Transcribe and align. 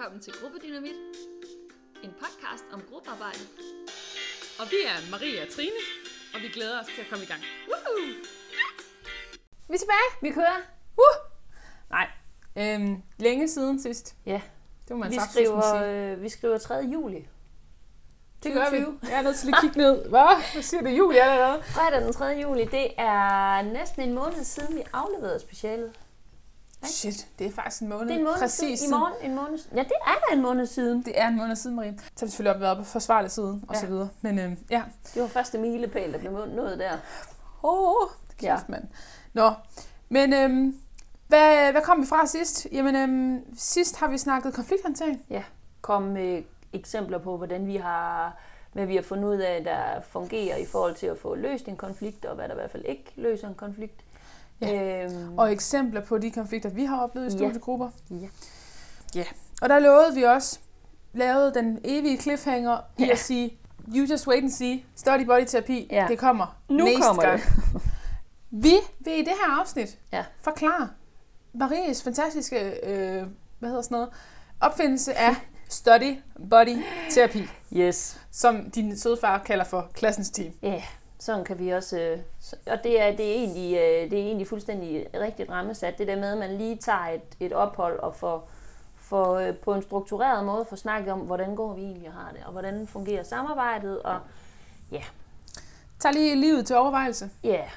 velkommen 0.00 0.22
til 0.22 0.32
Gruppedynamit, 0.42 0.96
en 2.02 2.10
podcast 2.20 2.64
om 2.72 2.82
gruppearbejde. 2.90 3.44
Og 4.60 4.66
vi 4.70 4.76
er 4.86 5.10
Maria 5.10 5.42
og 5.42 5.48
Trine, 5.54 5.80
og 6.34 6.40
vi 6.40 6.48
glæder 6.48 6.80
os 6.80 6.86
til 6.86 7.00
at 7.00 7.08
komme 7.10 7.24
i 7.24 7.28
gang. 7.28 7.42
Woohoo! 7.70 8.06
Vi 9.68 9.74
er 9.74 9.78
tilbage! 9.78 10.08
Vi 10.22 10.30
kører. 10.30 10.58
Uh! 11.04 11.16
Nej, 11.90 12.06
øhm, 12.56 13.02
længe 13.18 13.48
siden 13.48 13.82
sidst. 13.82 14.16
Ja, 14.26 14.40
Det 14.88 14.96
må 14.96 14.96
man 14.96 15.10
vi 15.10 15.14
sagt 15.14 15.30
skriver, 15.30 15.74
øh, 15.74 16.22
vi 16.22 16.28
skriver 16.28 16.58
3. 16.58 16.74
juli. 16.74 17.28
Det 18.42 18.52
gør 18.52 18.70
vi. 18.70 18.78
2020. 18.80 19.10
Jeg 19.10 19.18
er 19.18 19.22
nødt 19.22 19.36
til 19.36 19.46
lige 19.46 19.56
at 19.56 19.62
kigge 19.62 19.78
ned. 19.78 20.08
Hvad? 20.08 20.52
Hvad 20.52 20.62
siger 20.62 20.82
du? 20.82 20.88
Juli 20.88 21.16
allerede? 21.16 21.62
Fredag 21.62 22.00
den 22.00 22.12
3. 22.12 22.24
juli, 22.24 22.64
det 22.64 22.86
er 22.98 23.62
næsten 23.62 24.02
en 24.02 24.14
måned 24.14 24.44
siden, 24.44 24.76
vi 24.76 24.82
afleverede 24.92 25.40
specialet. 25.40 25.99
Shit, 26.84 27.26
det 27.38 27.46
er 27.46 27.50
faktisk 27.52 27.82
en 27.82 27.88
måned. 27.88 28.06
Det 28.06 28.14
er 28.14 28.18
en 28.18 28.24
måned 28.24 28.38
Præcis 28.38 28.80
siden. 28.80 28.94
I 28.94 28.96
morgen, 28.98 29.30
en 29.30 29.34
måned. 29.34 29.58
Ja, 29.74 29.82
det 29.82 29.92
er 30.06 30.14
da 30.28 30.34
en 30.36 30.42
måned 30.42 30.66
siden. 30.66 31.02
Det 31.04 31.20
er 31.20 31.28
en 31.28 31.36
måned 31.36 31.56
siden, 31.56 31.76
Marie. 31.76 31.98
Så 31.98 32.04
har 32.20 32.26
vi 32.26 32.30
selvfølgelig 32.30 32.54
op 32.54 32.60
været 32.60 32.78
på 32.78 32.84
forsvarlig 32.84 33.30
siden, 33.30 33.64
og 33.68 33.74
Ja. 33.74 33.80
så 33.80 33.86
videre. 33.86 34.08
Men 34.20 34.38
øhm, 34.38 34.58
ja. 34.70 34.82
Det 35.14 35.22
var 35.22 35.28
første 35.28 35.58
milepæl, 35.58 36.12
der 36.12 36.18
blev 36.18 36.32
nået 36.32 36.78
der. 36.78 36.92
Åh, 37.62 38.02
oh, 38.02 38.08
kæft, 38.30 38.42
Ja. 38.42 38.52
ja. 38.54 38.60
mand. 38.68 38.84
Nå, 39.32 39.50
men 40.08 40.32
øhm, 40.32 40.76
hvad, 41.28 41.72
hvad 41.72 41.82
kom 41.82 42.02
vi 42.02 42.06
fra 42.06 42.26
sidst? 42.26 42.66
Jamen, 42.72 42.96
øhm, 42.96 43.44
sidst 43.58 43.96
har 43.96 44.08
vi 44.08 44.18
snakket 44.18 44.54
konflikthåndtering. 44.54 45.22
Kom 45.80 46.02
med 46.02 46.42
eksempler 46.72 47.18
på, 47.18 47.36
hvordan 47.36 47.66
vi 47.66 47.76
har 47.76 48.36
hvad 48.72 48.86
vi 48.86 48.94
har 48.96 49.02
fundet 49.02 49.28
ud 49.28 49.36
af, 49.36 49.64
der 49.64 50.00
fungerer 50.02 50.56
i 50.56 50.64
forhold 50.64 50.94
til 50.94 51.06
at 51.06 51.18
få 51.18 51.34
løst 51.34 51.68
en 51.68 51.76
konflikt, 51.76 52.24
og 52.24 52.34
hvad 52.34 52.48
der 52.48 52.54
i 52.54 52.56
hvert 52.56 52.70
fald 52.70 52.84
ikke 52.84 53.12
løser 53.16 53.48
en 53.48 53.54
konflikt. 53.54 54.00
Ja. 54.60 55.04
Øhm, 55.04 55.38
Og 55.38 55.52
eksempler 55.52 56.00
på 56.00 56.18
de 56.18 56.30
konflikter, 56.30 56.70
vi 56.70 56.84
har 56.84 57.00
oplevet 57.02 57.26
i 57.28 57.30
studiegrupper. 57.30 57.88
Ja. 58.10 58.28
ja. 59.14 59.24
Og 59.62 59.68
der 59.68 59.78
lovede 59.78 60.14
vi 60.14 60.22
også, 60.22 60.58
lavede 61.12 61.54
den 61.54 61.78
evige 61.84 62.18
cliffhanger 62.18 62.78
i 62.98 63.04
Ja. 63.04 63.10
at 63.12 63.18
sige, 63.18 63.58
you 63.96 64.04
just 64.10 64.28
wait 64.28 64.42
and 64.42 64.50
see, 64.50 64.84
study 64.96 65.24
body 65.26 65.44
terapi, 65.46 65.88
Ja. 65.90 66.06
det 66.08 66.18
kommer 66.18 66.56
Nu 66.68 66.84
næste 66.84 67.02
kommer 67.02 67.22
gang. 67.22 67.40
det. 67.40 67.82
Vi 68.50 68.74
vil 69.00 69.12
i 69.14 69.18
det 69.24 69.32
her 69.46 69.60
afsnit 69.60 69.98
Ja. 70.12 70.24
forklare 70.40 70.88
Maries 71.54 72.02
fantastiske, 72.02 72.86
øh, 72.86 73.26
hvad 73.58 73.68
hedder 73.68 73.82
sådan 73.82 73.94
noget, 73.94 74.08
opfindelse 74.60 75.14
af 75.14 75.34
study 75.68 76.16
body 76.50 76.78
terapi, 77.10 77.46
Yes. 77.72 78.20
som 78.30 78.70
din 78.70 78.98
sødfar 78.98 79.38
kalder 79.38 79.64
for 79.64 79.90
klassens 79.94 80.30
team. 80.30 80.52
Ja, 80.62 80.82
sådan 81.20 81.44
kan 81.44 81.58
vi 81.58 81.70
også... 81.70 81.98
øh, 82.00 82.18
Og 82.66 82.78
det 82.84 83.00
er, 83.02 83.16
det 83.16 83.30
er, 83.30 83.34
egentlig, 83.34 83.76
øh, 83.76 84.10
det 84.10 84.18
er 84.18 84.24
egentlig 84.24 84.46
fuldstændig 84.46 85.06
rigtigt 85.14 85.50
rammesat. 85.50 85.98
Det 85.98 86.08
der 86.08 86.16
med, 86.16 86.32
at 86.32 86.38
man 86.38 86.56
lige 86.56 86.76
tager 86.76 87.06
et, 87.08 87.36
et 87.40 87.52
ophold 87.52 87.98
og 87.98 88.14
får, 88.14 88.50
får 88.96 89.34
øh, 89.38 89.54
på 89.54 89.74
en 89.74 89.82
struktureret 89.82 90.44
måde 90.44 90.64
får 90.64 90.76
snakket 90.76 91.12
om, 91.12 91.20
hvordan 91.20 91.54
går 91.54 91.74
vi 91.74 91.82
egentlig 91.82 92.08
og 92.08 92.14
har 92.14 92.32
det, 92.32 92.40
og 92.46 92.52
hvordan 92.52 92.86
fungerer 92.86 93.22
samarbejdet, 93.22 94.02
og 94.02 94.20
Tag 96.00 96.12
lige 96.12 96.36
livet 96.36 96.66
til 96.66 96.76
overvejelse. 96.76 97.30
ja, 97.44 97.48
yeah, 97.48 97.68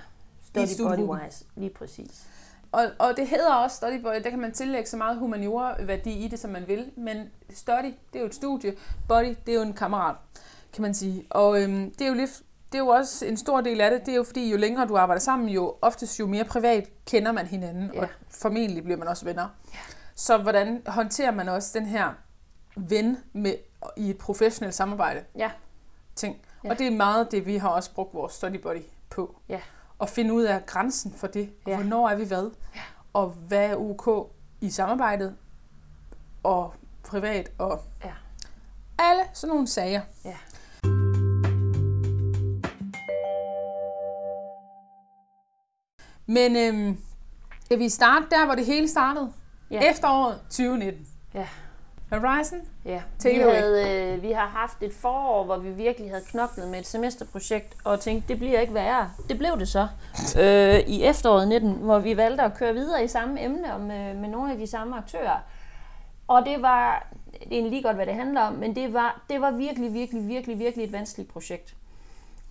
study 0.49 0.65
studiegruppen. 0.65 1.07
body 1.07 1.23
wise, 1.23 1.45
lige 1.55 1.69
præcis. 1.69 2.27
Og, 2.71 2.83
og 2.99 3.13
det 3.17 3.27
hedder 3.27 3.53
også 3.53 3.75
study 3.77 4.01
body, 4.01 4.23
der 4.23 4.29
kan 4.29 4.39
man 4.39 4.51
tillægge 4.51 4.89
så 4.89 4.97
meget 4.97 5.17
humaniora-værdi 5.17 6.11
i 6.25 6.27
det, 6.27 6.39
som 6.39 6.51
man 6.51 6.67
vil. 6.67 6.91
Men 6.95 7.31
study, 7.49 7.85
det 7.85 8.15
er 8.15 8.19
jo 8.19 8.25
et 8.25 8.35
studie. 8.35 8.75
Body, 9.07 9.35
det 9.45 9.51
er 9.51 9.55
jo 9.55 9.61
en 9.61 9.73
kammerat, 9.73 10.15
kan 10.73 10.81
man 10.81 10.93
sige. 10.93 11.25
Og 11.29 11.61
øhm, 11.61 11.91
det 11.91 12.01
er 12.01 12.07
jo 12.07 12.13
lidt, 12.13 12.41
det 12.73 12.79
er 12.79 12.83
jo 12.83 12.87
også 12.87 13.25
en 13.25 13.37
stor 13.37 13.61
del 13.61 13.81
af 13.81 13.91
det. 13.91 14.05
Det 14.05 14.11
er 14.11 14.15
jo 14.15 14.23
fordi, 14.23 14.51
jo 14.51 14.57
længere 14.57 14.87
du 14.87 14.97
arbejder 14.97 15.19
sammen, 15.19 15.49
jo 15.49 15.75
oftest 15.81 16.19
jo 16.19 16.27
mere 16.27 16.43
privat 16.43 16.89
kender 17.05 17.31
man 17.31 17.45
hinanden. 17.47 17.91
Ja. 17.93 18.01
Og 18.01 18.07
formentlig 18.29 18.83
bliver 18.83 18.97
man 18.97 19.07
også 19.07 19.25
venner. 19.25 19.47
Så 20.15 20.37
hvordan 20.37 20.81
håndterer 20.87 21.31
man 21.31 21.49
også 21.49 21.79
den 21.79 21.85
her 21.87 22.09
ven 22.75 23.17
med, 23.33 23.55
i 23.97 24.09
et 24.09 24.17
professionelt 24.17 24.75
samarbejde? 24.75 25.23
Ja. 25.37 25.51
Ting. 26.15 26.37
Ja. 26.63 26.69
Og 26.69 26.79
det 26.79 26.87
er 26.87 26.91
meget 26.91 27.31
det, 27.31 27.45
vi 27.45 27.57
har 27.57 27.69
også 27.69 27.93
brugt 27.93 28.13
vores 28.13 28.33
study 28.33 28.55
body 28.61 28.81
på. 29.09 29.35
Ja. 29.49 29.59
At 30.01 30.09
finde 30.09 30.33
ud 30.33 30.43
af 30.43 30.65
grænsen 30.65 31.13
for 31.13 31.27
det. 31.27 31.49
Og 31.65 31.71
Ja. 31.71 31.75
hvornår 31.75 32.09
er 32.09 32.15
vi 32.15 32.23
hvad? 32.25 32.51
og 33.13 33.29
hvad 33.29 33.65
er 33.69 33.75
UK 33.75 34.27
i 34.61 34.69
samarbejdet, 34.69 35.35
og 36.43 36.73
privat, 37.03 37.51
og 37.57 37.81
Ja. 38.03 38.11
alle 38.99 39.21
sådan 39.33 39.49
nogle 39.53 39.67
sager. 39.67 40.01
Ja. 40.25 40.37
Men 46.25 46.55
øhm, 46.55 46.97
skal 47.65 47.79
vi 47.79 47.89
starte 47.89 48.25
der, 48.31 48.45
hvor 48.45 48.55
det 48.55 48.65
hele 48.65 48.87
startede? 48.87 49.33
Ja. 49.71 49.91
Efteråret 49.91 50.39
2019. 50.49 51.07
Ja. 51.33 51.47
Horizon? 52.09 52.59
Ja, 52.85 53.01
vi, 53.23 53.33
havde, 53.33 54.13
øh, 54.13 54.21
vi 54.21 54.31
har 54.31 54.47
haft 54.47 54.83
et 54.83 54.93
forår, 54.93 55.43
hvor 55.43 55.57
vi 55.57 55.69
virkelig 55.69 56.09
havde 56.09 56.23
knoklet 56.27 56.67
med 56.67 56.79
et 56.79 56.87
semesterprojekt, 56.87 57.75
og 57.83 57.99
tænkte, 57.99 58.27
det 58.27 58.37
bliver 58.37 58.59
ikke 58.59 58.73
værre. 58.73 59.11
Det 59.29 59.37
blev 59.37 59.59
det 59.59 59.67
så 59.67 59.87
øh, 60.39 60.79
i 60.79 61.03
efteråret 61.03 61.47
19, 61.47 61.71
hvor 61.71 61.99
vi 61.99 62.17
valgte 62.17 62.43
at 62.43 62.53
køre 62.57 62.73
videre 62.73 63.03
i 63.03 63.07
samme 63.07 63.43
emne 63.43 63.73
og 63.73 63.81
med, 63.81 64.13
med 64.13 64.29
nogle 64.29 64.51
af 64.51 64.57
de 64.57 64.67
samme 64.67 64.97
aktører. 64.97 65.37
Og 66.27 66.45
det 66.45 66.61
var, 66.61 67.07
det 67.31 67.41
er 67.41 67.47
egentlig 67.51 67.71
lige 67.71 67.83
godt, 67.83 67.95
hvad 67.95 68.05
det 68.05 68.15
handler 68.15 68.41
om, 68.41 68.53
men 68.53 68.75
det 68.75 68.93
var, 68.93 69.21
det 69.29 69.41
var 69.41 69.51
virkelig, 69.51 69.93
virkelig, 69.93 70.27
virkelig, 70.27 70.59
virkelig 70.59 70.85
et 70.85 70.91
vanskeligt 70.91 71.29
projekt. 71.29 71.75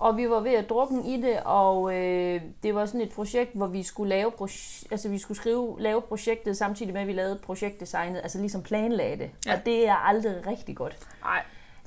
Og 0.03 0.17
vi 0.17 0.31
var 0.31 0.41
ved 0.41 0.53
at 0.53 0.69
drukke 0.71 0.95
i 1.07 1.21
det, 1.23 1.39
og 1.45 1.95
øh, 1.95 2.41
det 2.63 2.75
var 2.75 2.87
sådan 2.87 3.01
et 3.01 3.11
projekt, 3.13 3.51
hvor 3.55 3.67
vi 3.67 3.83
skulle 3.83 4.09
lave, 4.09 4.31
proje- 4.31 4.85
altså 4.91 5.09
vi 5.09 5.19
skulle 5.19 5.39
skrive, 5.39 5.77
lave 5.81 6.01
projektet 6.03 6.57
samtidig 6.57 6.93
med, 6.93 7.01
at 7.01 7.07
vi 7.07 7.13
lavede 7.13 7.39
projektdesignet, 7.47 8.21
altså 8.23 8.39
ligesom 8.39 8.63
planlagde 8.63 9.17
det. 9.19 9.31
Ja. 9.47 9.53
Og 9.55 9.59
det 9.67 9.89
er 9.89 9.95
aldrig 9.95 10.47
rigtig 10.47 10.77
godt. 10.77 10.97
Nej. 11.25 11.43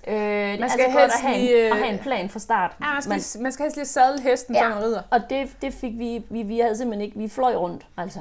Øh, 0.08 0.60
Man 0.60 0.70
skal 0.70 0.82
altid 0.82 0.94
godt 0.94 1.02
helst 1.02 1.16
at 1.16 1.22
have, 1.22 1.38
lige, 1.38 1.60
en, 1.60 1.66
øh, 1.66 1.72
at 1.72 1.78
have 1.78 1.94
en 1.94 2.00
plan 2.00 2.30
fra 2.30 2.40
start. 2.40 2.76
Ja, 2.82 2.94
man 2.94 3.02
skal, 3.02 3.40
man, 3.40 3.44
man 3.44 3.52
skal 3.52 3.64
helst 3.64 3.78
lige 3.78 3.86
sadle 3.86 4.22
hesten. 4.22 4.56
Ja. 4.56 4.64
før 4.64 4.70
man 4.76 4.84
rider. 4.84 5.02
og 5.12 5.20
det, 5.30 5.56
det 5.62 5.74
fik 5.74 6.00
vi, 6.00 6.24
vi, 6.30 6.44
vi 6.44 6.60
havde 6.60 6.78
simpelthen 6.78 7.06
ikke, 7.06 7.18
vi 7.18 7.28
fløj 7.30 7.56
rundt, 7.56 7.86
altså. 7.98 8.20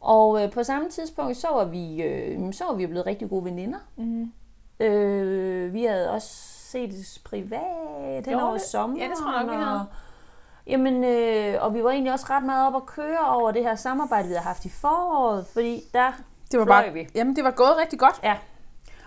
Og 0.00 0.42
øh, 0.44 0.50
på 0.52 0.62
samme 0.62 0.88
tidspunkt, 0.90 1.36
så 1.36 1.48
var 1.48 1.64
vi, 1.64 2.02
øh, 2.02 2.52
så 2.52 2.64
var 2.64 2.74
vi 2.74 2.86
blevet 2.86 3.06
rigtig 3.06 3.28
gode 3.30 3.44
veninder. 3.44 3.78
Mm. 3.96 4.32
Øh, 4.80 5.74
vi 5.74 5.84
havde 5.84 6.10
også 6.10 6.57
set 6.70 7.20
privat 7.24 8.26
hen 8.26 8.40
over 8.40 8.52
det? 8.52 8.62
sommeren. 8.62 9.02
Ja, 9.02 9.08
det 9.08 9.16
tror 9.18 9.32
jeg 9.36 9.44
nok, 9.46 9.56
vi 9.58 9.62
og- 9.64 9.84
Jamen, 10.66 11.04
øh, 11.04 11.62
og 11.62 11.74
vi 11.74 11.84
var 11.84 11.90
egentlig 11.90 12.12
også 12.12 12.26
ret 12.30 12.42
meget 12.44 12.66
op 12.66 12.76
at 12.76 12.86
køre 12.86 13.18
over 13.28 13.50
det 13.52 13.62
her 13.62 13.74
samarbejde, 13.74 14.28
vi 14.28 14.34
havde 14.34 14.44
haft 14.46 14.64
i 14.64 14.68
foråret, 14.68 15.46
fordi 15.52 15.82
der 15.94 16.12
Det 16.52 16.60
var 16.60 16.66
bare, 16.66 16.92
vi. 16.92 17.08
Jamen, 17.14 17.36
det 17.36 17.44
var 17.44 17.50
gået 17.50 17.76
rigtig 17.80 17.98
godt. 17.98 18.20
Ja. 18.22 18.36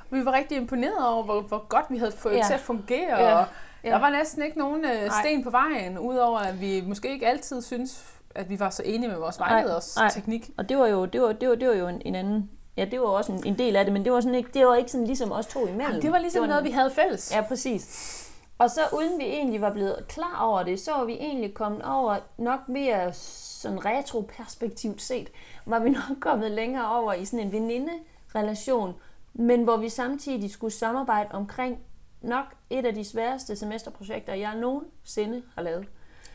Vi 0.10 0.26
var 0.26 0.32
rigtig 0.32 0.58
imponeret 0.58 1.08
over, 1.08 1.24
hvor, 1.24 1.42
hvor 1.42 1.66
godt 1.70 1.86
vi 1.90 1.98
havde 1.98 2.12
fået 2.12 2.36
Ja. 2.36 2.44
til 2.48 2.54
at 2.54 2.60
fungere. 2.60 3.18
Ja. 3.20 3.40
Og 3.40 3.46
Ja. 3.84 3.90
der 3.90 4.00
var 4.00 4.10
næsten 4.10 4.44
ikke 4.44 4.58
nogen 4.58 4.86
øh, 4.86 4.92
Nej. 4.92 5.22
sten 5.24 5.44
på 5.44 5.50
vejen, 5.50 6.00
udover 6.00 6.40
at 6.40 6.62
vi 6.62 6.84
måske 6.88 7.10
ikke 7.12 7.28
altid 7.28 7.62
synes, 7.62 8.06
at 8.36 8.50
vi 8.50 8.60
var 8.60 8.70
så 8.70 8.82
enige 8.86 9.10
med 9.10 9.18
vores 9.18 9.40
Nej, 9.40 9.54
vejleders 9.54 9.96
nej. 9.98 10.10
teknik. 10.10 10.50
Og 10.58 10.70
det 10.70 10.78
var 10.78 10.88
jo, 10.88 11.06
det 11.06 11.22
var, 11.22 11.32
det 11.32 11.50
var, 11.50 11.56
det 11.56 11.68
var 11.68 11.74
jo 11.76 11.88
en, 11.88 12.02
en 12.06 12.16
anden... 12.16 12.50
Ja, 12.78 12.86
det 12.86 13.02
var 13.02 13.08
også 13.08 13.32
en, 13.32 13.46
en 13.48 13.58
del 13.58 13.76
af 13.76 13.86
det, 13.86 13.94
men 13.94 14.04
det 14.06 14.12
var, 14.12 14.22
sådan 14.22 14.36
ikke, 14.36 14.50
det 14.54 14.66
var 14.66 14.76
ikke 14.76 14.92
sådan 14.92 15.08
ligesom 15.08 15.32
os 15.32 15.48
to 15.48 15.60
imellem. 15.60 15.82
Jamen, 15.82 16.02
det 16.02 16.12
var 16.12 16.20
ligesom 16.20 16.44
en- 16.44 16.50
noget, 16.50 16.64
vi 16.64 16.72
havde 16.72 16.92
fælles. 16.92 17.32
Ja, 17.36 17.42
præcis. 17.42 18.18
Og 18.58 18.70
så 18.70 18.82
uden 18.94 19.20
vi 19.20 19.24
egentlig 19.26 19.62
var 19.62 19.74
blevet 19.74 20.06
klar 20.08 20.40
over 20.42 20.64
det, 20.64 20.80
så 20.80 20.92
var 20.92 21.04
vi 21.06 21.14
egentlig 21.14 21.54
kommet 21.54 21.82
over, 21.86 22.16
nok 22.38 22.60
mere 22.70 23.14
sådan 23.14 23.86
retroperspektivt 23.86 25.02
set, 25.02 25.30
var 25.66 25.80
vi 25.80 25.90
nok 25.90 26.20
kommet 26.30 26.52
længere 26.52 26.96
over 26.98 27.14
i 27.14 27.26
sådan 27.26 27.46
en 27.46 27.52
veninde-relation, 27.52 28.94
men 29.34 29.64
hvor 29.64 29.78
vi 29.78 29.90
samtidig 29.90 30.52
skulle 30.52 30.74
samarbejde 30.74 31.30
omkring 31.32 31.80
nok 32.22 32.46
et 32.70 32.86
af 32.86 32.94
de 32.96 33.06
sværeste 33.06 33.56
semesterprojekter, 33.56 34.34
jeg 34.34 34.56
nogensinde 34.56 35.44
har 35.56 35.62
lavet. 35.62 35.88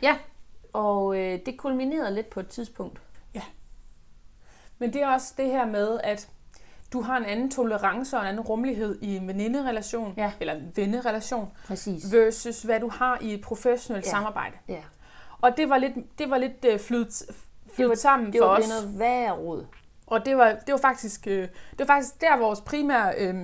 Ja. 0.02 0.16
Og 0.72 1.16
øh, 1.18 1.38
det 1.46 1.56
kulminerede 1.56 2.14
lidt 2.14 2.30
på 2.30 2.40
et 2.40 2.48
tidspunkt. 2.48 3.00
Men 4.78 4.92
det 4.92 5.02
er 5.02 5.08
også 5.08 5.34
det 5.36 5.46
her 5.50 5.66
med, 5.66 6.00
at 6.04 6.28
du 6.92 7.00
har 7.00 7.16
en 7.16 7.24
anden 7.24 7.50
tolerance 7.50 8.16
og 8.16 8.22
en 8.22 8.28
anden 8.28 8.40
rummelighed 8.40 8.98
i 9.02 9.16
en 9.16 9.28
veninderelation, 9.28 10.14
Ja. 10.16 10.32
eller 10.40 10.54
en 10.54 10.72
vennerelation, 10.76 11.52
Præcis. 11.66 12.12
versus 12.12 12.62
hvad 12.62 12.80
du 12.80 12.88
har 12.88 13.18
i 13.20 13.34
et 13.34 13.40
professionelt 13.40 14.04
Ja. 14.06 14.10
samarbejde. 14.10 14.54
Ja. 14.68 14.82
Og 15.40 15.56
det 15.56 15.70
var 15.70 15.78
lidt, 15.78 16.18
det 16.18 16.30
var 16.30 16.38
lidt 16.38 16.64
uh, 16.74 16.80
flydt, 16.80 17.08
Det 17.28 17.36
flydt 17.74 17.88
var- 17.88 17.94
sammen 17.94 18.32
Det 18.32 18.38
for 18.40 18.46
var 18.46 18.58
os. 18.58 18.64
blevet 18.64 18.82
noget 18.84 18.98
værre 18.98 19.32
rod. 19.32 19.64
Og 20.06 20.26
det 20.26 20.36
var, 20.36 20.48
det 20.66 20.72
var 20.72 20.78
faktisk, 20.78 21.26
øh, 21.26 21.42
det 21.42 21.78
var 21.78 21.84
faktisk 21.84 22.20
der 22.20 22.36
vores 22.36 22.60
primære, 22.60 23.14
øh, 23.18 23.34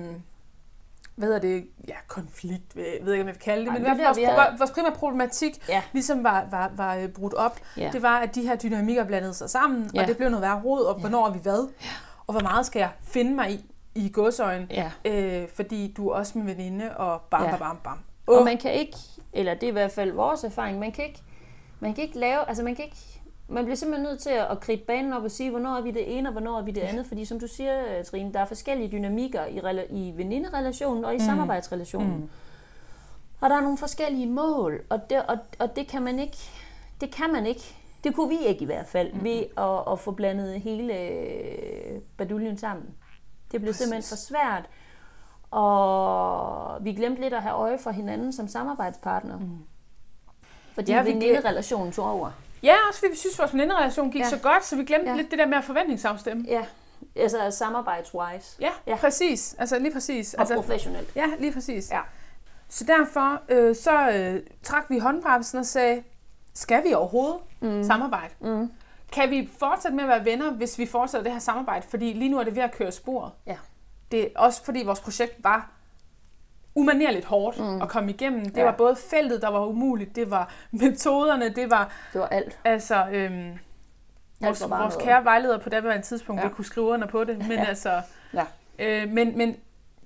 hvad 1.15 1.27
hedder 1.27 1.41
det, 1.41 1.67
ja, 1.87 1.93
konflikt, 2.07 2.75
jeg 2.75 2.83
ved 3.01 3.13
ikke, 3.13 3.21
om 3.23 3.27
jeg 3.27 3.35
vil 3.35 3.41
kalde 3.41 3.61
det, 3.65 3.67
Ej, 3.71 3.73
men 3.79 3.85
det 3.97 4.05
vores, 4.05 4.17
havde- 4.17 4.57
vores 4.57 4.71
primære 4.71 4.91
problematik 4.95 5.69
Ja. 5.69 5.81
ligesom 5.93 6.23
var, 6.23 6.45
var, 6.51 6.71
var 6.75 6.95
øh, 6.95 7.07
brudt 7.09 7.33
op. 7.33 7.59
Ja. 7.77 7.89
Det 7.93 8.01
var, 8.01 8.17
at 8.19 8.35
de 8.35 8.41
her 8.47 8.55
dynamikker 8.55 9.03
blandede 9.03 9.33
sig 9.33 9.49
sammen, 9.49 9.91
Ja. 9.95 10.01
og 10.01 10.07
det 10.07 10.17
blev 10.17 10.29
noget 10.29 10.41
værre 10.41 10.61
rod, 10.65 10.81
og 10.85 10.95
hvornår 10.99 11.27
er 11.27 11.31
vi 11.31 11.39
hvad, 11.39 11.67
og 12.27 12.33
hvor 12.33 12.41
meget 12.41 12.65
skal 12.65 12.79
jeg 12.79 12.89
finde 13.03 13.35
mig 13.35 13.51
i, 13.51 13.65
i 13.95 14.09
godsøjen, 14.13 14.67
Ja. 14.71 14.91
øh, 15.05 15.47
fordi 15.55 15.93
du 15.97 16.09
er 16.09 16.13
også 16.15 16.37
min 16.37 16.47
veninde, 16.47 16.97
og 16.97 17.21
bam, 17.21 17.43
Ja. 17.43 17.49
bam, 17.49 17.59
bam, 17.59 17.77
bam. 17.83 17.99
Og 18.37 18.45
man 18.45 18.57
kan 18.57 18.73
ikke, 18.73 18.97
eller 19.33 19.53
det 19.53 19.63
er 19.63 19.67
i 19.67 19.71
hvert 19.71 19.91
fald 19.91 20.11
vores 20.11 20.43
erfaring, 20.43 20.79
man 20.79 20.91
kan 20.91 21.05
ikke, 21.05 21.19
man 21.79 21.93
kan 21.93 22.03
ikke 22.03 22.19
lave, 22.19 22.47
altså 22.49 22.63
man 22.63 22.75
kan 22.75 22.85
ikke, 22.85 22.97
man 23.53 23.63
bliver 23.63 23.75
simpelthen 23.75 24.03
nødt 24.03 24.19
til 24.19 24.29
at, 24.29 24.59
kridte 24.59 24.85
banen 24.85 25.13
op 25.13 25.23
og 25.23 25.31
sige, 25.31 25.49
hvornår 25.49 25.69
er 25.69 25.81
vi 25.81 25.91
det 25.91 26.17
ene, 26.17 26.29
og 26.29 26.31
hvornår 26.31 26.57
er 26.57 26.61
vi 26.61 26.71
det 26.71 26.81
andet. 26.81 27.05
Fordi 27.05 27.25
som 27.25 27.39
du 27.39 27.47
siger, 27.47 27.97
øh, 27.97 28.05
Trine, 28.05 28.33
der 28.33 28.39
er 28.39 28.45
forskellige 28.45 28.91
dynamikker 28.91 29.45
i, 29.45 29.59
rela- 29.59 29.93
i 29.93 30.13
veninderelationen 30.15 31.05
og 31.05 31.13
i 31.13 31.17
mm. 31.17 31.23
samarbejdsrelationen. 31.23 32.17
Mm. 32.17 32.29
Og 33.41 33.49
der 33.49 33.55
er 33.55 33.61
nogle 33.61 33.77
forskellige 33.77 34.27
mål, 34.27 34.81
og 34.89 35.09
det, 35.09 35.23
og, 35.27 35.37
og 35.59 35.75
det 35.75 35.87
kan 35.87 36.01
man 36.01 36.19
ikke, 36.19 36.37
det 37.01 37.11
kan 37.11 37.31
man 37.31 37.45
ikke, 37.45 37.75
det 38.03 38.15
kunne 38.15 38.29
vi 38.29 38.45
ikke 38.45 38.61
i 38.61 38.65
hvert 38.65 38.87
fald, 38.87 39.13
mm. 39.13 39.23
ved 39.23 39.43
at, 39.57 39.93
at 39.93 39.99
få 39.99 40.11
blandet 40.11 40.61
hele 40.61 40.99
øh, 40.99 42.01
baduljen 42.17 42.57
sammen. 42.57 42.85
Det 43.51 43.61
blev 43.61 43.73
Præcis. 43.73 43.77
simpelthen 43.77 44.09
for 44.09 44.15
svært, 44.15 44.69
og 45.51 46.85
vi 46.85 46.93
glemte 46.93 47.21
lidt 47.21 47.33
at 47.33 47.41
have 47.41 47.55
øje 47.55 47.79
for 47.79 47.91
hinanden 47.91 48.33
som 48.33 48.47
samarbejdspartner. 48.47 49.39
Mm. 49.39 49.57
Fordi 50.73 50.91
ja, 50.91 51.03
veninderelationen 51.03 51.91
tog 51.91 52.11
over. 52.11 52.31
Ja, 52.63 52.75
også 52.87 52.99
fordi 52.99 53.11
vi 53.11 53.17
synes, 53.17 53.35
at 53.35 53.39
vores 53.39 53.53
veninderelation 53.53 54.11
gik 54.11 54.21
ja. 54.21 54.29
så 54.29 54.37
godt, 54.37 54.65
så 54.65 54.75
vi 54.75 54.83
glemte 54.83 55.09
ja. 55.09 55.15
lidt 55.15 55.31
det 55.31 55.39
der 55.39 55.45
med 55.45 55.57
at 55.57 55.63
forventningsafstemme. 55.63 56.45
Ja, 56.47 56.65
altså 57.15 57.51
samarbejdswise. 57.51 58.57
Ja, 58.59 58.71
ja, 58.87 58.95
præcis. 58.95 59.55
Altså 59.59 59.79
lige 59.79 59.93
præcis. 59.93 60.33
Og 60.33 60.39
altså, 60.39 60.55
professionelt. 60.55 61.15
Ja, 61.15 61.25
lige 61.39 61.53
præcis. 61.53 61.91
Ja. 61.91 61.99
Så 62.69 62.83
derfor 62.83 63.41
øh, 63.49 63.75
så 63.75 64.09
øh, 64.09 64.41
trak 64.63 64.85
vi 64.89 64.97
håndbremsen 64.97 65.59
og 65.59 65.65
sagde, 65.65 66.03
skal 66.53 66.83
vi 66.83 66.93
overhovedet 66.93 67.39
mm. 67.61 67.83
samarbejde? 67.83 68.33
Mm. 68.39 68.71
Kan 69.11 69.29
vi 69.29 69.49
fortsætte 69.59 69.95
med 69.95 70.03
at 70.03 70.09
være 70.09 70.25
venner, 70.25 70.51
hvis 70.51 70.79
vi 70.79 70.85
fortsætter 70.85 71.23
det 71.23 71.31
her 71.31 71.39
samarbejde? 71.39 71.85
Fordi 71.89 72.13
lige 72.13 72.29
nu 72.29 72.39
er 72.39 72.43
det 72.43 72.55
ved 72.55 72.63
at 72.63 72.71
køre 72.71 72.91
sporet. 72.91 73.31
Ja. 73.45 73.57
Det 74.11 74.23
er 74.23 74.27
også 74.35 74.65
fordi 74.65 74.83
vores 74.85 74.99
projekt 74.99 75.43
var 75.43 75.71
umanerligt 76.75 77.25
hårdt 77.25 77.59
mm. 77.59 77.81
at 77.81 77.89
komme 77.89 78.11
igennem. 78.11 78.45
Det 78.45 78.57
ja. 78.57 78.63
var 78.63 78.71
både 78.71 78.95
feltet, 78.95 79.41
der 79.41 79.47
var 79.49 79.65
umuligt, 79.65 80.15
det 80.15 80.31
var 80.31 80.53
metoderne, 80.71 81.49
det 81.49 81.69
var... 81.69 81.91
Det 82.13 82.21
var 82.21 82.27
alt. 82.27 82.59
Altså, 82.63 83.07
øhm, 83.11 83.51
vores, 84.39 84.63
vores 84.69 84.95
kære 84.95 85.23
vejleder 85.23 85.57
på 85.57 85.69
det 85.69 86.03
tidspunkt, 86.03 86.43
ja. 86.43 86.49
kunne 86.49 86.65
skrive 86.65 86.85
under 86.85 87.07
på 87.07 87.23
det, 87.23 87.37
men 87.37 87.51
ja. 87.51 87.65
altså... 87.65 88.01
Ja. 88.33 88.43
Øh, 88.79 89.09
men, 89.09 89.37
men 89.37 89.55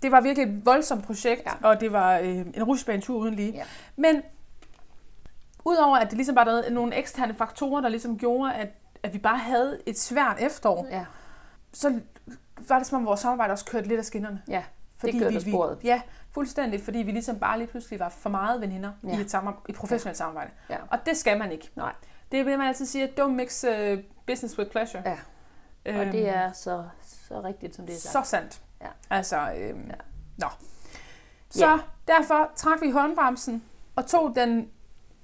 det 0.01 0.11
var 0.11 0.21
virkelig 0.21 0.53
et 0.53 0.65
voldsomt 0.65 1.05
projekt, 1.05 1.41
ja. 1.45 1.67
og 1.67 1.79
det 1.81 1.93
var 1.93 2.17
øh, 2.17 2.37
en 2.37 2.63
rusjebanetur 2.63 3.17
uden 3.17 3.33
lige. 3.33 3.53
Ja. 3.53 3.63
Men 3.95 4.21
udover 5.65 5.97
at 5.97 6.09
det 6.09 6.17
ligesom 6.17 6.35
var 6.35 6.43
der 6.43 6.69
nogle 6.69 6.95
eksterne 6.95 7.33
faktorer, 7.33 7.81
der 7.81 7.89
ligesom 7.89 8.17
gjorde, 8.17 8.53
at, 8.53 8.69
at 9.03 9.13
vi 9.13 9.17
bare 9.17 9.37
havde 9.37 9.79
et 9.85 9.99
svært 9.99 10.37
efterår, 10.39 10.87
ja. 10.91 11.05
så 11.73 11.99
var 12.67 12.77
det 12.77 12.87
som 12.87 12.97
om 12.99 13.05
vores 13.05 13.19
samarbejde 13.19 13.51
også 13.51 13.65
kørte 13.65 13.87
lidt 13.87 13.99
af 13.99 14.05
skinnerne. 14.05 14.41
Ja, 14.47 14.63
fordi 14.97 15.19
det 15.19 15.45
vi, 15.45 15.51
sporet. 15.51 15.77
Ja, 15.83 16.01
fuldstændig, 16.37 16.83
fordi 16.83 16.97
vi 16.97 17.11
ligesom 17.11 17.39
bare 17.39 17.57
lige 17.57 17.67
pludselig 17.67 17.99
var 17.99 18.09
for 18.09 18.29
meget 18.29 18.61
veninder 18.61 18.91
ja. 19.03 19.17
i 19.17 19.21
et, 19.21 19.31
samar- 19.31 19.61
et 19.69 19.75
professionelt 19.75 20.15
ja. 20.15 20.17
samarbejde. 20.17 20.51
Ja. 20.69 20.77
Og 20.91 21.05
det 21.05 21.17
skal 21.17 21.37
man 21.37 21.51
ikke. 21.51 21.71
Nej. 21.75 21.93
Det 22.31 22.39
er 22.39 22.43
det, 22.43 22.59
man 22.59 22.67
altid 22.67 22.85
siger, 22.85 23.07
don't 23.07 23.27
mix 23.27 23.63
uh, 23.63 23.99
business 24.27 24.59
with 24.59 24.71
pleasure. 24.71 25.03
Ja. 25.05 25.17
Og 25.85 26.01
øhm, 26.01 26.11
det 26.11 26.29
er 26.29 26.51
så, 26.51 26.83
så 27.01 27.41
rigtigt, 27.41 27.75
som 27.75 27.85
det 27.85 27.95
er 27.95 27.99
sagt. 27.99 28.27
Så 28.27 28.29
sandt. 28.29 28.61
Ja. 28.81 28.87
Altså, 29.09 29.37
øhm, 29.37 29.87
ja. 29.87 29.93
nå. 30.37 30.47
Så 31.49 31.67
ja. 31.67 31.77
derfor 32.07 32.51
trak 32.55 32.81
vi 32.81 32.91
håndbremsen 32.91 33.63
og 33.95 34.05
tog 34.05 34.35
den 34.35 34.69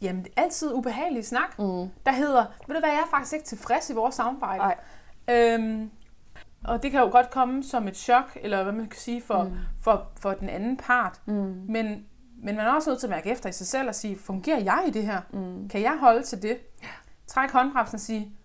jamen, 0.01 0.25
altid 0.36 0.74
ubehagelige 0.74 1.24
snak, 1.24 1.60
mm. 1.60 1.89
der 2.06 2.12
hedder, 2.12 2.45
ved 2.68 2.75
du 2.75 2.80
hvad, 2.80 2.89
jeg 2.89 3.00
er 3.00 3.10
faktisk 3.10 3.33
ikke 3.33 3.45
tilfreds 3.45 3.89
i 3.89 3.94
vores 3.94 4.15
samarbejde. 4.15 4.57
Nej. 4.57 4.75
Øhm, 5.27 5.92
og 6.63 6.83
det 6.83 6.92
kan 6.92 7.00
jo 7.00 7.10
godt 7.10 7.30
komme 7.30 7.63
som 7.63 7.88
et 7.88 7.98
chok, 7.98 8.38
eller 8.42 8.63
hvad 8.63 8.74
man 8.74 8.88
kan 8.88 9.00
sige, 9.00 9.21
for, 9.21 9.44
mm. 9.44 9.56
for, 9.80 10.07
for 10.15 10.33
den 10.33 10.50
anden 10.50 10.77
part. 10.77 11.21
Mm. 11.25 11.33
Men, 11.68 12.06
men 12.38 12.56
man 12.56 12.60
er 12.60 12.71
også 12.71 12.89
nødt 12.89 13.00
til 13.00 13.07
at 13.07 13.12
mærke 13.12 13.31
efter 13.31 13.50
i 13.50 13.51
sig 13.51 13.68
selv 13.68 13.88
og 13.88 13.95
sige, 13.95 14.18
fungerer 14.18 14.60
jeg 14.60 14.83
i 14.88 14.92
det 14.92 15.06
her? 15.06 15.21
Mm. 15.33 15.69
Kan 15.69 15.81
jeg 15.81 15.98
holde 16.00 16.24
til 16.24 16.42
det? 16.42 16.57
Ja. 16.83 16.88
Træk 17.27 17.51
håndbremsen 17.51 17.95
og 17.95 18.00
sige, 18.00 18.36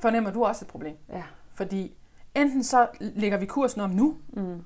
fornemmer 0.00 0.30
du 0.30 0.44
også 0.44 0.64
et 0.64 0.68
problem? 0.68 0.96
Ja. 1.08 1.22
Fordi 1.54 1.96
enten 2.34 2.64
så 2.64 2.86
lægger 3.00 3.38
vi 3.38 3.46
kursen 3.46 3.80
om 3.80 3.90
nu, 3.90 4.16
mm. 4.32 4.64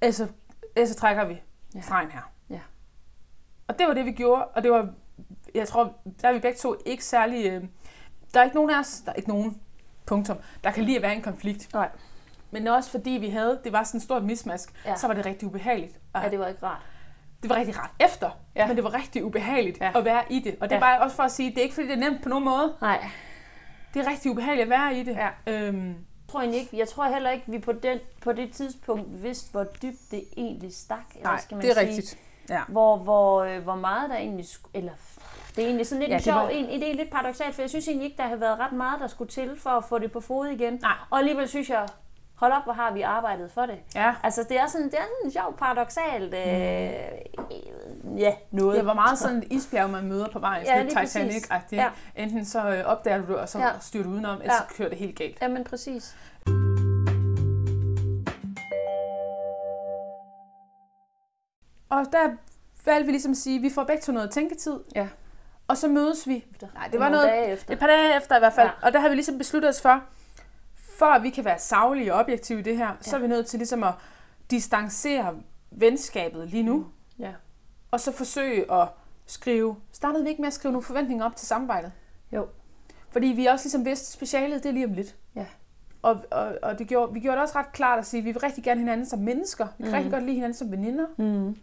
eller, 0.00 0.12
så, 0.12 0.28
eller 0.76 0.88
så 0.88 0.94
trækker 0.94 1.24
vi 1.24 1.40
ja. 1.74 1.80
stregen 1.80 2.10
her. 2.10 2.32
Ja. 2.50 2.60
Og 3.68 3.78
det 3.78 3.86
var 3.86 3.94
det, 3.94 4.04
vi 4.04 4.12
gjorde, 4.12 4.44
og 4.44 4.62
det 4.62 4.70
var, 4.70 4.88
jeg 5.54 5.68
tror, 5.68 5.94
der 6.22 6.28
er 6.28 6.32
vi 6.32 6.38
begge 6.38 6.58
to 6.58 6.74
ikke 6.86 7.04
særlig, 7.04 7.46
øh, 7.46 7.64
der 8.34 8.40
er 8.40 8.44
ikke 8.44 8.56
nogen 8.56 8.70
af 8.70 8.78
os, 8.78 9.02
der 9.04 9.12
er 9.12 9.16
ikke 9.16 9.28
nogen, 9.28 9.60
punktum, 10.06 10.36
der 10.64 10.70
kan 10.70 10.84
lige 10.84 10.96
at 10.96 11.02
være 11.02 11.16
en 11.16 11.22
konflikt. 11.22 11.72
Nej. 11.72 11.90
Men 12.52 12.66
også 12.66 12.90
fordi 12.90 13.10
vi 13.10 13.28
havde, 13.28 13.60
det 13.64 13.72
var 13.72 13.82
sådan 13.84 13.98
en 13.98 14.02
stort 14.02 14.24
mismask, 14.24 14.72
ja. 14.86 14.96
så 14.96 15.06
var 15.06 15.14
det 15.14 15.26
rigtig 15.26 15.48
ubehageligt. 15.48 15.98
ja, 16.14 16.28
det 16.28 16.38
var 16.38 16.46
ikke 16.46 16.66
rart. 16.66 16.82
Det 17.42 17.50
var 17.50 17.56
rigtig 17.56 17.78
rart 17.78 17.90
efter, 18.00 18.30
ja. 18.56 18.66
men 18.66 18.76
det 18.76 18.84
var 18.84 18.94
rigtig 18.94 19.24
ubehageligt 19.24 19.80
ja. 19.80 19.98
at 19.98 20.04
være 20.04 20.22
i 20.30 20.40
det. 20.40 20.56
Og 20.60 20.68
det 20.70 20.76
er 20.76 20.76
ja. 20.76 20.80
bare 20.80 21.00
også 21.00 21.16
for 21.16 21.22
at 21.22 21.32
sige, 21.32 21.50
det 21.50 21.58
er 21.58 21.62
ikke 21.62 21.74
fordi, 21.74 21.86
det 21.86 21.94
er 21.94 22.10
nemt 22.10 22.22
på 22.22 22.28
nogen 22.28 22.44
måde. 22.44 22.74
Nej. 22.80 23.04
Det 23.94 24.06
er 24.06 24.10
rigtig 24.10 24.30
ubehageligt 24.30 24.62
at 24.62 24.70
være 24.70 24.96
i 24.96 25.02
det. 25.02 25.16
Ja. 25.16 25.28
Øhm. 25.46 25.88
Jeg 25.88 26.40
tror 26.40 26.42
ikke, 26.42 26.78
jeg 26.78 26.88
tror 26.88 27.04
heller 27.08 27.30
ikke, 27.30 27.44
vi 27.46 27.58
på, 27.58 27.72
den, 27.72 27.98
på 28.22 28.32
det 28.32 28.52
tidspunkt 28.52 29.22
vidste, 29.22 29.52
hvor 29.52 29.64
dybt 29.64 30.10
det 30.10 30.24
egentlig 30.36 30.74
stak. 30.74 31.14
Nej, 31.22 31.40
skal 31.40 31.54
man 31.54 31.62
det 31.62 31.70
er 31.70 31.74
sige. 31.74 31.86
rigtigt. 31.86 32.18
Ja. 32.48 32.62
Hvor, 32.68 32.96
hvor, 32.96 33.42
øh, 33.42 33.62
hvor 33.62 33.74
meget 33.74 34.10
der 34.10 34.16
egentlig, 34.16 34.46
eller 34.74 34.92
det 35.56 35.62
er 35.62 35.66
egentlig 35.66 35.86
sådan 35.86 36.00
lidt 36.00 36.12
ja, 36.12 36.18
sjov, 36.18 36.34
var... 36.34 36.48
en, 36.48 36.80
det 36.80 36.90
er 36.90 36.94
lidt 36.94 37.10
paradoxalt, 37.10 37.54
for 37.54 37.62
jeg 37.62 37.70
synes 37.70 37.88
egentlig 37.88 38.04
ikke, 38.04 38.16
der 38.16 38.28
har 38.28 38.36
været 38.36 38.58
ret 38.58 38.72
meget, 38.72 39.00
der 39.00 39.06
skulle 39.06 39.30
til 39.30 39.60
for 39.60 39.70
at 39.70 39.84
få 39.84 39.98
det 39.98 40.12
på 40.12 40.20
fod 40.20 40.46
igen. 40.46 40.78
Nej. 40.82 40.92
Og 41.10 41.18
alligevel 41.18 41.48
synes 41.48 41.70
jeg, 41.70 41.88
hold 42.42 42.52
op, 42.52 42.64
hvor 42.64 42.72
har 42.72 42.92
vi 42.92 43.02
arbejdet 43.02 43.50
for 43.50 43.66
det. 43.66 43.78
Ja. 43.94 44.14
Altså, 44.22 44.42
det 44.48 44.60
er 44.60 44.66
sådan, 44.66 44.86
det 44.86 44.98
er 44.98 45.24
en 45.24 45.30
sjov 45.30 45.56
paradoxalt, 45.56 46.34
øh, 46.34 46.90
mm. 48.04 48.16
ja, 48.16 48.34
noget. 48.50 48.78
Det 48.78 48.86
var 48.86 48.94
meget 48.94 49.18
sådan 49.18 49.36
et 49.36 49.44
isbjerg, 49.50 49.90
man 49.90 50.08
møder 50.08 50.28
på 50.28 50.38
vejen, 50.38 50.66
ja, 50.66 50.82
lidt 50.82 50.96
Titanic-agtigt. 50.96 51.76
Ja. 51.76 51.90
Enten 52.16 52.44
så 52.44 52.68
øh, 52.68 52.84
opdager 52.84 53.18
du 53.18 53.26
det, 53.26 53.36
og 53.36 53.48
så 53.48 53.58
ja. 53.58 53.68
styrer 53.80 54.04
du 54.04 54.10
udenom, 54.10 54.40
eller 54.40 54.54
ja. 54.54 54.58
så 54.58 54.76
kører 54.76 54.88
det 54.88 54.98
helt 54.98 55.18
galt. 55.18 55.42
Ja, 55.42 55.48
men 55.48 55.64
præcis. 55.64 56.16
Og 61.90 62.06
der 62.12 62.36
valgte 62.84 63.06
vi 63.06 63.12
ligesom 63.12 63.32
at 63.32 63.36
sige, 63.38 63.56
at 63.56 63.62
vi 63.62 63.70
får 63.70 63.84
begge 63.84 64.02
to 64.02 64.12
noget 64.12 64.30
tænketid. 64.30 64.78
Ja. 64.94 65.08
Og 65.68 65.76
så 65.76 65.88
mødes 65.88 66.28
vi. 66.28 66.44
Nej, 66.74 66.88
det 66.92 67.00
var 67.00 67.08
noget, 67.08 67.28
dage 67.28 67.46
efter. 67.46 67.72
et 67.72 67.78
par 67.78 67.86
dage 67.86 68.16
efter 68.16 68.36
i 68.36 68.38
hvert 68.38 68.52
fald. 68.52 68.68
Ja. 68.68 68.86
Og 68.86 68.92
der 68.92 68.98
havde 68.98 69.10
vi 69.10 69.16
ligesom 69.16 69.38
besluttet 69.38 69.68
os 69.68 69.82
for, 69.82 70.02
for 71.02 71.06
at 71.06 71.22
vi 71.22 71.30
kan 71.30 71.44
være 71.44 71.58
savlige 71.58 72.14
og 72.14 72.20
objektive 72.20 72.58
i 72.58 72.62
det 72.62 72.76
her, 72.76 72.86
ja. 72.86 72.92
så 73.00 73.16
er 73.16 73.20
vi 73.20 73.26
nødt 73.26 73.46
til 73.46 73.58
ligesom 73.58 73.82
at 73.82 73.92
distancere 74.50 75.34
venskabet 75.70 76.48
lige 76.48 76.62
nu. 76.62 76.76
Mm. 76.76 76.84
Ja. 77.18 77.32
Og 77.90 78.00
så 78.00 78.12
forsøge 78.12 78.72
at 78.72 78.88
skrive, 79.26 79.76
startede 79.92 80.24
vi 80.24 80.30
ikke 80.30 80.42
med 80.42 80.46
at 80.46 80.52
skrive 80.52 80.72
nogle 80.72 80.84
forventninger 80.84 81.24
op 81.24 81.36
til 81.36 81.46
samarbejdet? 81.46 81.92
Jo. 82.32 82.46
Fordi 83.10 83.26
vi 83.26 83.46
også 83.46 83.64
ligesom 83.64 83.84
vidste, 83.84 84.12
specialet 84.12 84.62
det 84.62 84.68
er 84.68 84.72
lige 84.72 84.86
om 84.86 84.92
lidt. 84.92 85.16
Ja. 85.34 85.46
Og, 86.02 86.20
og, 86.30 86.58
og 86.62 86.78
det 86.78 86.88
gjorde, 86.88 87.12
vi 87.12 87.20
gjorde 87.20 87.36
det 87.36 87.42
også 87.42 87.58
ret 87.58 87.72
klart 87.72 87.98
at 87.98 88.06
sige, 88.06 88.18
at 88.18 88.24
vi 88.24 88.32
vil 88.32 88.40
rigtig 88.40 88.64
gerne 88.64 88.80
hinanden 88.80 89.06
som 89.06 89.18
mennesker. 89.18 89.66
Vi 89.78 89.82
kan 89.82 89.92
mm. 89.92 89.94
rigtig 89.94 90.12
godt 90.12 90.24
lide 90.24 90.34
hinanden 90.34 90.58
som 90.58 90.70
veninder. 90.70 91.06
Mm. 91.18 91.56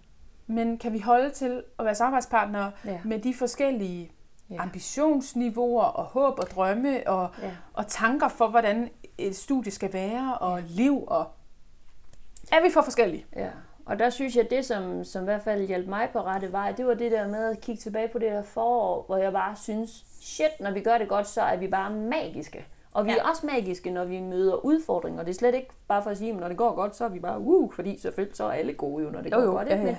Men 0.47 0.77
kan 0.77 0.93
vi 0.93 0.99
holde 0.99 1.29
til 1.29 1.63
at 1.79 1.85
være 1.85 1.95
samarbejdspartnere 1.95 2.71
ja. 2.85 2.99
med 3.05 3.19
de 3.19 3.33
forskellige 3.33 4.11
ja. 4.49 4.61
ambitionsniveauer 4.61 5.83
og 5.83 6.03
håb 6.03 6.39
og 6.39 6.47
drømme 6.55 7.07
og, 7.07 7.29
ja. 7.41 7.51
og 7.73 7.87
tanker 7.87 8.27
for, 8.27 8.47
hvordan 8.47 8.89
et 9.17 9.35
studie 9.35 9.71
skal 9.71 9.93
være, 9.93 10.37
og 10.37 10.61
liv, 10.67 11.03
og 11.07 11.27
er 12.51 12.63
vi 12.63 12.71
for 12.73 12.81
forskellige. 12.81 13.25
Ja. 13.35 13.49
Og 13.85 13.99
der 13.99 14.09
synes 14.09 14.35
jeg, 14.35 14.43
at 14.43 14.49
det, 14.51 14.65
som, 14.65 15.03
som 15.03 15.23
i 15.23 15.25
hvert 15.25 15.41
fald 15.41 15.67
hjalp 15.67 15.87
mig 15.87 16.09
på 16.13 16.21
rette 16.21 16.51
vej, 16.51 16.71
det 16.71 16.85
var 16.85 16.93
det 16.93 17.11
der 17.11 17.27
med 17.27 17.49
at 17.49 17.61
kigge 17.61 17.81
tilbage 17.81 18.07
på 18.07 18.19
det 18.19 18.31
der 18.31 18.43
forår, 18.43 19.03
hvor 19.07 19.17
jeg 19.17 19.31
bare 19.31 19.55
synes, 19.55 20.05
shit, 20.21 20.59
når 20.59 20.71
vi 20.71 20.79
gør 20.79 20.97
det 20.97 21.07
godt, 21.07 21.27
så 21.27 21.41
er 21.41 21.57
vi 21.57 21.67
bare 21.67 21.91
magiske. 21.91 22.65
Og 22.93 23.05
vi 23.05 23.11
ja. 23.11 23.17
er 23.17 23.23
også 23.23 23.45
magiske, 23.45 23.91
når 23.91 24.05
vi 24.05 24.19
møder 24.19 24.65
udfordringer. 24.65 25.23
Det 25.23 25.29
er 25.29 25.35
slet 25.35 25.55
ikke 25.55 25.69
bare 25.87 26.03
for 26.03 26.09
at 26.09 26.17
sige, 26.17 26.31
at 26.31 26.39
når 26.39 26.47
det 26.47 26.57
går 26.57 26.75
godt, 26.75 26.95
så 26.95 27.05
er 27.05 27.09
vi 27.09 27.19
bare, 27.19 27.39
uh, 27.39 27.73
fordi 27.73 27.99
selvfølgelig 27.99 28.37
så 28.37 28.43
er 28.43 28.51
alle 28.51 28.73
gode 28.73 29.03
jo, 29.03 29.09
når 29.09 29.21
det 29.21 29.31
jo, 29.31 29.37
går 29.37 29.43
jo, 29.43 29.51
godt. 29.51 29.67
Ikke? 29.67 29.83
Ja, 29.83 29.89
ja. 29.89 29.97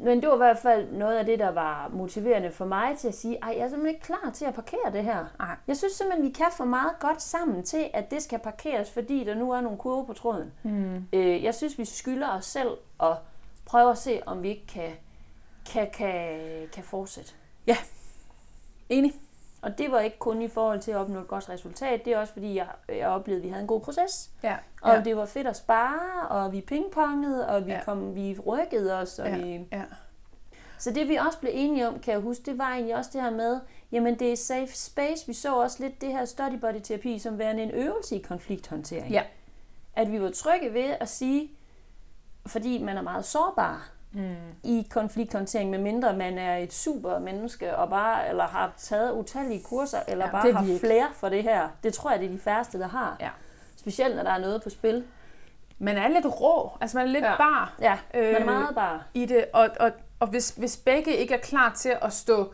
Men, 0.00 0.20
det 0.20 0.28
var 0.28 0.34
i 0.34 0.38
hvert 0.38 0.58
fald 0.58 0.92
noget 0.92 1.16
af 1.16 1.24
det, 1.24 1.38
der 1.38 1.48
var 1.48 1.88
motiverende 1.92 2.50
for 2.50 2.64
mig 2.64 2.98
til 2.98 3.08
at 3.08 3.14
sige, 3.14 3.38
ej, 3.42 3.54
jeg 3.56 3.64
er 3.64 3.68
simpelthen 3.68 3.94
ikke 3.94 4.06
klar 4.06 4.30
til 4.34 4.44
at 4.44 4.54
parkere 4.54 4.92
det 4.92 5.04
her. 5.04 5.26
Ej. 5.40 5.56
Jeg 5.66 5.76
synes 5.76 5.92
simpelthen, 5.92 6.26
vi 6.26 6.32
kan 6.32 6.46
få 6.56 6.64
meget 6.64 6.92
godt 7.00 7.22
sammen 7.22 7.62
til, 7.62 7.90
at 7.94 8.10
det 8.10 8.22
skal 8.22 8.38
parkeres, 8.38 8.90
fordi 8.90 9.24
der 9.24 9.34
nu 9.34 9.52
er 9.52 9.60
nogle 9.60 9.78
kurver 9.78 10.04
på 10.04 10.12
tråden. 10.12 10.52
Mm. 10.62 11.04
Øh, 11.12 11.44
jeg 11.44 11.54
synes, 11.54 11.78
vi 11.78 11.84
skylder 11.84 12.28
os 12.30 12.44
selv 12.44 12.70
at 13.02 13.16
prøve 13.66 13.90
at 13.90 13.98
se, 13.98 14.20
om 14.26 14.42
vi 14.42 14.48
ikke 14.48 14.66
kan, 14.66 14.90
kan, 15.72 15.90
kan, 15.92 16.38
kan 16.72 16.84
fortsætte. 16.84 17.32
Ja, 17.66 17.76
enig. 18.88 19.12
Og 19.62 19.78
det 19.78 19.92
var 19.92 20.00
ikke 20.00 20.18
kun 20.18 20.42
i 20.42 20.48
forhold 20.48 20.80
til 20.80 20.90
at 20.90 20.96
opnå 20.96 21.20
et 21.20 21.28
godt 21.28 21.48
resultat, 21.48 22.04
det 22.04 22.12
er 22.12 22.18
også 22.18 22.32
fordi, 22.32 22.54
jeg, 22.54 22.68
jeg 22.88 23.08
oplevede, 23.08 23.40
at 23.40 23.44
vi 23.44 23.48
havde 23.48 23.62
en 23.62 23.68
god 23.68 23.80
proces. 23.80 24.30
Ja. 24.42 24.56
Og 24.82 24.94
ja. 24.94 25.02
det 25.02 25.16
var 25.16 25.26
fedt 25.26 25.46
at 25.46 25.56
spare, 25.56 26.28
og 26.28 26.52
vi 26.52 26.60
pingpongede, 26.60 27.48
og 27.48 27.66
vi, 27.66 27.72
ja. 27.72 27.84
kom, 27.84 28.14
vi 28.14 28.38
rykkede 28.46 28.98
os. 28.98 29.18
Og 29.18 29.28
ja. 29.28 29.36
vi... 29.36 29.66
Ja. 29.72 29.82
Så 30.78 30.90
det 30.90 31.08
vi 31.08 31.16
også 31.16 31.38
blev 31.38 31.52
enige 31.54 31.88
om, 31.88 32.00
kan 32.00 32.12
jeg 32.12 32.20
huske, 32.20 32.42
det 32.46 32.58
var 32.58 32.68
egentlig 32.68 32.96
også 32.96 33.10
det 33.12 33.22
her 33.22 33.30
med, 33.30 33.60
jamen 33.92 34.18
det 34.18 34.32
er 34.32 34.36
safe 34.36 34.76
space. 34.76 35.26
Vi 35.26 35.32
så 35.32 35.56
også 35.56 35.82
lidt 35.82 36.00
det 36.00 36.12
her 36.12 36.24
study 36.24 36.58
body 36.60 36.80
terapi 36.82 37.18
som 37.18 37.38
værende 37.38 37.62
en 37.62 37.70
øvelse 37.70 38.16
i 38.16 38.22
konflikthåndtering. 38.22 39.10
Ja. 39.10 39.22
At 39.96 40.12
vi 40.12 40.20
var 40.20 40.30
trygge 40.30 40.74
ved 40.74 40.94
at 41.00 41.08
sige, 41.08 41.50
fordi 42.46 42.82
man 42.82 42.96
er 42.96 43.02
meget 43.02 43.24
sårbar, 43.24 43.90
Mm. 44.12 44.34
i 44.64 44.86
konflikthåndtering, 44.90 45.70
medmindre 45.70 46.16
man 46.16 46.38
er 46.38 46.56
et 46.56 46.72
super 46.72 47.18
menneske 47.18 47.76
og 47.76 47.88
bare 47.90 48.28
eller 48.28 48.46
har 48.46 48.72
taget 48.78 49.12
utallige 49.12 49.62
kurser, 49.62 49.98
eller 50.08 50.24
Ja, 50.24 50.30
bare 50.30 50.52
har 50.52 50.62
ikke. 50.64 50.78
flere 50.80 51.06
for 51.14 51.28
det 51.28 51.42
her. 51.42 51.68
Det 51.82 51.94
tror 51.94 52.10
jeg, 52.10 52.20
det 52.20 52.26
er 52.26 52.32
de 52.32 52.38
færreste, 52.38 52.78
der 52.78 52.88
har. 52.88 53.16
Ja. 53.20 53.28
Specielt, 53.76 54.16
når 54.16 54.22
der 54.22 54.30
er 54.30 54.38
noget 54.38 54.62
på 54.62 54.70
spil. 54.70 55.04
Man 55.78 55.96
er 55.96 56.08
lidt 56.08 56.26
rå, 56.40 56.70
altså 56.80 56.96
man 56.96 57.06
er 57.06 57.10
lidt 57.12 57.24
Ja. 57.24 57.36
bar 57.36 57.74
Ja, 57.80 57.98
øh, 58.14 58.24
man 58.24 58.34
er 58.34 58.40
Øh, 58.40 58.46
meget 58.46 58.74
bare. 58.74 59.00
i 59.14 59.26
det, 59.26 59.44
og, 59.52 59.68
og, 59.80 59.90
og 60.20 60.26
hvis, 60.26 60.50
hvis 60.50 60.76
begge 60.76 61.16
ikke 61.16 61.34
er 61.34 61.38
klar 61.40 61.72
til 61.76 61.96
at 62.02 62.12
stå, 62.12 62.52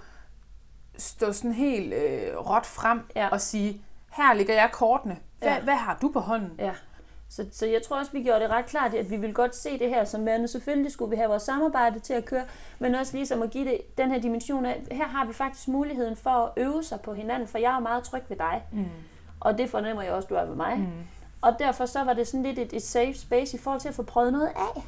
stå 0.99 1.32
sådan 1.32 1.52
helt 1.52 1.94
øh, 1.94 2.37
råt 2.37 2.66
frem 2.66 3.00
Ja. 3.16 3.28
og 3.28 3.40
sige, 3.40 3.82
her 4.12 4.34
ligger 4.34 4.54
jeg 4.54 4.68
kortene, 4.73 5.16
hvad, 5.38 5.49
ja. 5.49 5.61
hvad 5.61 5.75
har 5.75 5.99
du 6.02 6.08
på 6.12 6.20
hånden? 6.20 6.52
Ja. 6.58 6.73
Så, 7.36 7.46
så 7.52 7.66
jeg 7.66 7.82
tror 7.82 7.98
også, 7.98 8.12
vi 8.12 8.22
gjorde 8.22 8.40
det 8.40 8.50
ret 8.50 8.66
klart, 8.66 8.94
at 8.94 9.10
vi 9.10 9.16
ville 9.16 9.34
godt 9.34 9.56
se 9.56 9.78
det 9.78 9.88
her 9.88 10.04
som 10.04 10.26
værende. 10.26 10.48
Selvfølgelig 10.48 10.92
skulle 10.92 11.10
vi 11.10 11.16
have 11.16 11.28
vores 11.28 11.42
samarbejde 11.42 11.98
til 11.98 12.12
at 12.12 12.24
køre, 12.24 12.44
men 12.78 12.94
også 12.94 13.16
ligesom 13.16 13.42
at 13.42 13.50
give 13.50 13.64
det 13.64 13.98
den 13.98 14.10
her 14.10 14.20
dimension 14.20 14.66
af, 14.66 14.82
her 14.92 15.06
har 15.06 15.26
vi 15.26 15.32
faktisk 15.32 15.68
muligheden 15.68 16.16
for 16.16 16.30
at 16.30 16.52
øve 16.56 16.84
sig 16.84 17.00
på 17.00 17.14
hinanden, 17.14 17.48
for 17.48 17.58
jeg 17.58 17.76
er 17.76 17.80
meget 17.80 18.04
tryg 18.04 18.22
ved 18.28 18.36
dig. 18.36 18.62
Mm. 18.72 18.84
Og 19.40 19.58
det 19.58 19.70
fornemmer 19.70 20.02
jeg 20.02 20.12
også, 20.12 20.26
du 20.26 20.34
er 20.34 20.44
ved 20.44 20.54
mig. 20.56 20.78
Mm. 20.78 20.86
Og 21.40 21.56
derfor 21.58 21.86
så 21.86 22.04
var 22.04 22.12
det 22.12 22.26
sådan 22.26 22.42
lidt 22.42 22.58
et, 22.58 22.72
et 22.72 22.82
safe 22.82 23.14
space 23.14 23.56
i 23.56 23.60
forhold 23.60 23.80
til 23.80 23.88
at 23.88 23.94
få 23.94 24.02
prøvet 24.02 24.32
noget 24.32 24.46
af. 24.56 24.82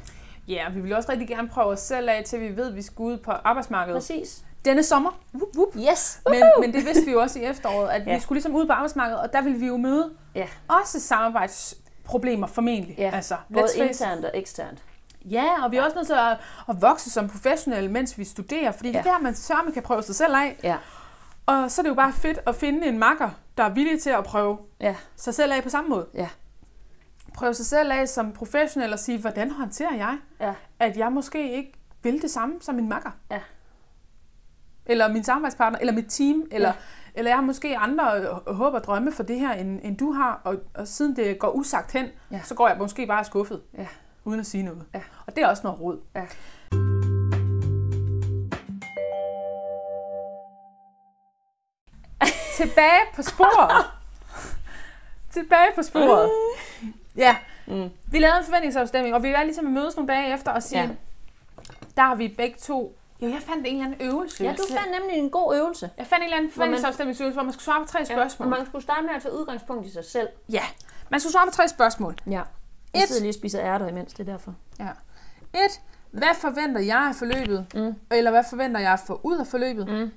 Ja, 0.47 0.69
vi 0.73 0.81
vil 0.81 0.95
også 0.95 1.11
rigtig 1.11 1.27
gerne 1.27 1.47
prøve 1.47 1.67
os 1.67 1.79
selv 1.79 2.09
af, 2.09 2.23
til 2.25 2.41
vi 2.41 2.57
ved, 2.57 2.67
at 2.67 2.75
vi 2.75 2.81
skal 2.81 3.03
ud 3.03 3.17
på 3.17 3.31
arbejdsmarkedet. 3.31 3.97
Præcis. 3.97 4.43
Denne 4.65 4.83
sommer. 4.83 5.19
Wup, 5.33 5.57
wup. 5.57 5.75
Yes! 5.91 6.21
Men, 6.29 6.43
men 6.59 6.73
det 6.73 6.85
vidste 6.85 7.05
vi 7.05 7.11
jo 7.11 7.21
også 7.21 7.39
i 7.39 7.43
efteråret, 7.43 7.89
at 7.89 8.07
ja. 8.07 8.13
Vi 8.13 8.19
skulle 8.19 8.35
ligesom 8.35 8.55
ud 8.55 8.65
på 8.67 8.73
arbejdsmarkedet, 8.73 9.21
og 9.21 9.33
der 9.33 9.41
ville 9.41 9.59
vi 9.59 9.67
jo 9.67 9.77
møde 9.77 10.09
Ja. 10.35 10.47
også 10.67 10.99
samarbejdsproblemer 12.07 12.47
formentlig. 12.47 12.95
Ja, 12.97 13.11
Altså, 13.13 13.37
Både 13.53 13.67
internt 13.77 14.25
og 14.25 14.31
eksternt. 14.33 14.83
Ja, 15.25 15.63
og 15.63 15.71
vi 15.71 15.77
er 15.77 15.83
også 15.83 15.95
nødt 15.95 16.07
til 16.07 16.13
at, 16.13 16.37
at 16.69 16.81
vokse 16.81 17.09
som 17.11 17.29
professionelle, 17.29 17.91
mens 17.91 18.17
vi 18.17 18.23
studerer, 18.23 18.71
fordi 18.71 18.91
ja. 18.91 18.97
det 18.97 19.07
er 19.07 19.11
der, 19.11 19.19
man 19.19 19.35
sørme 19.35 19.71
kan 19.71 19.83
prøve 19.83 20.03
sig 20.03 20.15
selv 20.15 20.35
af. 20.35 20.59
Ja. 20.63 20.77
Og 21.45 21.71
så 21.71 21.81
er 21.81 21.83
det 21.83 21.89
jo 21.89 21.95
bare 21.95 22.13
fedt 22.13 22.39
at 22.47 22.55
finde 22.55 22.87
en 22.87 22.99
makker, 22.99 23.29
der 23.57 23.63
er 23.63 23.69
villig 23.69 24.01
til 24.01 24.09
at 24.09 24.23
prøve 24.23 24.57
Ja. 24.81 24.95
sig 25.15 25.33
selv 25.33 25.53
af 25.53 25.63
på 25.63 25.69
samme 25.69 25.89
måde. 25.89 26.07
Ja. 26.13 26.29
Prøve 27.33 27.53
sig 27.53 27.65
selv 27.65 27.91
af 27.91 28.07
som 28.09 28.31
professionel 28.33 28.93
og 28.93 28.99
sige, 28.99 29.19
hvordan 29.19 29.51
håndterer 29.51 29.95
jeg, 29.95 30.17
Ja. 30.41 30.53
at 30.79 30.97
jeg 30.97 31.11
måske 31.11 31.53
ikke 31.53 31.73
vil 32.03 32.21
det 32.21 32.31
samme 32.31 32.55
som 32.61 32.75
min 32.75 32.89
makker. 32.89 33.11
Ja. 33.31 33.39
Eller 34.85 35.07
min 35.13 35.23
samarbejdspartner, 35.23 35.79
eller 35.79 35.93
mit 35.93 36.05
team, 36.09 36.43
eller, 36.51 36.67
Ja. 36.69 36.73
Eller 37.17 37.31
jeg 37.31 37.37
har 37.37 37.43
måske 37.45 37.77
andre 37.77 38.19
øh, 38.21 38.53
håb 38.55 38.73
og 38.73 38.83
drømme 38.83 39.11
for 39.11 39.23
det 39.23 39.39
her, 39.39 39.53
end, 39.53 39.79
end 39.83 39.97
du 39.97 40.11
har, 40.11 40.41
og, 40.43 40.55
og 40.75 40.87
siden 40.87 41.15
det 41.15 41.39
går 41.39 41.49
usagt 41.51 41.91
hen, 41.91 42.05
Ja. 42.31 42.41
så 42.43 42.55
går 42.55 42.67
jeg 42.67 42.77
måske 42.77 43.07
bare 43.07 43.23
skuffet, 43.25 43.61
Ja. 43.77 43.87
uden 44.25 44.39
at 44.39 44.45
sige 44.45 44.63
noget. 44.63 44.83
Ja. 44.93 45.01
Og 45.27 45.35
det 45.35 45.43
er 45.43 45.47
også 45.47 45.61
noget 45.63 45.81
råd. 45.81 45.99
Ja. 46.15 46.25
Tilbage 52.57 53.01
på 53.15 53.21
sporet. 53.21 53.85
Tilbage 55.33 55.71
på 55.75 55.83
sporet. 55.83 56.29
Ja, 57.17 57.35
Mm. 57.69 57.89
vi 58.11 58.19
lavede 58.19 58.37
en 58.37 58.43
forventningsafstemning, 58.45 59.15
og 59.15 59.23
vi 59.23 59.33
var 59.33 59.43
ligesom 59.43 59.67
at 59.67 59.73
mødes 59.73 59.95
nogle 59.95 60.13
dage 60.13 60.33
efter 60.33 60.51
og 60.51 60.63
sige, 60.63 60.81
Ja. 60.81 60.87
ja. 60.87 60.93
der 61.97 62.01
har 62.03 62.15
vi 62.15 62.27
begge 62.27 62.57
to... 62.59 62.97
Jo, 63.21 63.27
jeg 63.27 63.41
fandt 63.41 63.67
en 63.67 63.73
eller 63.75 63.85
anden 63.85 64.07
øvelse. 64.07 64.43
ja, 64.43 64.51
du 64.51 64.63
fandt 64.69 64.91
nemlig 64.99 65.17
en 65.17 65.29
god 65.29 65.55
øvelse. 65.55 65.89
Jeg 65.97 66.07
fandt 66.07 66.21
en 66.21 66.23
eller 66.25 66.37
anden 66.37 66.51
Hvor 66.51 66.59
man- 66.59 66.67
forventningsafstemningsøvelse, 66.67 67.33
hvor 67.33 67.43
man 67.43 67.53
skulle 67.53 67.63
svare 67.65 67.81
på 67.85 67.87
tre 67.91 68.05
spørgsmål. 68.05 68.45
Og 68.53 68.57
man 68.57 68.65
skulle 68.65 68.83
starte 68.83 69.01
med 69.05 69.13
at 69.15 69.21
tage 69.21 69.33
udgangspunkt 69.33 69.85
i 69.87 69.91
sig 69.91 70.05
selv. 70.05 70.27
Ja, 70.49 70.63
man 71.09 71.19
skulle 71.19 71.33
svare 71.33 71.45
på 71.47 71.51
tre 71.53 71.67
spørgsmål. 71.67 72.15
Ja. 72.27 72.41
Jeg 72.93 73.03
Et. 73.03 73.07
sidder 73.07 73.21
lige 73.21 73.29
og 73.31 73.33
spiser 73.35 73.61
ærter 73.61 73.87
imens, 73.87 74.13
det 74.13 74.27
er 74.27 74.31
derfor. 74.31 74.55
Ja. 74.79 74.89
Et, 75.53 75.81
hvad 76.11 76.35
forventer 76.35 76.81
jeg 76.81 76.97
af 76.97 77.15
forløbet? 77.15 77.65
Mm. 77.75 77.95
Eller 78.11 78.31
hvad 78.31 78.43
forventer 78.49 78.79
jeg 78.81 78.93
at 78.93 78.99
få 79.07 79.19
ud 79.23 79.37
af 79.37 79.47
forløbet? 79.47 79.87
Mm. 79.87 80.11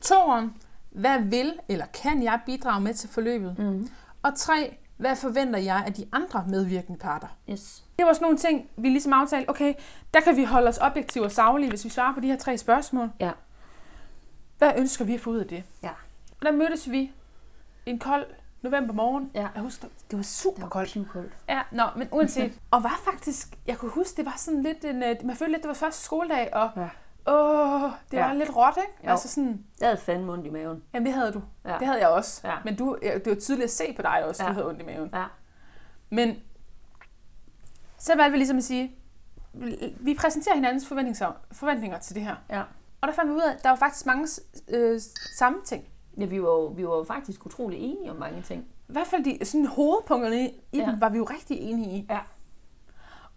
Toeren, 0.00 0.54
hvad 0.90 1.18
vil 1.20 1.52
eller 1.68 1.86
kan 2.02 2.22
jeg 2.22 2.40
bidrage 2.46 2.80
med 2.80 2.94
til 2.94 3.08
forløbet? 3.08 3.58
Mm. 3.58 3.88
Og 4.22 4.32
tre, 4.36 4.76
hvad 5.00 5.16
forventer 5.16 5.58
jeg 5.58 5.82
af 5.86 5.92
de 5.92 6.06
andre 6.12 6.44
medvirkende 6.48 6.98
parter? 6.98 7.28
Yes. 7.50 7.84
Det 7.98 8.06
var 8.06 8.12
sådan 8.12 8.24
nogle 8.24 8.38
ting, 8.38 8.70
vi 8.76 8.88
ligesom 8.88 9.12
aftalte, 9.12 9.50
okay, 9.50 9.74
der 10.14 10.20
kan 10.20 10.36
vi 10.36 10.44
holde 10.44 10.68
os 10.68 10.78
objektive 10.78 11.24
og 11.24 11.32
savlige, 11.32 11.68
hvis 11.68 11.84
vi 11.84 11.88
svarer 11.90 12.14
på 12.14 12.20
de 12.20 12.26
her 12.26 12.36
tre 12.36 12.58
spørgsmål. 12.58 13.10
Ja. 13.20 13.30
Hvad 14.58 14.72
ønsker 14.78 15.04
vi 15.04 15.14
at 15.14 15.20
få 15.20 15.30
ud 15.30 15.38
af 15.38 15.46
det? 15.46 15.64
Ja. 15.82 15.90
Og 16.40 16.46
der 16.46 16.52
mødtes 16.52 16.90
vi 16.90 17.12
en 17.86 17.98
kold 17.98 18.26
novembermorgen. 18.62 19.30
Ja. 19.34 19.48
Jeg 19.54 19.62
husker, 19.62 19.88
det 20.10 20.16
var 20.16 20.22
super 20.22 20.68
koldt. 20.68 20.92
pivkoldt. 20.92 21.32
Ja, 21.48 21.60
nå, 21.72 21.84
men 21.96 22.08
uanset. 22.10 22.52
og 22.70 22.82
var 22.82 23.00
faktisk, 23.04 23.48
jeg 23.66 23.78
kunne 23.78 23.90
huske, 23.90 24.16
det 24.16 24.24
var 24.26 24.34
sådan 24.36 24.62
lidt 24.62 24.84
en, 24.84 25.02
øh, 25.02 25.16
man 25.24 25.36
følte 25.36 25.52
lidt, 25.52 25.62
det 25.62 25.68
var 25.68 25.74
første 25.74 26.02
skoledag, 26.04 26.54
og 26.54 26.70
Ja. 26.76 26.88
Åh, 27.30 27.90
det 28.10 28.16
Ja. 28.16 28.26
var 28.26 28.34
lidt 28.34 28.56
råt, 28.56 28.76
ikke? 28.76 28.92
Jo. 29.04 29.10
Altså 29.10 29.28
sådan, 29.28 29.64
Jeg 29.80 29.88
havde 29.88 30.00
fandme 30.00 30.32
ondt 30.32 30.46
i 30.46 30.50
maven. 30.50 30.82
jamen 30.94 31.06
det 31.06 31.14
havde 31.14 31.32
du. 31.32 31.42
Ja. 31.64 31.76
Det 31.78 31.86
havde 31.86 32.00
jeg 32.00 32.08
også. 32.08 32.40
Ja. 32.48 32.54
Men 32.64 32.76
du, 32.76 32.98
det 33.02 33.22
var 33.26 33.34
tydeligt 33.34 33.64
at 33.64 33.70
se 33.70 33.92
på 33.96 34.02
dig 34.02 34.24
også, 34.24 34.42
ja. 34.42 34.48
Du 34.48 34.54
havde 34.54 34.66
ondt 34.68 34.80
i 34.80 34.84
maven. 34.84 35.10
Ja. 35.14 35.24
Men 36.10 36.36
så 37.98 38.16
valgte 38.16 38.30
vi 38.30 38.36
ligesom 38.36 38.56
at 38.56 38.64
sige, 38.64 38.96
vi- 40.00 40.14
præsenterer 40.20 40.54
hinandens 40.54 40.86
forventninger, 40.88 41.32
forventninger 41.52 41.98
til 41.98 42.14
det 42.14 42.22
her. 42.22 42.34
Ja. 42.50 42.62
Og 43.00 43.08
der 43.08 43.14
fandt 43.14 43.30
vi 43.30 43.34
ud 43.36 43.40
af, 43.40 43.52
at 43.52 43.62
der 43.62 43.68
var 43.68 43.76
faktisk 43.76 44.06
mange 44.06 44.28
øh, 44.68 45.00
samme 45.36 45.58
ting. 45.64 45.84
Ja, 46.18 46.24
vi 46.24 46.42
var, 46.42 46.48
jo, 46.48 46.66
vi 46.66 46.86
var 46.88 46.96
jo 46.96 47.04
faktisk 47.04 47.46
utrolig 47.46 47.78
enige 47.78 48.10
om 48.10 48.16
mange 48.16 48.42
ting. 48.42 48.62
I 48.88 48.92
hvert 48.92 49.06
fald 49.06 49.24
de 49.24 49.44
sådan, 49.44 49.66
hovedpunkterne 49.66 50.40
i 50.48 50.54
Ja. 50.72 50.78
dem 50.90 51.00
var 51.00 51.08
vi 51.08 51.18
jo 51.18 51.24
rigtig 51.24 51.56
enige 51.60 51.96
i. 51.98 52.06
Ja. 52.10 52.18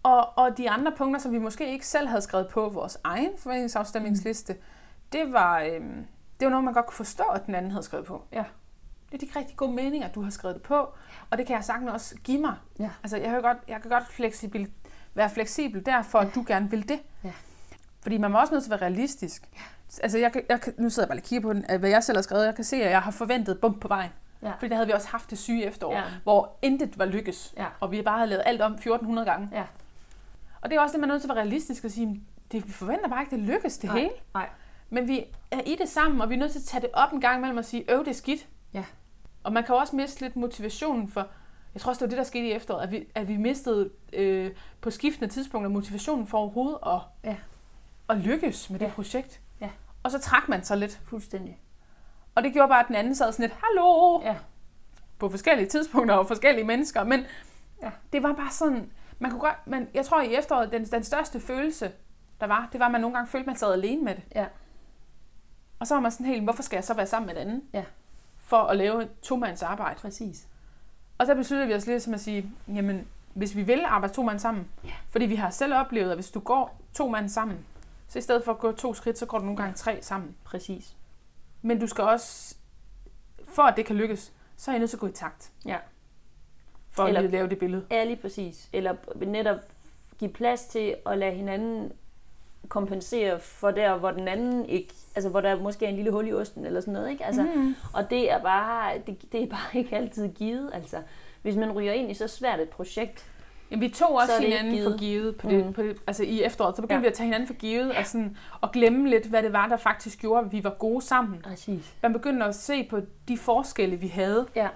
Og, 0.04 0.38
og 0.38 0.56
de 0.58 0.70
andre 0.70 0.92
punkter, 0.96 1.20
som 1.20 1.32
vi 1.32 1.38
måske 1.38 1.72
ikke 1.72 1.86
selv 1.86 2.08
havde 2.08 2.22
skrevet 2.22 2.48
på 2.48 2.68
vores 2.68 2.98
egen 3.04 3.30
forventningsafstemningsliste, 3.38 4.52
mm. 4.52 4.58
det, 5.12 5.32
var, 5.32 5.60
øhm, 5.60 6.06
det 6.40 6.46
var 6.46 6.50
noget, 6.50 6.64
man 6.64 6.74
godt 6.74 6.86
kunne 6.86 6.96
forstå, 6.96 7.24
at 7.24 7.46
den 7.46 7.54
anden 7.54 7.70
havde 7.70 7.82
skrevet 7.84 8.06
på. 8.06 8.22
Ja. 8.32 8.44
Det 9.12 9.22
er 9.22 9.26
de 9.32 9.38
rigtig 9.38 9.56
gode 9.56 9.72
meninger, 9.72 10.08
du 10.08 10.22
har 10.22 10.30
skrevet 10.30 10.54
det 10.54 10.62
på, 10.62 10.74
og 11.30 11.38
det 11.38 11.46
kan 11.46 11.56
jeg 11.56 11.64
sagtens 11.64 11.90
også 11.90 12.14
give 12.24 12.40
mig. 12.40 12.54
Ja. 12.78 12.90
Altså, 13.02 13.16
jeg 13.16 13.30
kan 13.30 13.42
godt, 13.42 13.56
jeg 13.68 13.82
kan 13.82 13.90
godt 13.90 14.08
fleksibil, 14.08 14.70
være 15.14 15.30
fleksibel 15.30 15.86
der, 15.86 16.02
for 16.02 16.18
at 16.18 16.34
du 16.34 16.44
gerne 16.46 16.70
vil 16.70 16.88
det. 16.88 17.00
Ja. 17.24 17.32
Fordi 18.02 18.18
man 18.18 18.30
må 18.30 18.38
også 18.40 18.52
nødt 18.54 18.64
til 18.64 18.72
at 18.72 18.80
være 18.80 18.90
realistisk. 18.90 19.48
Altså, 20.02 20.18
jeg, 20.18 20.32
kan- 20.32 20.42
jeg, 20.48 20.60
kan- 20.60 20.74
nu 20.78 20.90
sidder 20.90 21.06
jeg 21.06 21.08
bare 21.08 21.18
og 21.18 21.22
kigger 21.22 21.48
på 21.48 21.52
den, 21.52 21.78
hvad 21.78 21.90
jeg 21.90 22.04
selv 22.04 22.16
har 22.18 22.22
skrevet. 22.22 22.46
Jeg 22.46 22.54
kan 22.54 22.64
se, 22.64 22.76
at 22.76 22.90
jeg 22.90 23.02
har 23.02 23.10
forventet 23.10 23.60
bump 23.60 23.80
på 23.80 23.88
vejen. 23.88 24.10
Ja. 24.42 24.50
Fordi 24.58 24.68
der 24.68 24.74
havde 24.74 24.86
vi 24.86 24.92
også 24.92 25.08
haft 25.08 25.30
det 25.30 25.38
syge 25.38 25.64
efterår, 25.64 25.92
Ja. 25.96 26.02
hvor 26.22 26.56
intet 26.62 26.98
var 26.98 27.04
lykkes. 27.04 27.54
Ja. 27.56 27.66
Og 27.80 27.90
vi 27.90 28.02
bare 28.02 28.18
havde 28.18 28.30
lavet 28.30 28.42
alt 28.46 28.60
om 28.62 28.72
1400 28.72 29.26
gange. 29.26 29.48
Ja. 29.52 29.64
Og 30.64 30.70
det 30.70 30.76
er 30.76 30.80
også 30.80 30.92
det, 30.92 31.00
man 31.00 31.10
er 31.10 31.14
nødt 31.14 31.22
til 31.22 31.30
at 31.30 31.34
være 31.36 31.44
realistisk 31.44 31.84
og 31.84 31.90
sige, 31.90 32.20
det, 32.52 32.66
vi 32.66 32.72
forventer 32.72 33.08
bare 33.08 33.22
ikke, 33.22 33.36
det 33.36 33.44
lykkes 33.44 33.78
det 33.78 33.90
Nej. 33.90 33.98
hele. 33.98 34.10
Nej. 34.34 34.48
Men 34.90 35.08
vi 35.08 35.24
er 35.50 35.60
i 35.66 35.76
det 35.80 35.88
sammen, 35.88 36.20
og 36.20 36.28
vi 36.30 36.34
er 36.34 36.38
nødt 36.38 36.52
til 36.52 36.58
at 36.58 36.64
tage 36.64 36.80
det 36.80 36.90
op 36.92 37.12
en 37.12 37.20
gang 37.20 37.38
imellem 37.38 37.58
og 37.58 37.64
sige, 37.64 37.90
øv, 37.92 37.98
det 37.98 38.08
er 38.08 38.14
skidt. 38.14 38.48
Ja. 38.74 38.84
Og 39.42 39.52
man 39.52 39.64
kan 39.64 39.74
også 39.74 39.96
miste 39.96 40.20
lidt 40.20 40.36
motivationen 40.36 41.08
for, 41.08 41.28
jeg 41.74 41.80
tror 41.80 41.90
også, 41.90 41.98
det 41.98 42.06
var 42.06 42.10
det, 42.10 42.18
der 42.18 42.24
skete 42.24 42.46
i 42.46 42.52
efteråret, 42.52 42.82
at 42.82 42.90
vi, 42.90 43.06
at 43.14 43.28
vi 43.28 43.36
mistede 43.36 43.90
øh, 44.12 44.50
på 44.80 44.90
skiftende 44.90 45.34
tidspunkter 45.34 45.70
motivationen 45.70 46.26
for 46.26 46.38
overhovedet 46.38 46.78
at, 46.86 46.98
Ja. 47.24 47.36
at 48.08 48.18
lykkes 48.18 48.70
med 48.70 48.78
det 48.78 48.86
Ja. 48.86 48.90
projekt. 48.90 49.40
Ja. 49.60 49.70
Og 50.02 50.10
så 50.10 50.18
trak 50.20 50.48
man 50.48 50.64
sig 50.64 50.76
lidt. 50.78 51.00
Fuldstændig. 51.04 51.58
Og 52.34 52.42
det 52.42 52.52
gjorde 52.52 52.68
bare, 52.68 52.80
at 52.80 52.86
den 52.88 52.96
anden 52.96 53.14
sad 53.14 53.32
sådan 53.32 53.42
lidt, 53.42 53.58
hallo, 53.62 54.20
Ja. 54.22 54.36
på 55.18 55.28
forskellige 55.28 55.68
tidspunkter 55.68 56.14
og 56.14 56.26
forskellige 56.28 56.64
mennesker, 56.64 57.04
men 57.04 57.24
Ja. 57.82 57.90
det 58.12 58.22
var 58.22 58.32
bare 58.32 58.50
sådan, 58.50 58.92
man 59.18 59.30
kunne 59.30 59.40
godt, 59.40 59.66
men 59.66 59.88
jeg 59.94 60.06
tror 60.06 60.20
i 60.22 60.34
efteråret, 60.34 60.72
den, 60.72 60.84
den 60.84 61.04
største 61.04 61.40
følelse, 61.40 61.92
der 62.40 62.46
var, 62.46 62.68
det 62.72 62.80
var, 62.80 62.86
at 62.86 62.92
man 62.92 63.00
nogle 63.00 63.16
gange 63.16 63.28
følte, 63.30 63.42
at 63.42 63.46
man 63.46 63.56
sad 63.56 63.72
alene 63.72 64.02
med 64.02 64.14
det. 64.14 64.22
Ja. 64.34 64.46
Og 65.78 65.86
så 65.86 65.94
var 65.94 66.00
man 66.00 66.10
sådan 66.12 66.26
helt, 66.26 66.42
hvorfor 66.42 66.62
skal 66.62 66.76
jeg 66.76 66.84
så 66.84 66.94
være 66.94 67.06
sammen 67.06 67.26
med 67.26 67.34
den 67.34 67.48
anden? 67.48 67.62
Ja. 67.72 67.84
For 68.38 68.56
at 68.62 68.76
lave 68.76 69.02
et 69.02 69.08
to-mands 69.22 69.62
arbejde. 69.62 70.00
Præcis. 70.00 70.46
Og 71.18 71.26
så 71.26 71.34
besluttede 71.34 71.68
vi 71.68 71.74
os 71.74 71.86
lidt 71.86 72.02
som 72.02 72.14
at 72.14 72.20
sige, 72.20 72.52
jamen, 72.68 73.08
hvis 73.34 73.56
vi 73.56 73.62
vil 73.62 73.84
arbejde 73.86 74.14
to 74.14 74.22
mand 74.22 74.38
sammen, 74.38 74.68
Ja. 74.84 74.92
fordi 75.08 75.26
vi 75.26 75.34
har 75.36 75.50
selv 75.50 75.74
oplevet, 75.74 76.10
at 76.10 76.16
hvis 76.16 76.30
du 76.30 76.40
går 76.40 76.80
to 76.94 77.08
mand 77.08 77.28
sammen, 77.28 77.58
så 78.08 78.18
i 78.18 78.22
stedet 78.22 78.44
for 78.44 78.52
at 78.52 78.58
gå 78.58 78.72
to 78.72 78.94
skridt, 78.94 79.18
så 79.18 79.26
går 79.26 79.38
du 79.38 79.44
nogle 79.44 79.56
gange 79.56 79.74
tre 79.74 79.98
sammen. 80.02 80.36
Præcis. 80.44 80.96
Men 81.62 81.80
du 81.80 81.86
skal 81.86 82.04
også, 82.04 82.54
for 83.48 83.62
at 83.62 83.76
det 83.76 83.86
kan 83.86 83.96
lykkes, 83.96 84.32
så 84.56 84.70
er 84.70 84.74
I 84.74 84.78
nødt 84.78 84.90
til 84.90 84.96
at 84.96 85.00
gå 85.00 85.06
i 85.06 85.12
takt. 85.12 85.50
Ja. 85.64 85.76
For 86.96 87.04
Eller- 87.06 87.20
at 87.20 87.30
lave 87.30 87.48
det 87.48 87.58
billede. 87.58 87.84
Ja, 87.90 88.04
lige 88.04 88.16
præcis. 88.16 88.68
Eller 88.72 88.94
netop 89.26 89.56
give 90.18 90.30
plads 90.30 90.64
til 90.64 90.94
at 91.06 91.18
lade 91.18 91.32
hinanden 91.32 91.92
kompensere 92.68 93.40
for 93.40 93.70
der, 93.70 93.96
hvor 93.96 94.10
den 94.10 94.28
anden 94.28 94.66
ikke, 94.66 94.92
altså 95.14 95.28
hvor 95.30 95.40
der 95.40 95.60
måske 95.60 95.84
er 95.84 95.88
en 95.90 95.96
lille 95.96 96.10
hul 96.10 96.28
i 96.28 96.32
osten 96.32 96.66
eller 96.66 96.80
sådan 96.80 96.94
noget, 96.94 97.10
ikke? 97.10 97.24
Altså, 97.24 97.42
Mm. 97.42 97.74
Og 97.94 98.10
det 98.10 98.30
er 98.32 98.42
bare, 98.42 98.92
det, 99.06 99.32
det 99.32 99.42
er 99.42 99.46
bare 99.46 99.76
ikke 99.80 99.96
altid 99.96 100.28
givet, 100.28 100.70
altså. 100.74 100.96
Hvis 101.42 101.56
man 101.56 101.72
ryger 101.72 101.92
ind 101.92 102.10
i 102.10 102.14
så 102.14 102.28
svært 102.28 102.60
et 102.60 102.68
projekt, 102.68 103.30
Jamen, 103.70 103.80
vi 103.80 103.88
tog 103.88 104.14
også 104.14 104.32
hinanden 104.40 104.72
ikke 104.72 104.84
for 104.84 104.98
givet. 104.98 105.00
givet 105.00 105.36
på 105.36 105.48
det, 105.50 105.66
Mm. 105.66 105.72
på 105.72 105.82
det, 105.82 105.96
altså 106.06 106.22
i 106.24 106.42
efteråret. 106.42 106.76
Så 106.76 106.82
begyndte 106.82 106.94
Ja. 106.94 107.00
vi 107.00 107.06
at 107.06 107.12
tage 107.14 107.24
hinanden 107.24 107.46
for 107.46 107.54
givet 107.54 107.92
og, 107.96 108.06
sådan, 108.06 108.36
og 108.60 108.72
glemme 108.72 109.10
lidt, 109.10 109.26
hvad 109.26 109.42
det 109.42 109.52
var, 109.52 109.68
der 109.68 109.76
faktisk 109.76 110.20
gjorde, 110.20 110.46
at 110.46 110.52
vi 110.52 110.64
var 110.64 110.70
gode 110.70 111.02
sammen. 111.02 111.40
præcis. 111.42 111.94
Man 112.02 112.12
begyndte 112.12 112.46
at 112.46 112.54
se 112.54 112.84
på 112.90 113.00
de 113.28 113.38
forskelle, 113.38 113.96
vi 113.96 114.08
havde. 114.08 114.46
Ja. 114.56 114.68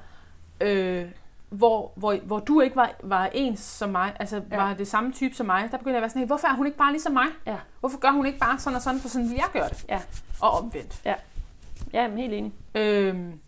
Øh, 0.61 1.07
hvor, 1.51 1.93
hvor, 1.97 2.17
hvor 2.25 2.39
du 2.39 2.61
ikke 2.61 2.77
var, 2.77 2.91
var 3.03 3.31
ens 3.33 3.61
som 3.61 3.91
mig, 3.91 4.17
altså 4.21 4.37
Ja. 4.37 4.43
ja. 4.57 4.63
var 4.63 4.75
det 4.75 4.89
samme 4.89 5.13
type 5.13 5.35
som 5.35 5.47
mig, 5.47 5.69
der 5.71 5.79
begyndte 5.79 5.91
jeg 5.91 5.97
at 5.97 6.03
være 6.03 6.11
sådan, 6.11 6.21
hey, 6.21 6.27
hvorfor 6.27 6.49
er 6.49 6.53
hun 6.55 6.67
ikke 6.67 6.79
bare 6.79 6.93
ligesom 6.93 7.13
mig? 7.13 7.27
Ja. 7.47 7.57
Hvorfor 7.81 7.99
gør 7.99 8.11
hun 8.11 8.27
ikke 8.27 8.39
bare 8.39 8.59
sådan 8.59 8.77
og 8.77 8.83
sådan, 8.83 9.01
for 9.01 9.09
sådan 9.09 9.29
vil 9.29 9.37
jeg 9.37 9.47
gøre 9.53 9.69
det? 9.69 9.85
Ja. 9.89 10.01
Og 10.41 10.51
omvendt. 10.51 11.01
Ja, 11.93 12.09
men 12.09 12.19
helt 12.19 12.35
enig. 12.35 12.53
Øhm, 12.75 13.41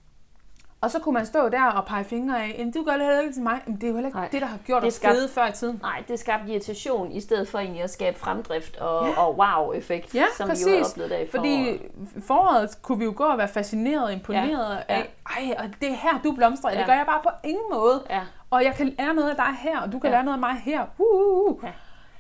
og 0.80 0.90
så 0.90 0.98
kunne 0.98 1.12
man 1.12 1.26
stå 1.26 1.48
der 1.48 1.64
og 1.64 1.86
pege 1.86 2.04
fingre 2.04 2.42
af, 2.44 2.54
"Jamen, 2.58 2.72
du 2.72 2.82
gør 2.84 2.92
det 2.92 3.00
heller 3.06 3.20
ikke 3.20 3.32
til 3.32 3.42
mig. 3.42 3.60
Men 3.66 3.74
det 3.76 3.84
er 3.84 3.88
jo 3.88 3.94
heller 3.94 4.08
ikke 4.08 4.18
Nej. 4.18 4.28
Det, 4.32 4.40
der 4.40 4.46
har 4.46 4.58
gjort 4.66 4.82
Det 4.82 4.88
os 4.88 4.94
skal- 4.94 5.14
fede 5.14 5.28
før 5.28 5.46
i 5.46 5.52
tiden. 5.52 5.78
Nej, 5.82 6.02
det 6.08 6.18
skabte 6.18 6.52
irritation, 6.52 7.12
i 7.12 7.20
stedet 7.20 7.48
for 7.48 7.58
egentlig 7.58 7.82
at 7.82 7.90
skabe 7.90 8.18
fremdrift 8.18 8.76
og, 8.76 9.06
Ja. 9.08 9.20
og 9.22 9.38
wow-effekt, 9.38 10.14
Ja, 10.14 10.24
som 10.36 10.48
vi 10.48 10.52
jo 10.64 10.68
har 10.70 10.76
præcis. 10.78 10.92
oplevet 10.92 11.10
der 11.10 11.18
i 11.18 11.26
Fordi 11.30 11.78
foråret. 12.26 12.82
kunne 12.82 12.98
vi 12.98 13.04
jo 13.04 13.12
gå 13.16 13.24
og 13.24 13.38
være 13.38 13.48
fascineret 13.48 14.04
og 14.04 14.12
imponeret 14.12 14.84
Ja, 14.88 14.94
af, 14.94 15.14
ej, 15.26 15.54
og 15.58 15.64
det 15.80 15.90
er 15.90 15.94
her, 15.96 16.20
du 16.24 16.32
blomstrer. 16.32 16.70
Ja. 16.72 16.78
Det 16.78 16.86
gør 16.86 16.92
jeg 16.94 17.06
bare 17.06 17.20
på 17.22 17.30
ingen 17.44 17.64
måde. 17.72 18.02
Ja, 18.10 18.20
Og 18.50 18.64
jeg 18.64 18.74
kan 18.74 18.94
lære 18.98 19.14
noget 19.14 19.30
af 19.30 19.36
dig 19.36 19.54
her, 19.60 19.80
og 19.80 19.92
du 19.92 19.98
kan 19.98 20.10
Ja. 20.10 20.16
lære 20.16 20.24
noget 20.24 20.36
af 20.36 20.40
mig 20.40 20.60
her. 20.64 20.82
Uh, 20.98 21.06
uh, 21.46 21.52
uh. 21.52 21.64
Ja. 21.64 21.70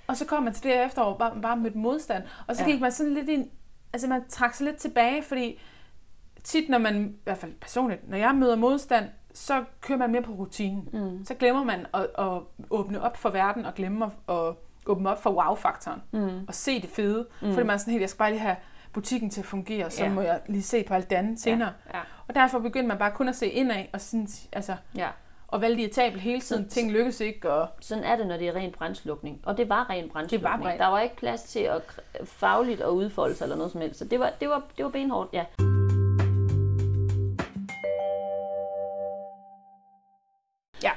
Og 0.06 0.16
så 0.16 0.24
kom 0.26 0.42
man 0.42 0.52
til 0.54 0.62
det 0.62 0.84
efterår 0.84 1.16
bare, 1.18 1.32
bare 1.42 1.56
med 1.56 1.70
modstand. 1.74 2.22
Og 2.48 2.56
så 2.56 2.62
ja. 2.64 2.70
gik 2.70 2.80
man 2.80 2.92
sådan 2.92 3.14
lidt 3.14 3.28
ind, 3.28 3.48
altså 3.92 4.08
man 4.08 4.24
trak 4.28 4.54
sig 4.54 4.66
lidt 4.66 4.76
tilbage, 4.76 5.22
fordi 5.22 5.60
tit 6.44 6.68
når 6.68 6.78
man, 6.78 7.06
i 7.06 7.20
hvert 7.24 7.38
fald 7.38 7.52
personligt, 7.60 8.08
når 8.10 8.16
jeg 8.16 8.34
møder 8.34 8.56
modstand, 8.56 9.04
så 9.34 9.64
kører 9.80 9.98
man 9.98 10.10
mere 10.12 10.22
på 10.22 10.32
rutinen. 10.32 10.88
mm. 10.92 11.24
Så 11.24 11.34
glemmer 11.34 11.64
man 11.64 11.86
at, 11.94 12.06
at 12.18 12.40
åbne 12.70 13.02
op 13.02 13.16
for 13.16 13.30
verden, 13.30 13.66
og 13.66 13.74
glemmer 13.74 14.06
at 14.28 14.54
åbne 14.86 15.10
op 15.10 15.22
for 15.22 15.30
wow-faktoren. 15.30 16.02
Mm. 16.12 16.44
Og 16.48 16.54
se 16.54 16.80
det 16.82 16.90
fede. 16.90 17.26
Mm. 17.42 17.52
Fordi 17.52 17.66
man 17.66 17.74
er 17.74 17.76
sådan 17.78 17.90
helt, 17.92 18.00
jeg 18.00 18.10
skal 18.10 18.18
bare 18.18 18.30
lige 18.30 18.40
have 18.40 18.56
butikken 18.92 19.30
til 19.30 19.40
at 19.40 19.46
fungere, 19.46 19.90
så 19.90 20.02
Ja. 20.04 20.10
må 20.10 20.20
jeg 20.20 20.40
lige 20.46 20.62
se 20.62 20.84
på 20.88 20.94
alt 20.94 21.10
det 21.10 21.16
andet 21.16 21.40
senere. 21.40 21.72
Ja, 21.92 21.98
ja, 21.98 22.02
Og 22.28 22.34
derfor 22.34 22.58
begyndte 22.58 22.88
man 22.88 22.98
bare 22.98 23.10
kun 23.10 23.28
at 23.28 23.36
se 23.36 23.46
indad, 23.48 23.84
og, 23.92 24.00
sådan, 24.00 24.28
altså, 24.52 24.76
ja. 24.96 25.08
og 25.48 25.60
være 25.60 25.72
irritabel 25.72 26.20
hele 26.20 26.40
tiden. 26.40 26.70
Så- 26.70 26.74
Ting 26.74 26.92
lykkes 26.92 27.20
ikke, 27.20 27.52
og 27.52 27.68
Sådan 27.80 28.04
er 28.04 28.16
det, 28.16 28.26
når 28.26 28.36
det 28.36 28.48
er 28.48 28.54
ren 28.54 28.72
brændslukning. 28.72 29.40
Og 29.42 29.56
det 29.56 29.68
var 29.68 29.90
ren 29.90 30.08
brændslukning. 30.08 30.64
ren. 30.66 30.78
Der 30.78 30.86
var 30.86 31.00
ikke 31.00 31.16
plads 31.16 31.42
til 31.42 31.60
at 31.60 31.82
fagligt 32.24 32.80
at 32.80 32.88
udfolde 32.88 33.34
sig 33.34 33.44
eller 33.44 33.56
noget 33.56 33.72
som 33.72 33.80
helst. 33.80 33.98
Så 33.98 34.04
det 34.04 34.20
var, 34.20 34.30
det 34.40 34.48
var, 34.48 34.62
det 34.76 34.84
var 34.84 34.90
benhårdt, 34.90 35.30
ja. 35.32 35.44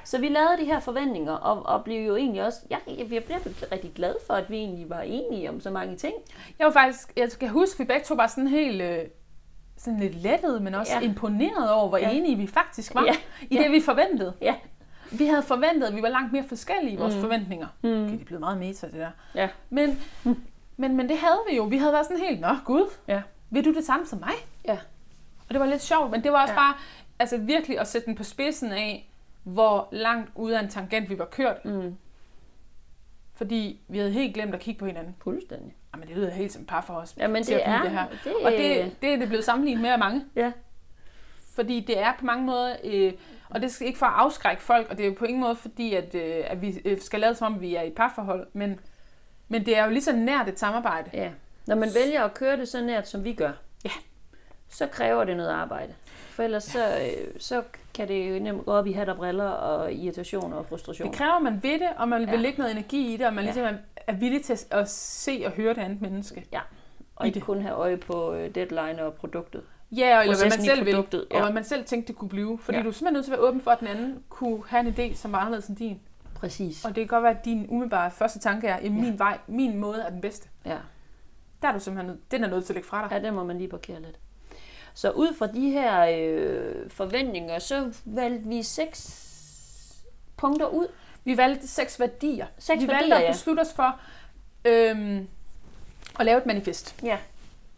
Så 0.04 0.20
vi 0.20 0.28
lavede 0.30 0.58
de 0.60 0.66
her 0.66 0.80
forventninger, 0.80 1.34
og, 1.34 1.66
og 1.66 1.84
blev 1.84 2.08
jo 2.08 2.16
egentlig 2.16 2.46
også... 2.46 2.60
Jeg, 2.70 2.80
jeg, 2.88 2.98
jeg 3.12 3.24
blev 3.24 3.38
rigtig 3.72 3.92
glad 3.96 4.16
for, 4.28 4.34
at 4.34 4.50
vi 4.50 4.56
egentlig 4.58 4.90
var 4.90 5.02
enige 5.02 5.50
om 5.50 5.62
så 5.62 5.70
mange 5.72 5.96
ting. 5.96 6.14
Jeg 6.60 6.66
var 6.68 6.74
faktisk, 6.74 7.14
jeg 7.18 7.30
kan 7.40 7.50
huske, 7.50 7.76
at 7.76 7.80
vi 7.80 7.84
begge 7.86 8.06
to 8.06 8.16
var 8.16 8.28
sådan 8.28 8.48
helt, 8.48 8.82
øh, 8.82 9.00
sådan 9.78 10.00
lidt 10.00 10.16
lettet, 10.16 10.62
men 10.62 10.76
også 10.76 10.94
Ja. 10.94 11.00
ja. 11.00 11.06
imponeret 11.06 11.72
over, 11.72 11.90
hvor 11.90 11.98
Ja. 11.98 12.10
ja. 12.10 12.16
enige 12.16 12.38
vi 12.38 12.48
faktisk 12.48 12.96
var 12.96 13.04
Ja. 13.04 13.16
ja. 13.52 13.56
i 13.60 13.64
det, 13.64 13.72
vi 13.72 13.82
forventede. 13.82 14.34
Ja. 14.42 14.56
Vi 15.12 15.26
havde 15.26 15.44
forventet, 15.44 15.88
at 15.88 15.96
vi 15.96 16.02
var 16.02 16.10
langt 16.10 16.32
mere 16.34 16.44
forskellige 16.48 16.94
i 16.94 16.96
vores 16.96 17.16
Mm. 17.16 17.22
forventninger. 17.22 17.68
Mm. 17.82 17.90
Okay, 17.90 18.12
det 18.14 18.22
er 18.22 18.26
blevet 18.26 18.40
meget 18.40 18.58
meta, 18.58 18.88
det 18.88 18.96
der. 18.96 19.10
Ja. 19.36 19.50
Men, 19.70 20.02
men, 20.78 20.98
men 20.98 21.10
det 21.10 21.18
havde 21.18 21.40
vi 21.50 21.56
jo. 21.56 21.64
Vi 21.64 21.78
havde 21.78 21.94
været 21.94 22.06
sådan 22.06 22.22
helt, 22.24 22.40
nå 22.42 22.56
gud, 22.66 22.90
Ja. 23.08 23.22
vil 23.50 23.66
du 23.66 23.74
det 23.74 23.86
samme 23.86 24.06
som 24.06 24.20
mig? 24.20 24.34
Ja. 24.66 24.78
Og 25.48 25.50
det 25.50 25.60
var 25.60 25.66
lidt 25.66 25.82
sjovt, 25.82 26.12
men 26.12 26.24
det 26.24 26.32
var 26.32 26.42
også 26.42 26.54
Ja. 26.54 26.62
ja. 26.62 26.66
bare 26.68 26.74
altså 27.20 27.38
virkelig 27.38 27.80
at 27.80 27.88
sætte 27.88 28.06
den 28.06 28.16
på 28.16 28.24
spidsen 28.24 28.72
af, 28.72 29.13
hvor 29.44 29.88
langt 29.92 30.32
ude 30.36 30.58
af 30.58 30.64
en 30.64 30.70
tangent 30.70 31.10
vi 31.10 31.20
var 31.20 31.26
kørt. 31.26 31.66
Mm. 31.66 31.96
Fordi 33.36 33.82
vi 33.88 33.98
havde 33.98 34.12
helt 34.12 34.34
glemt 34.34 34.54
at 34.56 34.60
kigge 34.60 34.80
på 34.80 34.86
hinanden. 34.86 35.16
Fuldstændig. 35.24 35.76
Jamen, 35.94 36.08
det 36.08 36.18
lyder 36.18 36.30
helt 36.32 36.52
som 36.52 36.66
par 36.66 36.82
for 36.82 36.94
os. 36.94 37.16
Jamen, 37.18 37.44
det 37.44 37.68
er... 37.68 37.82
det 37.82 37.92
her. 37.92 38.06
Det, 38.24 38.34
Og 38.44 38.52
det, 38.52 38.96
det 39.02 39.14
er 39.14 39.18
det 39.18 39.28
blevet 39.28 39.46
sammenlignet 39.46 39.82
med 39.82 39.90
af 39.90 40.00
mange. 40.00 40.26
Ja. 40.36 40.52
Fordi 41.56 41.80
det 41.80 42.00
er 42.00 42.14
på 42.20 42.26
mange 42.26 42.46
måder, 42.46 42.76
øh, 42.84 43.14
og 43.50 43.62
det 43.62 43.72
skal 43.72 43.88
ikke 43.88 44.00
for 44.00 44.06
at 44.06 44.14
afskrække 44.16 44.62
folk, 44.64 44.90
og 44.90 44.98
det 44.98 45.04
er 45.06 45.10
jo 45.10 45.16
på 45.20 45.26
ingen 45.26 45.42
måde 45.42 45.56
fordi, 45.56 45.94
at, 45.94 46.16
øh, 46.16 46.44
at 46.48 46.62
vi 46.62 46.82
øh, 46.86 47.00
skal 47.02 47.20
lade 47.20 47.36
som 47.36 47.54
om, 47.54 47.62
vi 47.62 47.76
er 47.76 47.82
i 47.82 47.90
parforhold, 47.90 48.48
men, 48.54 48.80
men 49.48 49.66
det 49.66 49.78
er 49.78 49.84
jo 49.86 49.90
lige 49.90 50.04
så 50.04 50.16
nært 50.16 50.50
et 50.50 50.60
samarbejde. 50.60 51.10
Ja. 51.14 51.32
Når 51.68 51.76
man 51.76 51.90
vælger 51.96 52.24
at 52.24 52.34
køre 52.34 52.58
det 52.58 52.68
så 52.68 52.82
nært, 52.82 53.08
som 53.08 53.24
vi 53.24 53.34
gør, 53.34 53.52
Ja. 53.86 53.90
så 54.70 54.88
kræver 54.88 55.24
det 55.24 55.38
noget 55.38 55.50
arbejde. 55.50 55.94
For 56.30 56.44
ellers 56.44 56.64
så, 56.64 56.98
øh, 57.00 57.34
så 57.40 57.64
kan 57.94 58.08
det 58.08 58.30
jo 58.36 58.40
nemt 58.44 58.66
gå 58.66 58.72
op 58.72 58.88
i 58.88 58.92
hat 58.92 59.10
og 59.10 59.16
briller 59.18 59.46
og 59.50 59.94
irritation 59.94 60.54
og 60.54 60.66
frustration. 60.66 61.08
Det 61.08 61.18
kræver, 61.18 61.34
at 61.36 61.44
man 61.44 61.64
ved 61.64 61.74
det, 61.80 61.90
og 61.98 62.10
man 62.10 62.24
Ja. 62.24 62.32
vil 62.32 62.40
lægge 62.40 62.58
noget 62.58 62.72
energi 62.72 63.14
i 63.14 63.18
det, 63.18 63.28
og 63.28 63.34
man 63.34 63.44
Ja. 63.46 63.52
ligesom 63.52 63.76
er- 64.08 64.14
villig 64.14 64.44
til 64.44 64.58
at- 64.72 64.90
se 64.90 65.44
og 65.46 65.52
høre 65.52 65.74
det 65.74 65.82
andet 65.82 66.02
menneske. 66.02 66.46
og 67.16 67.26
i 67.26 67.28
ikke 67.28 67.36
det. 67.36 67.44
kun 67.44 67.62
have 67.62 67.74
øje 67.76 67.98
på 67.98 68.34
øh, 68.34 68.56
deadline 68.56 69.04
og 69.06 69.14
produktet. 69.14 69.62
Ja, 69.92 70.22
eller 70.22 70.36
hvad 70.38 70.46
man 70.58 70.66
selv 70.66 70.86
vil, 70.86 70.94
produktet, 70.94 71.22
og 71.22 71.28
ja. 71.38 71.42
hvad 71.44 71.54
man 71.54 71.64
selv 71.64 71.86
tænkte, 71.86 72.08
det 72.08 72.20
kunne 72.20 72.30
blive. 72.30 72.60
Fordi 72.60 72.76
Ja. 72.76 72.80
ja. 72.80 72.84
du 72.84 72.90
er 72.90 72.94
simpelthen 72.94 73.14
nødt 73.14 73.26
til 73.26 73.32
at 73.34 73.38
være 73.40 73.48
åben 73.48 73.62
for, 73.62 73.72
at 73.72 73.80
den 73.80 73.88
anden 73.88 74.24
kunne 74.30 74.64
have 74.68 74.88
en 74.88 74.94
idé, 75.12 75.16
som 75.16 75.32
var 75.32 75.38
anderledes 75.38 75.68
end 75.68 75.78
din. 75.78 76.00
Præcis. 76.36 76.86
Og 76.86 76.90
det 76.96 77.02
kan 77.02 77.08
godt 77.08 77.24
være, 77.24 77.38
at 77.40 77.46
din 77.46 77.66
umiddelbare 77.70 78.12
første 78.12 78.40
tanke 78.40 78.68
er, 78.68 78.76
at 78.76 78.84
Ja. 78.84 78.90
min 78.90 79.20
vej, 79.20 79.38
min 79.48 79.78
måde 79.78 80.02
er 80.02 80.10
den 80.10 80.22
bedste. 80.22 80.50
Ja. 80.66 80.78
Der 81.62 81.68
er 81.68 81.72
du 81.74 81.80
simpelthen 81.80 82.18
den 82.32 82.44
er 82.44 82.48
nødt 82.50 82.66
til 82.66 82.74
at 82.74 82.76
lægge 82.76 82.88
fra 82.90 83.02
dig. 83.04 83.12
ja, 83.22 83.28
den 83.28 83.34
må 83.34 83.44
man 83.44 83.58
lige 83.58 83.68
parkere 83.70 84.02
lidt. 84.02 84.20
Så 84.94 85.12
ud 85.12 85.34
fra 85.38 85.48
de 85.48 85.70
her 85.70 86.06
øh, 86.20 86.90
forventninger, 86.90 87.60
så 87.60 87.94
valgte 88.06 88.50
vi 88.50 88.64
seks 88.64 89.20
punkter 90.38 90.66
ud. 90.68 90.88
Vi 91.24 91.38
valgte 91.38 91.68
seks 91.68 92.00
værdier. 92.00 92.46
Seks 92.60 92.82
vi 92.84 92.88
valgte 92.88 93.00
værdier, 93.00 93.16
at 93.16 93.24
ja. 93.24 93.32
beslutte 93.32 93.62
os 93.62 93.74
for 93.74 94.00
øhm, 94.66 95.28
at 96.20 96.26
lave 96.26 96.38
et 96.38 96.46
manifest. 96.46 96.96
Ja. 97.04 97.18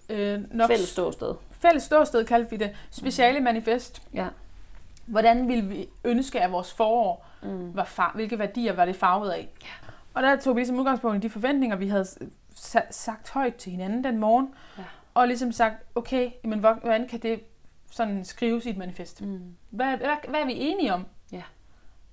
Øh, 0.10 0.54
nok 0.54 0.68
Fælles 0.70 0.90
ståsted. 0.90 1.34
fælles 1.52 1.84
ståsted 1.84 2.26
kaldte 2.26 2.50
vi 2.50 2.58
det. 2.58 2.72
Speciale 2.92 3.40
manifest. 3.40 4.02
Ja. 4.14 4.28
Hvordan 5.06 5.48
ville 5.48 5.64
vi 5.66 5.90
ønske, 6.04 6.42
at 6.42 6.52
vores 6.52 6.74
forår 6.74 7.26
Mm. 7.42 7.76
var 7.76 7.84
far, 7.84 8.12
hvilke 8.16 8.40
værdier 8.40 8.74
var 8.74 8.86
det 8.86 8.96
farvet 8.96 9.32
af? 9.32 9.50
Ja. 9.62 9.68
Og 10.14 10.24
der 10.24 10.36
tog 10.36 10.56
vi 10.56 10.60
ligesom 10.60 10.80
udgangspunkt 10.80 11.18
i 11.18 11.28
de 11.28 11.30
forventninger, 11.30 11.76
vi 11.78 11.88
havde 11.88 12.06
sa- 12.56 12.92
sagt 12.92 13.30
højt 13.30 13.56
til 13.56 13.72
hinanden 13.72 14.04
den 14.04 14.18
morgen. 14.18 14.54
Ja. 14.78 14.84
Og 15.16 15.28
ligesom 15.28 15.52
sagt, 15.52 15.76
okay, 15.96 16.32
men 16.44 16.60
hvor- 16.60 16.80
hvordan 16.84 17.08
kan 17.08 17.20
det 17.20 17.40
sådan 17.92 18.26
skrives 18.26 18.66
i 18.66 18.70
et 18.70 18.78
manifest? 18.78 19.22
Mm. 19.22 19.56
Hvad, 19.70 19.98
hvad, 19.98 20.30
hvad 20.30 20.40
er 20.42 20.46
vi 20.46 20.54
enige 20.56 20.94
om? 20.94 21.06
Ja. 21.32 21.44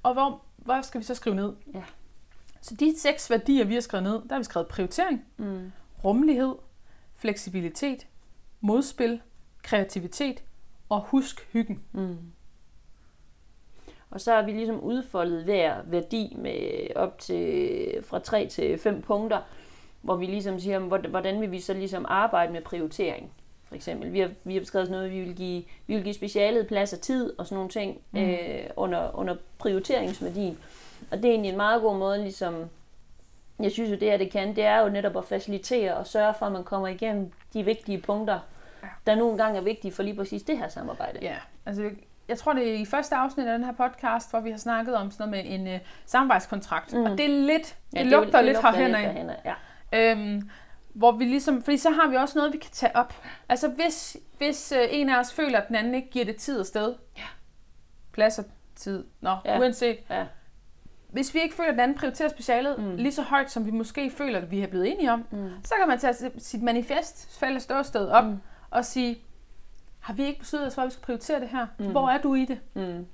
Og 0.02 0.12
hvor, 0.12 0.42
hvor 0.56 0.82
skal 0.82 1.00
vi 1.00 1.04
så 1.04 1.14
skrive 1.14 1.36
ned? 1.36 1.52
Ja. 1.74 1.82
Så 2.60 2.74
de 2.74 2.98
seks 2.98 3.30
værdier, 3.30 3.64
vi 3.64 3.74
har 3.74 3.80
skrevet 3.80 4.02
ned, 4.04 4.12
der 4.12 4.28
har 4.34 4.38
vi 4.38 4.44
skrevet 4.44 4.68
prioritering, 4.68 5.24
Mm. 5.36 5.72
rummelighed, 6.04 6.54
fleksibilitet, 7.14 8.06
modspil, 8.60 9.20
kreativitet 9.62 10.42
og 10.88 11.00
husk 11.00 11.48
hyggen. 11.52 11.82
Mm. 11.92 12.16
Og 14.10 14.20
så 14.20 14.32
har 14.34 14.42
vi 14.42 14.52
ligesom 14.52 14.80
udfoldet 14.80 15.44
hver 15.44 15.82
værdi 15.84 16.36
med 16.38 16.86
op 16.96 17.18
til 17.18 17.88
fra 18.04 18.18
3 18.18 18.46
til 18.46 18.78
5 18.78 19.02
punkter, 19.02 19.40
hvor 20.02 20.16
vi 20.16 20.26
ligesom 20.26 20.60
siger, 20.60 20.78
hvor- 20.78 21.08
hvordan 21.08 21.40
vil 21.40 21.50
vi 21.50 21.60
så 21.60 21.74
ligesom 21.74 22.06
arbejde 22.08 22.52
med 22.52 22.60
prioritering. 22.62 23.30
For 23.68 23.74
eksempel, 23.74 24.12
vi 24.12 24.20
har, 24.20 24.30
vi 24.44 24.52
har 24.54 24.60
beskrevet 24.60 24.86
sådan 24.88 24.98
noget, 24.98 25.12
vi 25.12 25.20
vil 25.20 25.34
give, 25.36 25.64
vi 25.86 25.94
vil 25.94 26.02
give 26.04 26.14
specialet 26.14 26.66
plads 26.66 26.92
og 26.92 27.00
tid 27.00 27.38
og 27.38 27.46
sådan 27.46 27.56
nogle 27.56 27.70
ting 27.70 27.98
mm. 28.12 28.18
øh, 28.20 28.36
under, 28.76 29.18
under 29.18 29.36
prioriteringsværdien. 29.58 30.58
Og 31.10 31.16
det 31.16 31.24
er 31.24 31.30
egentlig 31.30 31.50
en 31.50 31.56
meget 31.56 31.82
god 31.82 31.96
måde, 31.98 32.18
ligesom, 32.22 32.54
jeg 33.60 33.72
synes 33.72 33.90
jo 33.90 33.94
det 33.96 34.10
her 34.10 34.16
det 34.16 34.30
kan, 34.30 34.56
det 34.56 34.64
er 34.64 34.80
jo 34.80 34.88
netop 34.88 35.16
at 35.16 35.24
facilitere 35.24 35.94
og 35.96 36.06
sørge 36.06 36.34
for, 36.38 36.46
at 36.46 36.52
man 36.52 36.64
kommer 36.64 36.88
igennem 36.88 37.32
de 37.54 37.62
vigtige 37.64 37.98
punkter, 37.98 38.38
der 39.06 39.14
nogle 39.14 39.38
gange 39.38 39.58
er 39.58 39.62
vigtige 39.62 39.92
for 39.92 40.02
lige 40.02 40.16
præcis 40.16 40.42
det 40.42 40.58
her 40.58 40.68
samarbejde. 40.68 41.18
Ja, 41.22 41.36
altså 41.66 41.90
jeg 42.28 42.38
tror, 42.38 42.52
det 42.52 42.68
er 42.70 42.74
i 42.74 42.84
første 42.84 43.14
afsnit 43.14 43.46
af 43.46 43.58
den 43.58 43.64
her 43.66 43.72
podcast, 43.72 44.30
hvor 44.30 44.40
vi 44.40 44.50
har 44.50 44.58
snakket 44.58 44.94
om 44.94 45.10
sådan 45.10 45.28
noget 45.30 45.44
med 45.46 45.54
en 45.54 45.66
øh, 45.68 45.80
samarbejdskontrakt. 46.06 46.92
Mm. 46.92 47.02
Og 47.04 47.10
det 47.10 47.20
er 47.24 47.28
lidt, 47.28 47.76
Ja, 47.94 47.98
det 48.04 48.06
er 48.12 48.16
jo- 48.16 48.22
lugter 48.22 48.40
lidt 48.40 48.54
lugter 48.54 48.70
herhen 48.72 49.30
af. 49.30 49.40
Ja. 49.44 49.54
Øhm, 49.94 50.50
hvor 50.94 51.12
vi 51.12 51.24
ligesom, 51.24 51.62
fordi 51.62 51.76
så 51.76 51.90
har 51.90 52.08
vi 52.08 52.16
også 52.16 52.38
noget, 52.38 52.52
vi 52.52 52.58
kan 52.58 52.70
tage 52.72 52.96
op. 52.96 53.14
Altså 53.48 53.68
hvis, 53.68 54.16
hvis 54.38 54.72
øh, 54.72 54.84
en 54.90 55.08
af 55.08 55.18
os 55.18 55.32
føler, 55.32 55.60
at 55.60 55.68
den 55.68 55.76
anden 55.76 55.94
ikke 55.94 56.10
giver 56.10 56.24
det 56.24 56.36
tid 56.36 56.60
og 56.60 56.66
sted. 56.66 56.94
Ja. 57.18 57.22
Plads 58.12 58.38
og 58.38 58.44
tid. 58.74 59.04
Nå, 59.20 59.36
Ja. 59.44 59.58
uanset. 59.58 59.96
Ja. 60.10 60.24
Hvis 61.08 61.34
vi 61.34 61.40
ikke 61.42 61.54
føler, 61.54 61.68
at 61.68 61.72
den 61.72 61.80
anden 61.80 61.98
prioriterer 61.98 62.28
specialet 62.28 62.78
Mm. 62.78 62.96
lige 62.96 63.12
så 63.12 63.22
højt, 63.22 63.50
som 63.50 63.66
vi 63.66 63.70
måske 63.70 64.10
føler, 64.10 64.38
at 64.38 64.50
vi 64.50 64.60
er 64.60 64.66
blevet 64.66 64.92
enige 64.92 65.12
om, 65.12 65.24
Mm. 65.30 65.50
så 65.64 65.74
kan 65.78 65.88
man 65.88 65.98
tage 65.98 66.14
sit- 66.38 66.62
manifest, 66.62 67.38
fælles 67.40 67.62
ståsted 67.62 68.08
op 68.08 68.24
Mm. 68.24 68.36
og 68.70 68.84
sige, 68.84 69.18
har 70.00 70.14
vi 70.14 70.24
ikke 70.24 70.40
besluttet 70.40 70.66
os 70.66 70.74
for, 70.74 70.82
at 70.82 70.86
vi 70.86 70.92
skal 70.92 71.02
prioritere 71.04 71.40
det 71.40 71.48
her? 71.48 71.66
Mm. 71.78 71.90
Hvor 71.90 72.08
er 72.08 72.18
du 72.18 72.34
i 72.34 72.44
det? 72.44 72.58
Mm. 72.74 73.06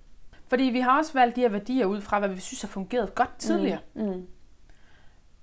Fordi 0.49 0.63
vi 0.65 0.81
har 0.81 0.99
også 0.99 1.13
valgt 1.13 1.37
de 1.37 1.41
her 1.41 1.49
værdier 1.49 1.87
ud 1.87 2.01
fra, 2.01 2.19
hvad 2.19 2.29
vi 2.29 2.41
synes 2.41 2.61
har 2.63 2.69
fungeret 2.69 3.15
godt 3.15 3.39
tidligere. 3.39 3.79
Mm. 3.95 4.03
Mm. 4.03 4.27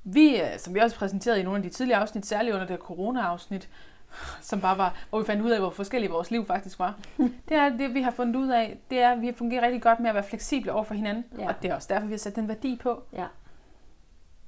Vi, 0.08 0.42
øh, 0.42 0.48
som 0.60 0.74
vi 0.76 0.80
også 0.80 0.98
præsenterede 0.98 1.40
i 1.40 1.44
nogle 1.44 1.58
af 1.58 1.64
de 1.64 1.70
tidligere 1.70 2.00
afsnit, 2.00 2.26
særligt 2.26 2.54
under 2.54 2.68
det 2.68 2.80
corona-afsnit, 2.80 3.70
som 4.42 4.62
bare 4.62 4.78
var, 4.78 5.06
hvor 5.10 5.20
vi 5.20 5.26
fandt 5.26 5.42
ud 5.44 5.50
af, 5.52 5.60
hvor 5.60 5.70
forskellige 5.70 6.12
vores 6.12 6.32
liv 6.32 6.46
faktisk 6.46 6.80
var. 6.80 6.96
det 7.50 7.58
er 7.58 7.70
det, 7.70 7.94
vi 7.94 8.02
har 8.02 8.12
fundet 8.12 8.36
ud 8.36 8.48
af, 8.50 8.78
det 8.90 9.00
er, 9.00 9.12
at 9.12 9.22
vi 9.22 9.34
fungerer 9.38 9.62
rigtig 9.66 9.82
godt 9.82 10.00
med 10.00 10.10
at 10.10 10.16
være 10.16 10.24
fleksible 10.24 10.72
over 10.74 10.84
for 10.84 10.94
hinanden. 10.94 11.26
Ja. 11.40 11.48
Og 11.48 11.56
det 11.62 11.72
er 11.72 11.76
også 11.76 11.88
derfor, 11.94 12.08
vi 12.08 12.14
har 12.14 12.18
sat 12.18 12.36
den 12.36 12.48
værdi 12.48 12.80
på. 12.84 13.04
Ja. 13.14 13.26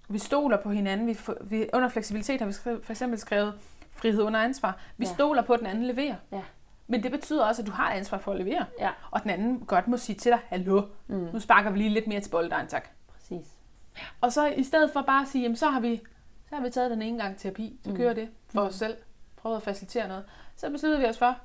Vi 0.10 0.20
stoler 0.20 0.58
på 0.58 0.70
hinanden. 0.72 1.08
Vi, 1.08 1.18
vi, 1.42 1.66
under 1.74 1.90
fleksibilitet 1.90 2.40
har 2.42 2.46
vi 2.48 2.54
skrevet, 2.54 2.80
for 2.86 2.92
eksempel 2.94 3.20
skrevet 3.20 3.54
frihed 3.92 4.22
under 4.22 4.40
ansvar. 4.40 4.78
Vi 4.98 5.06
Ja. 5.06 5.14
stoler 5.14 5.42
på, 5.42 5.54
at 5.54 5.60
den 5.60 5.68
anden 5.68 5.86
leverer. 5.86 6.16
Ja. 6.32 6.42
Men 6.88 7.04
det 7.04 7.12
betyder 7.12 7.46
også, 7.46 7.62
at 7.62 7.68
du 7.68 7.72
har 7.72 7.92
ansvar 7.92 8.18
for 8.18 8.32
at 8.32 8.38
levere. 8.38 8.66
Ja. 8.80 8.90
Og 9.12 9.22
den 9.24 9.30
anden 9.30 9.60
godt 9.60 9.88
må 9.88 9.98
sige 9.98 10.16
til 10.16 10.32
dig, 10.32 10.40
hallo, 10.48 10.82
mm. 11.08 11.28
nu 11.34 11.40
sparker 11.40 11.70
vi 11.70 11.78
lige 11.78 11.90
lidt 11.90 12.08
mere 12.08 12.20
til 12.20 12.30
bolledejen, 12.30 12.68
tak. 12.68 12.88
Præcis. 13.14 13.48
Og 14.22 14.32
så 14.32 14.48
i 14.48 14.64
stedet 14.64 14.92
for 14.92 15.02
bare 15.02 15.22
at 15.22 15.28
sige, 15.28 15.42
jamen 15.42 15.56
så 15.56 15.66
har 15.68 15.80
vi, 15.80 16.02
så 16.50 16.56
har 16.56 16.64
vi 16.64 16.70
taget 16.70 16.92
den 16.92 17.02
ene 17.02 17.24
gang 17.24 17.38
terapi, 17.38 17.80
så 17.86 17.94
kører 17.94 18.14
det 18.14 18.30
for 18.54 18.62
os 18.62 18.76
selv, 18.76 18.98
prøvet 19.38 19.56
at 19.58 19.64
facilitere 19.64 20.08
noget. 20.08 20.24
Så 20.56 20.70
besluttede 20.70 21.02
vi 21.02 21.08
os 21.08 21.18
for, 21.18 21.36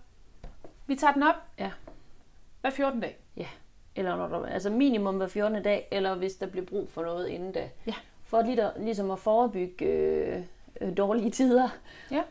vi 0.87 0.95
tager 0.97 1.13
den 1.13 1.23
op 1.23 1.35
Ja. 1.59 1.71
hver 2.61 2.71
14 2.71 3.01
dag. 3.01 3.19
Ja. 3.37 3.47
Eller 3.97 4.17
når 4.17 4.27
der, 4.29 4.47
altså 4.47 4.71
minimum 4.71 5.17
hver 5.17 5.27
14. 5.27 5.63
dag, 5.63 5.89
eller 5.91 6.15
hvis 6.15 6.35
der 6.35 6.47
bliver 6.47 6.67
brug 6.67 6.89
for 6.91 7.03
noget 7.03 7.29
inden 7.29 7.53
da. 7.53 7.69
Ja. 7.87 7.95
For 8.25 8.43
lige 8.43 8.57
der, 8.57 8.71
ligesom 8.77 9.11
at 9.11 9.19
forebygge 9.19 9.85
øh, 9.87 10.43
øh, 10.81 10.97
dårlige 10.97 11.31
tider. 11.31 11.69
Ja. 12.11 12.23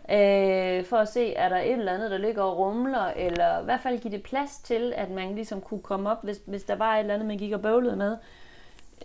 Øh, 0.79 0.85
for 0.85 0.97
at 0.97 1.07
se, 1.09 1.33
er 1.33 1.49
der 1.49 1.57
et 1.57 1.71
eller 1.71 1.91
andet, 1.93 2.11
der 2.11 2.17
ligger 2.17 2.43
og 2.43 2.57
rumler, 2.57 3.05
eller 3.05 3.61
i 3.61 3.63
hvert 3.63 3.79
fald 3.81 3.99
give 3.99 4.11
det 4.11 4.23
plads 4.23 4.57
til, 4.57 4.93
at 4.95 5.09
man 5.09 5.35
ligesom 5.35 5.61
kunne 5.61 5.81
komme 5.81 6.09
op, 6.09 6.23
hvis, 6.23 6.41
hvis 6.45 6.63
der 6.63 6.75
var 6.75 6.95
et 6.95 6.99
eller 6.99 7.13
andet, 7.13 7.27
man 7.27 7.37
gik 7.37 7.51
og 7.51 7.61
bøvlede 7.61 7.95
med. 7.95 8.17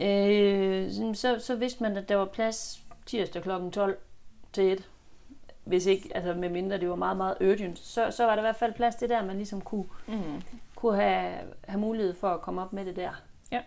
Øh, 0.01 1.15
så, 1.15 1.39
så 1.39 1.57
vidste 1.57 1.83
man, 1.83 1.97
at 1.97 2.09
der 2.09 2.17
var 2.17 2.25
plads 2.25 2.83
tirsdag 3.07 3.43
kl. 3.43 3.51
12 3.73 3.99
til 4.53 4.73
1. 4.73 4.89
Hvis 5.65 5.87
ikke, 5.87 6.11
altså 6.17 6.35
med 6.35 6.49
mindre 6.49 6.79
det 6.79 6.89
var 6.91 6.95
meget, 6.97 7.17
meget 7.17 7.37
urgent, 7.41 7.79
så, 7.79 8.11
så 8.11 8.25
var 8.25 8.31
der 8.33 8.39
i 8.39 8.47
hvert 8.47 8.57
fald 8.57 8.73
plads 8.75 8.95
til 8.95 9.09
der, 9.09 9.25
man 9.25 9.37
ligesom 9.37 9.61
kunne, 9.61 9.85
Mm. 10.07 10.43
kunne 10.75 10.97
have, 11.03 11.33
have 11.69 11.81
mulighed 11.81 12.15
for 12.15 12.29
at 12.29 12.41
komme 12.41 12.63
op 12.63 12.73
med 12.73 12.85
det 12.85 12.97
der. 12.97 13.11
Ja. 13.53 13.61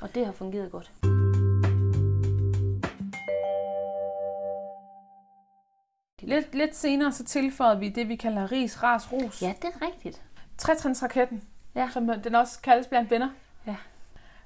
Og 0.00 0.14
det 0.14 0.26
har 0.26 0.32
fungeret 0.32 0.72
godt. 0.72 0.92
Lidt, 6.22 6.54
lidt 6.54 6.76
senere 6.76 7.12
så 7.12 7.24
tilføjede 7.24 7.80
vi 7.80 7.88
det, 7.88 8.08
vi 8.08 8.16
kalder 8.16 8.52
ris, 8.52 8.82
ras, 8.82 9.12
ros. 9.12 9.42
Ja, 9.42 9.54
det 9.62 9.70
er 9.80 9.86
rigtigt. 9.86 10.22
Trætrinsraketten, 10.58 11.42
Ja. 11.74 11.88
som 11.92 12.10
den 12.24 12.34
også 12.34 12.60
kaldes 12.62 12.86
blandt 12.86 13.10
venner. 13.10 13.30
Ja. 13.66 13.76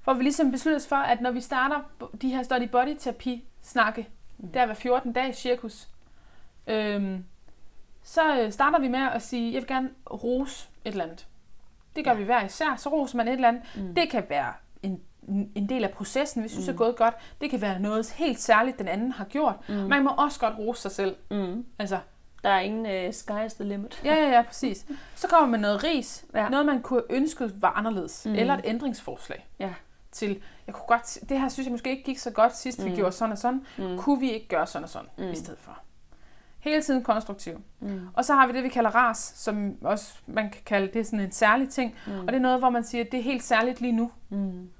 Hvor 0.06 0.14
vi 0.14 0.22
ligesom 0.22 0.50
beslutter 0.50 0.76
os 0.76 0.86
for, 0.86 0.96
at 0.96 1.20
når 1.20 1.30
vi 1.30 1.40
starter 1.40 1.80
de 2.22 2.28
her 2.28 2.42
study 2.42 2.68
body 2.68 2.96
terapi 2.98 3.44
snakke, 3.62 4.08
mm. 4.38 4.48
der 4.48 4.66
hver 4.66 4.74
14 4.74 5.12
dage 5.12 5.32
cirkus, 5.32 5.88
øhm, 6.66 7.24
så 8.02 8.40
øh, 8.40 8.52
starter 8.52 8.78
vi 8.78 8.88
med 8.88 9.08
at 9.14 9.22
sige, 9.22 9.52
jeg 9.52 9.60
vil 9.60 9.68
gerne 9.68 9.90
rose 10.10 10.68
et 10.84 10.90
eller 10.90 11.04
andet. 11.04 11.26
Det 11.96 12.04
gør 12.04 12.10
ja. 12.10 12.16
vi 12.16 12.24
hver 12.24 12.44
især, 12.44 12.76
så 12.76 12.88
roser 12.88 13.16
man 13.16 13.28
et 13.28 13.32
eller 13.32 13.48
andet. 13.48 13.62
Mm. 13.76 13.94
Det 13.94 14.10
kan 14.10 14.24
være 14.28 14.52
en, 14.82 15.00
en 15.54 15.68
del 15.68 15.84
af 15.84 15.90
processen, 15.90 16.42
vi 16.42 16.48
synes 16.48 16.66
mm. 16.66 16.72
er 16.72 16.76
gået 16.76 16.96
godt. 16.96 17.14
Det 17.40 17.50
kan 17.50 17.60
være 17.60 17.80
noget 17.80 18.10
helt 18.10 18.40
særligt, 18.40 18.78
den 18.78 18.88
anden 18.88 19.12
har 19.12 19.24
gjort. 19.24 19.68
Mm. 19.68 19.74
Man 19.74 20.04
må 20.04 20.10
også 20.10 20.40
godt 20.40 20.58
rose 20.58 20.82
sig 20.82 20.90
selv. 20.90 21.16
Mm. 21.30 21.66
Altså, 21.78 21.98
Der 22.42 22.50
er 22.50 22.60
ingen 22.60 22.86
uh, 22.86 23.14
sky's 23.14 23.54
the 23.54 23.64
limit. 23.64 24.00
Ja, 24.04 24.14
ja, 24.14 24.30
ja, 24.30 24.42
præcis. 24.42 24.86
Så 25.14 25.28
kommer 25.28 25.48
man 25.48 25.60
noget 25.60 25.84
ris. 25.84 26.24
Ja. 26.34 26.48
Noget, 26.48 26.66
man 26.66 26.82
kunne 26.82 27.02
ønske 27.10 27.50
var 27.62 27.72
anderledes. 27.72 28.26
Mm. 28.26 28.34
Eller 28.34 28.54
et 28.54 28.60
ændringsforslag 28.64 29.46
Ja. 29.58 29.74
Til, 30.16 30.42
jeg 30.66 30.74
kunne 30.74 30.86
godt, 30.88 31.18
det 31.28 31.40
her 31.40 31.48
synes 31.48 31.66
jeg 31.66 31.72
måske 31.72 31.90
ikke 31.90 32.02
gik 32.02 32.18
så 32.18 32.30
godt 32.30 32.56
sidst, 32.56 32.78
mm. 32.78 32.84
vi 32.84 32.94
gjorde 32.96 33.12
sådan 33.12 33.32
og 33.32 33.38
sådan. 33.38 33.66
Mm. 33.78 33.98
Kunne 33.98 34.20
vi 34.20 34.32
ikke 34.32 34.48
gøre 34.48 34.66
sådan 34.66 34.84
og 34.84 34.90
sådan 34.90 35.08
mm. 35.18 35.30
i 35.30 35.36
stedet 35.36 35.58
for? 35.58 35.78
Hele 36.58 36.82
tiden 36.82 37.02
konstruktiv. 37.02 37.60
Mm. 37.80 38.08
Og 38.14 38.24
så 38.24 38.34
har 38.34 38.46
vi 38.46 38.52
det, 38.52 38.62
vi 38.62 38.68
kalder 38.68 38.90
ras, 38.90 39.32
som 39.36 39.76
også 39.80 40.14
man 40.26 40.50
kan 40.50 40.62
kalde 40.66 40.92
det 40.92 41.06
sådan 41.06 41.20
en 41.20 41.32
særlig 41.32 41.68
ting. 41.68 41.94
Mm. 42.06 42.20
Og 42.20 42.26
det 42.26 42.34
er 42.34 42.40
noget, 42.40 42.58
hvor 42.58 42.70
man 42.70 42.84
siger, 42.84 43.04
at 43.04 43.12
det 43.12 43.20
er 43.20 43.24
helt 43.24 43.42
særligt 43.42 43.80
lige 43.80 43.92
nu. 43.92 44.10
Mm. 44.28 44.70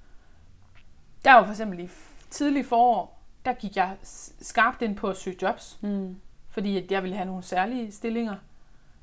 Der 1.25 1.33
var 1.33 1.45
for 1.45 1.51
eksempel 1.51 1.81
i 1.81 1.91
tidlig 2.31 2.67
forår, 2.67 3.23
der 3.45 3.53
gik 3.53 3.77
jeg 3.77 3.97
skarpt 4.41 4.83
ind 4.83 4.97
på 4.97 5.09
at 5.09 5.17
søge 5.17 5.37
jobs. 5.43 5.79
Mm. 5.81 6.17
fordi 6.49 6.85
at 6.85 6.91
jeg 6.91 7.03
ville 7.03 7.17
have 7.17 7.27
nogle 7.27 7.43
særlige 7.43 7.93
stillinger, 7.93 8.37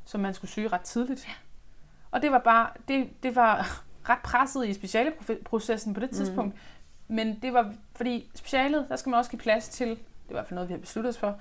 som 0.05 0.21
man 0.21 0.33
skulle 0.33 0.51
søge 0.51 0.67
ret 0.67 0.81
tidligt. 0.81 1.27
Ja. 1.27 1.33
Og 2.11 2.21
det 2.21 2.31
var 2.31 2.39
bare, 2.39 2.69
det, 2.87 3.23
det 3.23 3.35
var 3.35 3.83
ret 4.09 4.19
presset 4.23 4.67
i 4.67 4.73
specialeprocessen 4.73 5.93
på 5.93 5.99
det 5.99 6.09
tidspunkt. 6.09 6.53
Mm. 6.53 7.15
Men 7.15 7.39
det 7.41 7.53
var, 7.53 7.73
fordi 7.95 8.31
specialet, 8.35 8.85
der 8.89 8.95
skal 8.95 9.09
man 9.09 9.17
også 9.17 9.31
give 9.31 9.39
plads 9.39 9.69
til, 9.69 9.89
det 9.89 9.95
er 9.95 10.29
i 10.29 10.33
hvert 10.33 10.47
fald 10.47 10.55
noget, 10.55 10.69
vi 10.69 10.73
har 10.73 10.79
besluttet 10.79 11.09
os 11.09 11.17
for, 11.17 11.39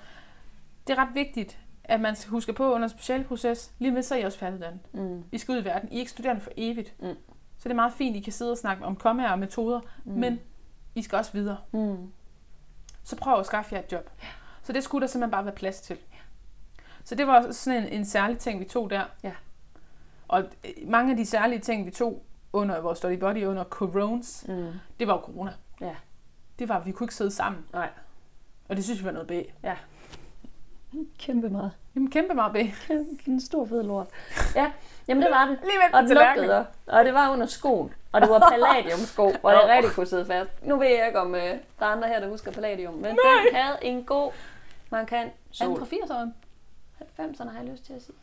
det 0.87 0.93
er 0.93 0.97
ret 0.97 1.15
vigtigt, 1.15 1.59
at 1.83 1.99
man 1.99 2.15
skal 2.15 2.31
huske 2.31 2.53
på 2.53 2.73
under 2.73 2.87
specialproces, 2.87 3.71
lige 3.79 3.91
med 3.91 4.03
så 4.03 4.15
er 4.15 4.19
I 4.19 4.23
også 4.23 4.37
færdiguddannet. 4.37 4.79
Mm. 4.93 5.23
I 5.31 5.37
skal 5.37 5.51
ud 5.51 5.61
i 5.61 5.65
verden. 5.65 5.89
I 5.91 5.95
er 5.95 5.99
ikke 5.99 6.11
studerende 6.11 6.41
for 6.41 6.51
evigt. 6.57 6.93
Mm. 6.99 7.15
Så 7.57 7.63
det 7.63 7.71
er 7.71 7.75
meget 7.75 7.93
fint, 7.93 8.15
I 8.15 8.19
kan 8.19 8.33
sidde 8.33 8.51
og 8.51 8.57
snakke 8.57 8.85
om 8.85 8.95
kommaer 8.95 9.31
og 9.31 9.39
metoder, 9.39 9.79
mm. 10.03 10.13
men 10.13 10.39
I 10.95 11.01
skal 11.01 11.17
også 11.17 11.31
videre. 11.33 11.57
Mm. 11.71 12.11
Så 13.03 13.15
prøv 13.15 13.39
at 13.39 13.45
skaffe 13.45 13.75
jer 13.75 13.81
et 13.81 13.91
job. 13.91 14.09
Så 14.63 14.73
det 14.73 14.83
skulle 14.83 15.01
der 15.01 15.07
simpelthen 15.07 15.31
bare 15.31 15.45
være 15.45 15.55
plads 15.55 15.81
til. 15.81 15.97
Så 17.03 17.15
det 17.15 17.27
var 17.27 17.51
sådan 17.51 17.83
en, 17.83 17.89
en 17.89 18.05
særlig 18.05 18.37
ting, 18.37 18.59
vi 18.59 18.65
tog 18.65 18.89
der. 18.89 19.03
Ja. 19.23 19.31
Og 20.27 20.43
øh, 20.63 20.89
mange 20.89 21.11
af 21.11 21.17
de 21.17 21.25
særlige 21.25 21.59
ting, 21.59 21.85
vi 21.85 21.91
tog 21.91 22.23
under 22.53 22.79
vores 22.81 22.97
study 22.97 23.17
body, 23.19 23.45
under 23.45 23.63
coronas, 23.63 24.45
Mm. 24.47 24.71
det 24.99 25.07
var 25.07 25.13
jo 25.13 25.19
corona. 25.19 25.53
Ja. 25.81 25.95
Det 26.59 26.69
var, 26.69 26.79
at 26.79 26.85
vi 26.85 26.91
kunne 26.91 27.05
ikke 27.05 27.15
sidde 27.15 27.31
sammen. 27.31 27.65
Nej. 27.73 27.89
Og 28.69 28.75
det 28.75 28.83
synes 28.83 28.99
vi 28.99 29.05
var 29.05 29.11
noget 29.11 29.27
bag. 29.27 29.53
Ja. 29.63 29.75
Kæmpe 31.19 31.49
meget. 31.49 31.71
Jamen 31.95 32.09
kæmpe 32.11 32.33
meget 32.33 32.53
bag. 32.53 32.75
En 33.27 33.41
stor 33.41 33.65
fed 33.65 33.83
lort. 33.83 34.07
Ja, 34.55 34.71
jamen 35.07 35.23
det 35.23 35.31
var 35.31 35.45
det. 35.45 35.59
Lige 35.63 35.95
Og 35.95 36.03
den 36.03 36.09
lugtede, 36.17 36.65
og 36.87 37.05
det 37.05 37.13
var 37.13 37.31
under 37.31 37.45
skoen. 37.45 37.93
Og 38.11 38.21
det 38.21 38.29
var 38.29 38.49
palladiumsko, 38.49 39.31
hvor 39.41 39.51
det 39.51 39.61
rigtig 39.67 39.91
kunne 39.91 40.05
sidde 40.05 40.25
fast. 40.25 40.49
Nu 40.63 40.77
ved 40.77 40.87
jeg 40.87 41.07
ikke, 41.07 41.19
om 41.19 41.27
uh, 41.27 41.33
der 41.33 41.57
er 41.79 41.85
andre 41.85 42.07
her, 42.07 42.19
der 42.19 42.29
husker 42.29 42.51
palladium. 42.51 42.93
Men 42.93 43.01
Nej. 43.03 43.43
den 43.45 43.55
havde 43.55 43.77
en 43.81 44.03
god 44.03 44.31
Er 44.91 44.97
den 45.05 45.29
sol. 45.51 45.79
fra 45.79 45.85
80'erne? 45.85 46.29
90'erne 47.19 47.49
har 47.49 47.59
jeg 47.61 47.71
lyst 47.71 47.85
til 47.85 47.93
at 47.93 48.01
sige. 48.01 48.15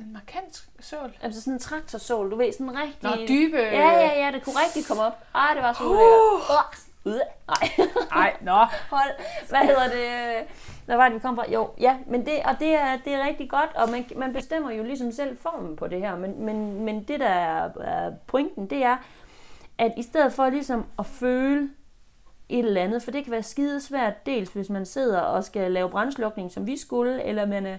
En 0.00 0.12
markant 0.12 0.68
søl. 0.80 1.18
Altså 1.22 1.40
sådan 1.40 1.52
en 1.52 1.58
traktorsol, 1.58 2.30
du 2.30 2.36
ved, 2.36 2.52
sådan 2.52 2.74
rigtig... 2.76 3.02
Nå, 3.02 3.26
dybe. 3.28 3.56
Ja, 3.56 3.90
ja, 3.90 4.24
ja, 4.24 4.30
det 4.32 4.44
kunne 4.44 4.54
rigtig 4.64 4.86
komme 4.86 5.02
op. 5.02 5.12
Ej, 5.34 5.50
det 5.54 5.62
var 5.62 5.72
så 5.72 5.84
ulækkert. 5.84 6.78
Uh. 7.04 7.12
Nej, 7.46 7.86
Ej, 8.12 8.36
nå. 8.40 8.66
hold. 8.90 9.10
Hvad 9.48 9.60
hedder 9.60 9.88
det? 9.88 10.46
Hvad 10.86 10.96
var 10.96 11.04
det, 11.04 11.14
vi 11.14 11.18
kom 11.18 11.36
fra? 11.36 11.50
Jo, 11.52 11.70
ja, 11.80 11.96
men 12.06 12.26
det, 12.26 12.32
og 12.44 12.56
det 12.58 12.74
er, 12.74 12.98
det 13.04 13.12
er 13.12 13.26
rigtig 13.26 13.50
godt, 13.50 13.70
og 13.74 13.90
man, 13.90 14.04
man 14.16 14.32
bestemmer 14.32 14.70
jo 14.70 14.82
ligesom 14.82 15.12
selv 15.12 15.38
formen 15.38 15.76
på 15.76 15.86
det 15.86 16.00
her, 16.00 16.16
men, 16.16 16.44
men, 16.44 16.84
men 16.84 17.04
det, 17.04 17.20
der 17.20 17.28
er, 17.28 18.12
pointen, 18.26 18.70
det 18.70 18.84
er, 18.84 18.96
at 19.78 19.92
i 19.96 20.02
stedet 20.02 20.32
for 20.32 20.50
ligesom 20.50 20.84
at 20.98 21.06
føle 21.06 21.70
et 22.48 22.58
eller 22.58 22.82
andet, 22.82 23.02
for 23.02 23.10
det 23.10 23.24
kan 23.24 23.32
være 23.32 23.42
skidesvært, 23.42 24.26
dels 24.26 24.50
hvis 24.50 24.70
man 24.70 24.86
sidder 24.86 25.20
og 25.20 25.44
skal 25.44 25.72
lave 25.72 25.90
brændslukning, 25.90 26.52
som 26.52 26.66
vi 26.66 26.76
skulle, 26.76 27.22
eller 27.22 27.46
man 27.46 27.66
er 27.66 27.76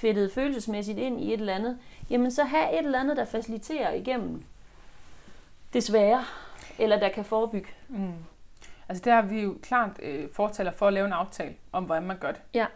fedtet 0.00 0.32
følelsesmæssigt 0.32 0.98
ind 0.98 1.20
i 1.20 1.34
et 1.34 1.40
eller 1.40 1.54
andet, 1.54 1.78
jamen 2.10 2.30
så 2.30 2.44
have 2.44 2.72
et 2.72 2.84
eller 2.84 3.00
andet, 3.00 3.16
der 3.16 3.24
faciliterer 3.24 3.92
igennem 3.92 4.42
det 5.72 5.82
svære, 5.84 6.24
eller 6.78 6.98
der 6.98 7.08
kan 7.08 7.24
forebygge. 7.24 7.68
Mm. 7.88 8.12
Altså 8.88 9.02
der 9.04 9.14
er 9.14 9.22
vi 9.22 9.42
jo 9.42 9.56
klart 9.62 9.90
øh, 10.02 10.28
fortaler 10.32 10.72
for 10.72 10.86
at 10.86 10.92
lave 10.92 11.06
en 11.06 11.12
aftale 11.12 11.54
om, 11.72 11.84
hvordan 11.84 12.02
man 12.02 12.16
gør 12.16 12.30
det. 12.32 12.40
Ja. 12.54 12.66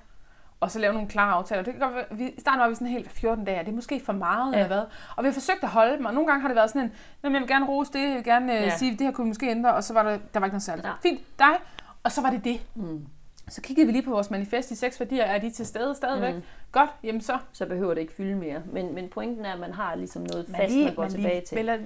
Og 0.61 0.71
så 0.71 0.79
lave 0.79 0.93
nogle 0.93 1.09
klare 1.09 1.33
aftaler. 1.33 1.63
Det 1.63 1.75
kan 1.75 1.81
godt 1.93 2.19
vi, 2.19 2.25
i 2.29 2.41
starten 2.41 2.61
var 2.61 2.69
vi 2.69 2.75
sådan 2.75 2.87
helt 2.87 3.11
14 3.11 3.45
dage, 3.45 3.59
det 3.61 3.69
er 3.69 3.73
måske 3.73 4.01
for 4.05 4.13
meget 4.13 4.53
Ja. 4.53 4.59
eller 4.59 4.67
hvad. 4.67 4.83
Og 5.17 5.25
vi 5.25 5.29
har 5.29 5.33
forsøgt 5.33 5.63
at 5.63 5.69
holde 5.69 5.97
dem, 5.97 6.05
og 6.05 6.15
nogle 6.15 6.27
gange 6.29 6.41
har 6.41 6.49
det 6.49 6.57
været 6.57 6.71
sådan 6.71 6.83
en, 6.83 6.93
"Jamen, 7.23 7.35
jeg 7.35 7.41
vil 7.41 7.49
gerne 7.49 7.67
rose 7.67 7.93
det, 7.93 8.03
jeg 8.09 8.15
vil 8.17 8.25
gerne 8.25 8.57
øh, 8.57 8.63
Ja. 8.63 8.77
sige, 8.77 8.91
det 8.93 9.01
her 9.01 9.11
kunne 9.13 9.25
vi 9.25 9.29
måske 9.29 9.51
ændre, 9.51 9.75
og 9.75 9.85
så 9.85 9.95
var 9.95 10.03
der, 10.03 10.19
der 10.35 10.41
var 10.41 10.47
ikke 10.47 10.55
noget 10.55 10.63
særligt. 10.63 10.87
Ja. 10.87 10.93
Fint, 11.03 11.21
dig. 11.39 11.55
Og 12.03 12.13
så 12.13 12.23
var 12.23 12.31
det 12.31 12.45
det. 12.45 12.61
Mm. 12.75 13.07
Så 13.49 13.63
kiggede 13.63 13.87
vi 13.87 13.93
lige 13.93 14.03
på 14.03 14.11
vores 14.11 14.31
manifest 14.31 14.71
i 14.71 14.75
seks 14.75 15.01
værdier, 15.01 15.25
er 15.25 15.39
de 15.39 15.51
til 15.51 15.67
stede 15.67 15.95
stadigvæk? 15.95 16.35
Mm. 16.35 16.43
Godt, 16.73 16.91
jamen 17.03 17.21
så. 17.21 17.39
så 17.53 17.67
behøver 17.67 17.95
det 17.95 18.01
ikke 18.01 18.13
fylde 18.13 18.35
mere. 18.37 18.63
Men, 18.73 18.95
men 18.95 19.09
pointen 19.09 19.45
er, 19.45 19.53
at 19.53 19.61
man 19.61 19.73
har 19.73 19.95
ligesom 19.95 20.23
noget 20.23 20.49
Man 20.49 20.61
fast, 20.61 20.73
lige, 20.73 20.85
man 20.85 20.95
går 20.95 21.03
man 21.03 21.11
tilbage 21.11 21.41
til. 21.41 21.59
Eller, 21.59 21.79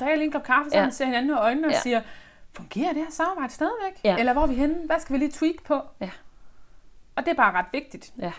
drikker 0.00 0.16
lige 0.16 0.24
en 0.26 0.32
kop 0.32 0.42
kaffe, 0.42 0.70
så 0.70 0.78
Ja. 0.78 0.90
ser 0.90 1.04
hinanden 1.04 1.30
i 1.30 1.34
øjnene 1.34 1.66
og 1.66 1.72
Ja. 1.72 1.80
siger, 1.80 2.00
fungerer 2.52 2.92
det 2.92 3.02
her 3.02 3.10
samarbejde 3.10 3.52
stadigvæk? 3.52 4.00
Ja. 4.04 4.16
Eller 4.18 4.32
hvor 4.32 4.42
er 4.42 4.46
vi 4.46 4.54
henne? 4.54 4.76
Hvad 4.86 5.00
skal 5.00 5.12
vi 5.14 5.18
lige 5.18 5.30
tweak 5.30 5.54
på? 5.64 5.80
Ja. 6.00 6.10
Og 7.16 7.24
det 7.24 7.30
er 7.30 7.34
bare 7.36 7.52
ret 7.52 7.66
vigtigt. 7.72 8.12
Ja. 8.18 8.32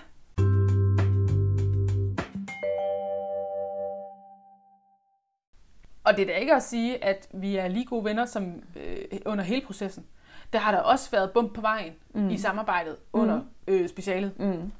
Og 6.03 6.17
det 6.17 6.21
er 6.21 6.25
da 6.25 6.33
ikke 6.33 6.53
at 6.55 6.63
sige, 6.63 7.03
at 7.03 7.27
vi 7.33 7.55
er 7.55 7.67
lige 7.67 7.85
gode 7.85 8.05
venner 8.05 8.25
som 8.25 8.53
øh, 8.75 8.97
under 9.25 9.43
hele 9.43 9.61
processen. 9.65 10.05
Der 10.53 10.59
har 10.59 10.71
der 10.71 10.79
også 10.79 11.11
været 11.11 11.31
bump 11.31 11.53
på 11.53 11.61
vejen 11.61 11.93
mm. 12.13 12.29
i 12.29 12.37
samarbejdet 12.37 12.95
under 13.13 13.41
øh, 13.67 13.89
specialet. 13.89 14.39
Mm. 14.39 14.71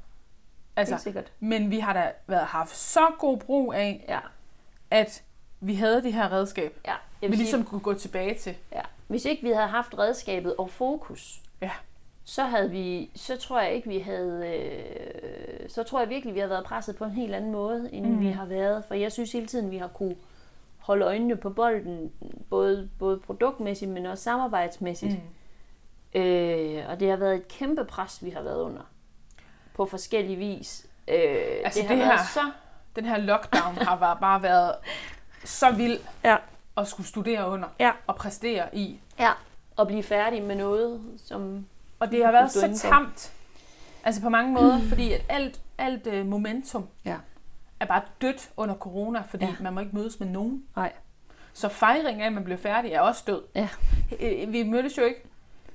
Altså, 0.76 0.94
Helt 0.96 1.04
sikkert. 1.04 1.32
men 1.40 1.72
vi 1.72 1.80
har 1.80 1.94
da 1.94 2.12
været, 2.28 2.46
haft 2.46 2.76
så 2.76 3.06
god 3.20 3.38
brug 3.38 3.74
af, 3.74 4.06
Ja. 4.10 4.20
at 4.92 5.24
vi 5.60 5.76
havde 5.76 6.04
det 6.04 6.14
her 6.14 6.32
redskab, 6.32 6.78
ja. 6.88 6.94
vi 7.22 7.28
ligesom 7.36 7.60
sige, 7.60 7.70
kunne 7.70 7.82
gå 7.82 7.94
tilbage 7.94 8.36
til. 8.36 8.56
ja. 8.72 8.82
Hvis 9.08 9.26
ikke 9.26 9.44
vi 9.44 9.50
havde 9.50 9.68
haft 9.68 9.98
redskabet 9.98 10.56
og 10.58 10.70
fokus, 10.70 11.42
Ja. 11.62 11.72
så 12.24 12.44
havde 12.44 12.72
vi, 12.72 13.10
så 13.16 13.38
tror 13.38 13.62
jeg 13.62 13.74
ikke, 13.74 13.90
vi 13.90 14.00
havde, 14.00 14.48
øh, 14.56 15.70
så 15.70 15.84
tror 15.84 16.00
jeg 16.00 16.10
virkelig, 16.10 16.36
vi 16.36 16.40
har 16.40 16.48
været 16.48 16.66
presset 16.66 16.96
på 16.96 17.04
en 17.06 17.12
helt 17.12 17.36
anden 17.36 17.52
måde, 17.52 17.90
end 17.94 18.06
mm. 18.06 18.20
vi 18.20 18.28
har 18.30 18.46
været. 18.46 18.84
For 18.88 18.96
jeg 18.96 19.12
synes 19.12 19.32
hele 19.32 19.48
tiden, 19.48 19.72
vi 19.72 19.78
har 19.78 19.88
kunne 19.88 20.16
holde 20.80 21.06
øjnene 21.06 21.36
på 21.36 21.50
bolden, 21.50 22.12
både, 22.50 22.90
både 23.00 23.18
produktmæssigt, 23.20 23.92
men 23.92 24.06
også 24.06 24.24
samarbejdsmæssigt. 24.24 25.12
Mm. 25.14 25.20
Øh, 26.14 26.84
og 26.90 27.00
det 27.00 27.10
har 27.10 27.16
været 27.18 27.36
et 27.36 27.48
kæmpe 27.48 27.86
pres, 27.86 28.24
vi 28.26 28.30
har 28.30 28.42
været 28.42 28.62
under. 28.62 28.82
På 29.76 29.86
forskellige 29.86 30.38
vis. 30.38 30.86
Øh, 31.08 31.16
Altså, 31.64 31.80
det 31.80 31.88
har 31.90 31.96
det 31.96 32.06
her- 32.06 32.24
så 32.34 32.52
den 32.96 33.06
her 33.06 33.18
lockdown 33.18 33.76
har 33.76 33.96
bare- 33.98 34.18
bare 34.22 34.44
været 34.44 34.76
så 35.46 35.72
vild 35.72 36.00
Ja. 36.24 36.38
at 36.78 36.88
skulle 36.88 37.08
studere 37.08 37.50
under 37.50 37.68
Ja. 37.80 37.92
og 38.08 38.16
præstere 38.16 38.76
i. 38.76 39.00
Ja, 39.20 39.32
og 39.78 39.88
blive 39.88 40.04
færdig 40.04 40.44
med 40.44 40.56
noget, 40.56 41.02
som... 41.26 41.66
Og 42.00 42.12
det 42.12 42.26
har 42.26 42.32
været 42.32 42.52
så 42.52 42.66
indenfor. 42.66 42.90
tamt. 42.90 43.34
Altså 44.04 44.22
på 44.22 44.30
mange 44.30 44.52
måder, 44.54 44.80
fordi 44.90 45.14
at 45.14 45.22
alt, 45.30 45.62
alt 45.78 46.08
øh, 46.08 46.26
momentum 46.26 46.88
Ja. 47.06 47.16
er 47.80 47.86
bare 47.86 48.02
dødt 48.22 48.50
under 48.58 48.76
corona, 48.76 49.22
fordi 49.30 49.46
Ja. 49.46 49.56
man 49.62 49.74
må 49.74 49.80
ikke 49.80 49.96
mødes 49.96 50.20
med 50.20 50.28
nogen. 50.28 50.64
Nej. 50.76 50.94
Så 51.54 51.70
fejringen 51.70 52.22
af, 52.22 52.26
at 52.26 52.34
man 52.34 52.44
blev 52.44 52.58
færdig, 52.58 52.92
er 52.92 53.02
også 53.02 53.24
død. 53.28 53.42
Ja. 53.56 53.70
Øh, 54.20 54.54
Vi 54.54 54.64
mødtes 54.64 54.98
jo 54.98 55.04
ikke. 55.04 55.24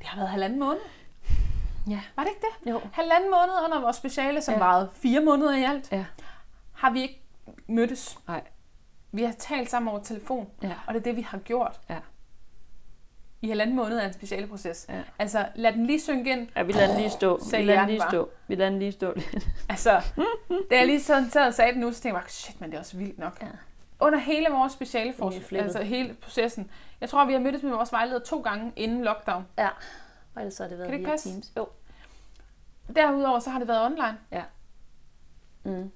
Det 0.07 0.11
har 0.12 0.19
været 0.21 0.31
halvanden 0.31 0.59
måned. 0.59 0.81
Ja. 1.88 2.01
Var 2.16 2.23
det 2.23 2.31
ikke 2.31 2.40
det? 2.64 2.71
Jo. 2.71 2.81
Halvanden 2.92 3.31
måned 3.31 3.64
under 3.64 3.81
vores 3.81 3.97
speciale, 3.97 4.42
som 4.42 4.55
Ja. 4.55 4.59
varede 4.61 4.90
fire 4.95 5.21
måneder 5.21 5.57
i 5.57 5.62
alt, 5.64 5.92
Ja. 5.92 6.05
har 6.73 6.90
vi 6.90 7.03
ikke 7.03 7.23
mødtes. 7.69 8.19
Nej. 8.29 8.42
Vi 9.12 9.23
har 9.23 9.33
talt 9.38 9.71
sammen 9.71 9.88
over 9.88 10.03
telefon, 10.03 10.49
Ja. 10.62 10.73
og 10.87 10.95
det 10.95 11.01
er 11.01 11.05
det, 11.05 11.16
vi 11.16 11.23
har 11.23 11.38
gjort. 11.38 11.81
Ja. 11.90 11.97
I 13.42 13.49
halvanden 13.49 13.77
måned 13.77 13.99
af 13.99 14.07
en 14.07 14.12
speciale 14.12 14.47
proces. 14.47 14.87
Ja. 14.88 15.03
Altså, 15.19 15.47
lad 15.55 15.73
den 15.73 15.87
lige 15.87 16.01
synke 16.01 16.31
ind. 16.31 16.49
Ja, 16.57 16.62
vi 16.62 16.73
lader 16.73 16.87
den 16.87 16.97
lige 16.97 17.11
stå. 17.11 17.40
vi 17.51 17.62
lader 17.62 17.81
den 17.81 17.88
lige 17.88 17.99
bare. 18.01 18.11
stå. 18.11 18.31
Vi 18.49 18.55
lader 18.55 18.71
den 18.71 18.79
lige 18.79 18.92
stå 18.92 19.12
lidt. 19.16 19.47
Altså, 19.69 19.90
da 20.71 20.77
jeg 20.79 20.87
lige 20.87 21.03
sådan 21.03 21.31
sad 21.31 21.47
og 21.47 21.55
sagde 21.55 21.73
det 21.73 21.81
nu, 21.81 21.92
så 21.92 22.01
tænkte 22.01 22.09
jeg 22.16 22.23
bare, 22.23 22.29
shit, 22.31 22.61
men 22.61 22.71
det 22.71 22.77
er 22.77 22.81
også 22.81 22.97
vildt 22.97 23.19
nok. 23.19 23.42
Ja. 23.42 23.47
Under 24.01 24.19
hele 24.19 24.47
vores 24.51 24.73
speciale 24.73 25.15
Egentlig 25.19 25.43
flippet. 25.43 25.65
altså 25.65 25.83
hele 25.83 26.15
processen. 26.15 26.71
Jeg 27.01 27.09
tror, 27.09 27.25
vi 27.25 27.33
har 27.33 27.41
mødtes 27.41 27.63
med 27.63 27.71
vores 27.71 27.93
vejleder 27.93 28.19
to 28.19 28.41
gange 28.41 28.73
inden 28.77 29.05
lockdown. 29.05 29.47
Ja. 29.59 29.69
Og 30.35 30.43
ellers 30.43 30.59
har 30.59 30.69
det 30.69 30.79
været 30.79 30.91
Kan 30.91 30.99
det 30.99 31.07
via 31.07 31.13
passe? 31.13 31.31
Teams. 31.31 31.53
Jo. 31.57 31.69
Derudover 32.97 33.39
så 33.39 33.51
har 33.51 33.59
det 33.59 33.69
været 33.69 33.87
online. 33.87 34.19
Mm. 35.65 35.91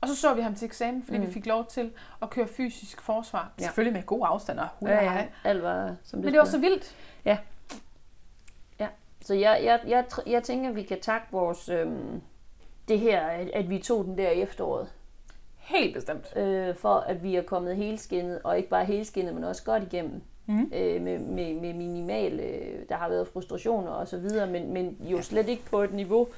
Og 0.00 0.08
så 0.08 0.16
så 0.16 0.34
vi 0.34 0.40
ham 0.40 0.54
til 0.54 0.66
eksamen, 0.66 1.02
fordi 1.04 1.18
mm. 1.18 1.26
Vi 1.26 1.32
fik 1.32 1.46
lov 1.46 1.66
til 1.66 1.92
at 2.22 2.30
køre 2.30 2.48
fysisk 2.48 3.00
forsvar. 3.00 3.52
Ja. 3.58 3.62
Ja. 3.62 3.66
Selvfølgelig 3.66 3.92
med 3.92 4.02
god 4.02 4.20
afstand 4.24 4.58
og 4.58 4.68
hul 4.78 4.88
Ja, 4.88 5.04
ja. 5.04 5.26
Alt 5.44 5.62
var 5.62 5.96
som 6.02 6.18
det 6.18 6.24
Men 6.24 6.32
det 6.32 6.38
var 6.38 6.44
så 6.44 6.58
vildt. 6.58 6.96
Så 9.24 9.34
jeg, 9.34 9.60
jeg, 9.64 9.80
jeg, 9.86 10.04
jeg 10.26 10.42
tænker, 10.42 10.68
at 10.70 10.76
vi 10.76 10.82
kan 10.82 11.00
takke 11.00 11.26
vores... 11.30 11.68
Øhm, 11.68 12.22
det 12.88 13.00
her, 13.00 13.26
at, 13.26 13.48
at 13.48 13.70
vi 13.70 13.78
tog 13.78 14.04
den 14.04 14.18
der 14.18 14.30
i 14.30 14.42
efteråret. 14.42 14.92
Helt 15.60 15.94
bestemt. 15.94 16.36
Øh, 16.36 16.74
for 16.76 16.94
at 16.94 17.22
vi 17.22 17.36
er 17.36 17.42
kommet 17.42 17.76
helskinnet, 17.76 18.40
og 18.44 18.56
ikke 18.56 18.68
bare 18.68 18.84
helskinnet, 18.84 19.34
men 19.34 19.44
også 19.44 19.64
godt 19.64 19.82
igennem. 19.82 20.22
Mm. 20.46 20.70
Øh, 20.74 21.02
med, 21.02 21.18
med, 21.18 21.54
med 21.60 21.74
minimal... 21.74 22.40
Øh, 22.40 22.88
der 22.88 22.96
har 22.96 23.08
været 23.08 23.28
frustrationer 23.28 23.90
og 23.90 24.08
så 24.08 24.18
videre, 24.18 24.46
men, 24.46 24.72
men 24.72 24.96
jo 25.00 25.22
slet 25.22 25.48
ikke 25.48 25.64
på 25.70 25.82
et 25.82 25.92
niveau, 25.92 26.28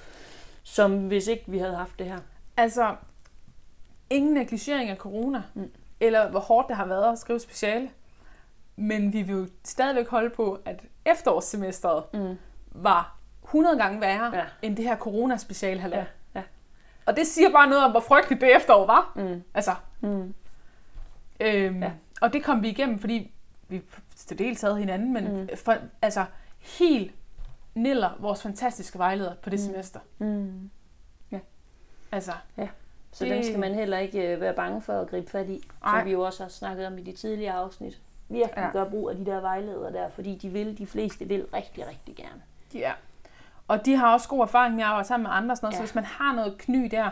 som 0.62 1.06
hvis 1.06 1.26
ikke 1.26 1.44
vi 1.46 1.58
havde 1.58 1.74
haft 1.76 1.98
det 1.98 2.06
her. 2.06 2.18
Altså, 2.56 2.94
ingen 4.11 4.35
negligering 4.35 4.90
af 4.90 4.96
corona, 4.96 5.42
Mm. 5.54 5.70
eller 6.00 6.30
hvor 6.30 6.40
hårdt 6.40 6.68
det 6.68 6.76
har 6.76 6.87
været 6.87 7.12
at 7.12 7.18
skrive 7.18 7.40
speciale. 7.40 7.90
Men 8.76 9.12
vi 9.12 9.22
vil 9.22 9.35
jo 9.35 9.46
stadigvæk 9.64 10.08
holde 10.08 10.30
på, 10.30 10.58
at 10.64 10.82
efterårssemesteret 11.06 12.04
Mm. 12.14 12.35
var 12.70 13.18
100 13.44 13.76
gange 13.78 14.00
værre, 14.00 14.37
Ja. 14.37 14.44
end 14.62 14.76
det 14.76 14.85
her 14.85 14.96
corona-speciale 14.96 15.80
har 15.80 15.88
Ja, 15.88 15.98
ja. 15.98 16.04
Og 17.06 17.16
det 17.16 17.26
siger 17.26 17.52
bare 17.52 17.68
noget 17.68 17.84
om, 17.84 17.90
hvor 17.90 18.00
frygteligt 18.00 18.40
det 18.40 18.56
efterår 18.56 18.86
var. 18.86 19.12
Mm. 19.16 19.42
Altså, 19.54 19.74
Mm. 20.00 20.34
øhm, 21.40 21.80
Ja. 21.82 21.86
ja. 21.86 21.92
Og 22.20 22.32
det 22.32 22.44
kom 22.44 22.62
vi 22.62 22.68
igennem, 22.68 22.98
fordi 22.98 23.32
vi 23.68 23.82
til 24.16 24.38
dels 24.38 24.60
havde 24.60 24.78
hinanden, 24.78 25.12
men 25.12 25.36
Mm. 25.40 25.48
for, 25.64 25.76
altså, 26.02 26.24
helt 26.78 27.14
niller 27.74 28.10
vores 28.18 28.42
fantastiske 28.42 28.98
vejleder 28.98 29.34
på 29.42 29.50
det 29.50 29.58
Mm. 29.60 29.64
semester. 29.66 30.00
Mm. 30.18 30.70
Altså, 32.12 32.32
Så 33.14 33.24
Det- 33.24 33.32
den 33.34 33.44
skal 33.44 33.58
man 33.58 33.74
heller 33.74 33.98
ikke 33.98 34.32
øh, 34.34 34.40
være 34.40 34.54
bange 34.54 34.82
for 34.82 35.00
at 35.00 35.08
gribe 35.10 35.30
fat 35.30 35.48
i, 35.48 35.60
Ej. 35.84 35.98
som 35.98 36.06
vi 36.06 36.12
jo 36.12 36.20
også 36.20 36.42
har 36.42 36.48
snakket 36.50 36.86
om 36.86 36.98
i 36.98 37.02
de 37.02 37.12
tidligere 37.12 37.52
afsnit. 37.54 38.00
Virkelig 38.28 38.54
ja. 38.56 38.64
Ja. 38.64 38.70
gør 38.72 38.90
brug 38.90 39.10
af 39.10 39.16
de 39.16 39.26
der 39.26 39.40
vejledere 39.40 39.92
der, 39.92 40.08
fordi 40.10 40.34
de 40.34 40.48
vil, 40.48 40.78
de 40.78 40.86
fleste 40.86 41.24
vil 41.28 41.46
rigtig, 41.54 41.86
rigtig 41.88 42.16
gerne. 42.16 42.42
Ja. 42.74 42.92
Og 43.68 43.87
de 43.87 43.96
har 43.96 44.12
også 44.12 44.29
god 44.29 44.40
erfaring 44.42 44.75
med 44.75 44.83
at 44.83 44.88
arbejde 44.88 45.09
sammen 45.09 45.22
med 45.22 45.31
andre. 45.37 45.57
Sådan 45.57 45.66
noget. 45.66 45.72
Ja. 45.75 45.81
Ja. 45.81 45.87
Så 45.87 45.92
hvis 45.92 45.94
man 45.94 46.05
har 46.05 46.35
noget 46.35 46.59
kny 46.59 46.88
der, 46.90 47.11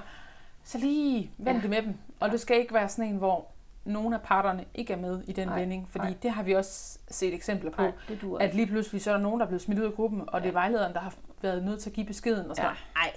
så 0.64 0.78
lige 0.78 1.30
vent 1.38 1.48
Ja. 1.48 1.52
ja. 1.54 1.60
det 1.60 1.70
med 1.70 1.82
dem. 1.82 1.94
Og 2.20 2.30
det 2.30 2.40
skal 2.40 2.58
ikke 2.58 2.74
være 2.74 2.88
sådan 2.88 3.04
en, 3.10 3.16
hvor 3.16 3.46
nogle 3.84 4.14
af 4.14 4.20
parterne 4.22 4.64
ikke 4.74 4.92
er 4.92 4.96
med 4.96 5.22
i 5.26 5.32
den 5.32 5.48
Nej. 5.48 5.58
vending. 5.58 5.88
Fordi 5.90 6.04
Nej. 6.04 6.14
det 6.22 6.30
har 6.30 6.42
vi 6.42 6.52
også 6.52 6.98
set 7.10 7.34
eksempler 7.34 7.70
på. 7.70 7.82
Nej, 7.82 7.92
At 8.40 8.54
lige 8.54 8.66
pludselig 8.66 9.02
så 9.02 9.10
er 9.10 9.14
der 9.14 9.22
nogen, 9.22 9.40
der 9.40 9.46
er 9.46 9.48
blevet 9.48 9.62
smidt 9.62 9.78
ud 9.80 9.84
af 9.84 9.92
gruppen, 9.92 10.20
og 10.20 10.26
ja. 10.32 10.36
Ja. 10.38 10.42
det 10.42 10.48
er 10.48 10.52
vejlederen, 10.52 10.92
der 10.94 11.00
har 11.00 11.14
været 11.42 11.64
nødt 11.64 11.80
til 11.80 11.90
at 11.90 11.94
give 11.94 12.06
beskeden. 12.06 12.50
Og 12.50 12.56
sådan 12.56 12.70
Ja. 12.70 12.76
ja. 13.00 13.06
Nej. 13.06 13.12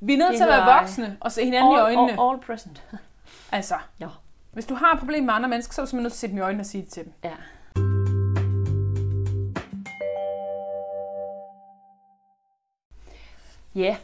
Vi 0.00 0.14
er 0.14 0.18
nødt 0.18 0.28
Det 0.30 0.36
til 0.36 0.44
at 0.44 0.50
være 0.50 0.78
voksne 0.78 1.16
og 1.20 1.32
se 1.32 1.44
hinanden 1.44 1.72
i 1.72 1.74
all, 1.74 1.82
øjnene. 1.82 2.12
all, 2.12 2.20
all 2.30 2.40
present. 2.46 2.82
Altså, 3.52 3.74
Ja. 4.00 4.08
hvis 4.52 4.66
du 4.66 4.74
har 4.74 4.92
et 4.92 4.98
problem 4.98 5.24
med 5.24 5.34
andre 5.34 5.48
mennesker, 5.48 5.72
så 5.74 5.80
er 5.80 5.84
du 5.84 5.90
simpelthen 5.90 6.02
nødt 6.04 6.12
til 6.12 6.26
at 6.26 6.30
se 6.30 6.34
dem 6.34 6.36
i 6.38 6.40
øjnene 6.40 6.62
og 6.62 6.66
sige 6.66 6.82
det 6.82 6.90
til 6.90 7.04
dem. 7.04 7.12
Ja. 7.24 7.32
Ja, 13.74 13.96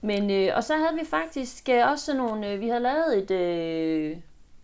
men 0.00 0.30
øh, 0.30 0.52
og 0.56 0.64
så 0.64 0.74
havde 0.76 0.98
vi 1.00 1.04
faktisk 1.06 1.68
øh, 1.68 1.90
også 1.90 2.04
sådan 2.04 2.20
nogle, 2.20 2.50
øh, 2.52 2.60
vi 2.60 2.68
havde 2.68 2.80
lavet 2.82 3.18
et, 3.18 3.30
øh, 3.30 4.16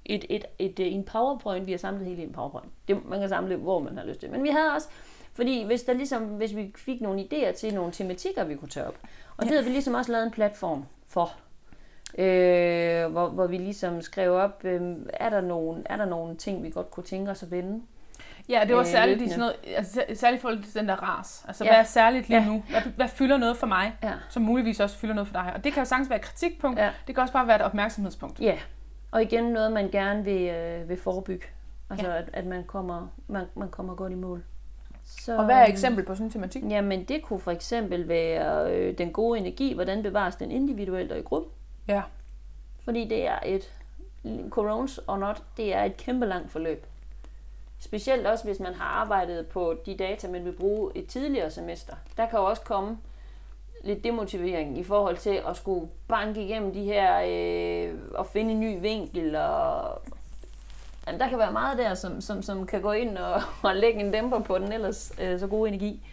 et, 0.05 0.25
et, 0.29 0.45
et, 0.59 0.81
øh, 0.81 0.93
en 0.93 1.05
powerpoint, 1.05 1.67
vi 1.67 1.71
har 1.73 1.79
samlet 1.79 2.07
hele 2.07 2.23
en 2.23 2.33
powerpoint. 2.33 2.69
Det, 2.89 3.05
man 3.09 3.21
kan 3.21 3.29
samle, 3.29 3.57
hvor 3.57 3.79
man 3.79 3.99
har 3.99 4.05
lyst 4.05 4.21
til. 4.21 4.31
Men 4.31 4.43
vi 4.43 4.49
havde 4.49 4.73
også, 4.73 4.89
fordi 5.35 5.65
hvis, 5.65 5.83
der 5.83 5.93
ligesom, 5.93 6.23
hvis 6.23 6.57
vi 6.57 6.73
fik 6.77 7.01
nogle 7.01 7.21
idéer 7.33 7.53
til 7.53 7.75
nogle 7.75 7.93
tematikker, 7.93 8.45
vi 8.45 8.55
kunne 8.55 8.69
tage 8.69 8.87
op, 8.87 8.99
og 9.37 9.45
det 9.45 9.51
Ja. 9.51 9.55
havde 9.55 9.65
vi 9.67 9.73
ligesom 9.73 9.95
også 9.95 10.13
lavet 10.13 10.25
en 10.27 10.31
platform 10.33 10.85
for. 11.09 11.33
Øh, 12.19 13.07
hvor, 13.13 13.29
hvor 13.29 13.47
vi 13.47 13.59
ligesom 13.59 14.03
skrev 14.03 14.33
op, 14.33 14.65
øh, 14.65 14.97
er, 15.13 15.31
der 15.31 15.41
nogle, 15.41 15.83
er 15.87 15.97
der 15.97 16.05
nogle 16.05 16.37
ting, 16.37 16.63
vi 16.63 16.71
godt 16.71 16.91
kunne 16.91 17.05
tænke 17.05 17.31
os 17.31 17.43
at 17.43 17.51
vende? 17.51 17.83
Ja, 18.49 18.63
det 18.67 18.75
var 18.75 18.81
Øh, 18.81 18.87
særligt, 18.87 19.23
i 19.23 19.27
sådan 19.29 19.39
noget, 19.41 19.55
altså, 19.77 19.93
sær- 19.93 20.15
særligt 20.15 20.43
forhold 20.43 20.63
til 20.63 20.75
den 20.75 20.89
der 20.89 20.95
ras. 20.97 21.45
Altså, 21.49 21.65
Ja. 21.65 21.71
hvad 21.71 21.79
er 21.79 21.85
særligt 21.85 22.29
lige 22.29 22.41
Ja. 22.43 22.47
nu? 22.49 22.63
Hvad, 22.71 22.81
hvad 22.97 23.09
fylder 23.09 23.37
noget 23.37 23.57
for 23.57 23.67
mig, 23.67 23.93
Ja. 24.03 24.13
som 24.29 24.43
muligvis 24.43 24.81
også 24.81 24.97
fylder 24.97 25.15
noget 25.15 25.29
for 25.29 25.33
dig? 25.35 25.53
Og 25.55 25.65
det 25.65 25.73
kan 25.73 25.81
jo 25.83 25.85
sagtens 25.89 26.11
være 26.11 26.19
et 26.19 26.25
kritikpunkt. 26.25 26.79
Ja. 26.79 26.91
Det 27.07 27.15
kan 27.15 27.23
også 27.23 27.33
bare 27.33 27.47
være 27.47 27.57
et 27.57 27.63
opmærksomhedspunkt. 27.63 28.41
Ja, 28.41 28.59
og 29.11 29.23
igen 29.23 29.45
noget, 29.45 29.73
man 29.73 29.91
gerne 29.91 30.25
vil, 30.25 30.43
øh, 30.43 30.89
vil 30.89 30.97
forebygge. 30.97 31.47
Altså, 31.91 32.09
ja. 32.11 32.17
at, 32.19 32.31
at 32.33 32.47
man, 32.47 32.65
kommer, 32.65 33.09
man, 33.29 33.45
man 33.55 33.69
kommer 33.69 33.95
godt 33.95 34.13
i 34.13 34.17
mål. 34.17 34.45
Så, 35.05 35.37
Og 35.39 35.45
hvad 35.45 35.57
er 35.57 35.63
et 35.65 35.69
eksempel 35.71 36.05
på 36.05 36.15
sådan 36.15 36.27
en 36.27 36.31
tematik? 36.33 36.63
Jamen, 36.69 37.05
det 37.05 37.23
kunne 37.23 37.41
for 37.41 37.51
eksempel 37.51 38.09
være 38.09 38.73
øh, 38.73 38.99
den 38.99 39.13
gode 39.13 39.39
energi, 39.39 39.75
hvordan 39.75 40.03
bevares 40.03 40.37
den 40.37 40.51
individuelt 40.51 41.13
og 41.13 41.19
i 41.19 41.23
gruppe. 41.23 41.49
Ja. 41.89 42.03
Fordi 42.85 43.09
det 43.09 43.27
er 43.29 43.39
et, 43.47 43.73
corones 44.51 45.01
or 45.07 45.17
not, 45.17 45.43
det 45.57 45.75
er 45.75 45.83
et 45.85 45.97
kæmpe 45.97 46.27
langt 46.27 46.53
forløb. 46.53 46.87
Specielt 47.81 48.27
også, 48.27 48.45
hvis 48.45 48.61
man 48.61 48.75
har 48.75 48.85
arbejdet 48.85 49.47
på 49.47 49.75
de 49.87 49.97
data, 49.97 50.29
man 50.29 50.45
vil 50.45 50.53
bruge 50.53 50.93
et 50.95 51.07
tidligere 51.07 51.51
semester. 51.51 51.93
Der 52.17 52.27
kan 52.27 52.39
jo 52.39 52.45
også 52.45 52.62
komme 52.62 52.99
lidt 53.85 54.05
demotivering 54.05 54.79
i 54.79 54.85
forhold 54.85 55.17
til 55.17 55.43
at 55.49 55.57
skulle 55.57 55.89
banke 56.09 56.45
igennem 56.45 56.73
de 56.73 56.85
her 56.85 57.21
øh, 57.27 57.99
og 58.15 58.27
finde 58.27 58.53
en 58.53 58.61
ny 58.61 58.81
vinkel. 58.81 59.37
Og, 59.37 60.03
jamen, 61.07 61.21
der 61.21 61.29
kan 61.29 61.39
være 61.39 61.53
meget 61.53 61.79
der, 61.79 61.95
som, 61.95 62.21
som, 62.21 62.43
som 62.43 62.67
kan 62.67 62.83
gå 62.83 62.93
ind 62.93 63.19
og, 63.19 63.43
og 63.71 63.77
lægge 63.77 64.01
en 64.01 64.12
dæmper 64.12 64.41
på 64.41 64.59
den 64.59 64.73
ellers 64.73 65.12
øh, 65.21 65.41
så 65.41 65.47
gode 65.47 65.69
energi. 65.69 66.07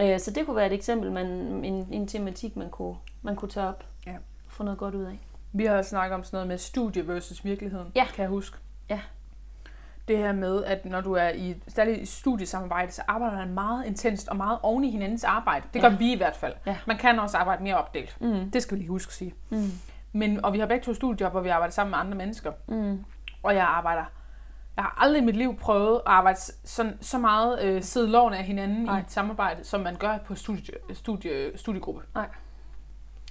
Øh, 0.00 0.20
så 0.20 0.30
det 0.30 0.46
kunne 0.46 0.56
være 0.56 0.66
et 0.66 0.72
eksempel, 0.72 1.12
man, 1.12 1.26
en, 1.64 1.88
en 1.92 2.06
tematik, 2.08 2.56
man 2.56 2.70
kunne, 2.70 2.96
man 3.22 3.36
kunne 3.36 3.50
tage 3.50 3.66
op 3.66 3.84
Ja. 4.06 4.12
og 4.46 4.52
få 4.52 4.62
noget 4.62 4.78
godt 4.78 4.94
ud 4.94 5.04
af. 5.04 5.18
Vi 5.52 5.64
har 5.66 5.82
snakket 5.82 6.14
om 6.14 6.24
sådan 6.24 6.36
noget 6.36 6.48
med 6.48 6.58
studie 6.58 7.08
versus 7.08 7.44
virkeligheden, 7.44 7.92
Ja. 7.94 8.04
kan 8.14 8.22
jeg 8.22 8.28
huske. 8.30 8.56
Ja. 8.90 9.00
Det 10.08 10.18
her 10.18 10.32
med, 10.32 10.64
at 10.64 10.84
når 10.84 11.00
du 11.00 11.12
er 11.12 11.28
i 11.28 11.54
særligt 11.68 11.98
i 12.00 12.06
studiesamarbejde, 12.06 12.92
så 12.92 13.02
arbejder 13.08 13.36
man 13.36 13.54
meget 13.54 13.86
intenst 13.86 14.28
og 14.28 14.36
meget 14.36 14.58
oven 14.62 14.84
i 14.84 14.90
hinandens 14.90 15.24
arbejde. 15.24 15.66
Det 15.74 15.82
Ja. 15.82 15.88
gør 15.88 15.96
vi 15.96 16.12
i 16.12 16.16
hvert 16.16 16.36
fald. 16.36 16.54
Ja. 16.66 16.76
Man 16.86 16.96
kan 16.98 17.18
også 17.18 17.36
arbejde 17.36 17.62
mere 17.62 17.76
opdelt. 17.76 18.16
Mm. 18.20 18.50
Det 18.50 18.62
skal 18.62 18.74
vi 18.74 18.80
lige 18.80 18.88
huske 18.90 19.10
at 19.10 19.14
sige. 19.14 19.34
Mm. 19.50 19.70
Men, 20.12 20.44
og 20.44 20.52
vi 20.52 20.58
har 20.58 20.66
begge 20.66 20.84
to 20.84 20.94
studiejob, 20.94 21.32
hvor 21.32 21.40
vi 21.40 21.48
arbejder 21.48 21.72
sammen 21.72 21.90
med 21.90 21.98
andre 21.98 22.14
mennesker. 22.16 22.52
Mm. 22.68 23.04
Og 23.42 23.54
jeg 23.54 23.64
arbejder... 23.64 24.04
Jeg 24.76 24.84
har 24.84 24.98
aldrig 25.00 25.22
i 25.22 25.24
mit 25.24 25.36
liv 25.36 25.56
prøvet 25.58 25.94
at 25.96 26.02
arbejde 26.06 26.38
så, 26.64 26.92
så 27.00 27.18
meget 27.18 27.62
øh, 27.62 27.82
sidde 27.82 28.08
loven 28.10 28.34
af 28.34 28.44
hinanden 28.44 28.84
Nej. 28.84 28.98
i 28.98 29.00
et 29.00 29.10
samarbejde, 29.12 29.64
som 29.64 29.80
man 29.80 29.96
gør 29.96 30.18
på 30.18 30.34
studie, 30.34 30.74
studie, 30.92 31.58
studiegruppe. 31.58 32.00
Nej. 32.14 32.28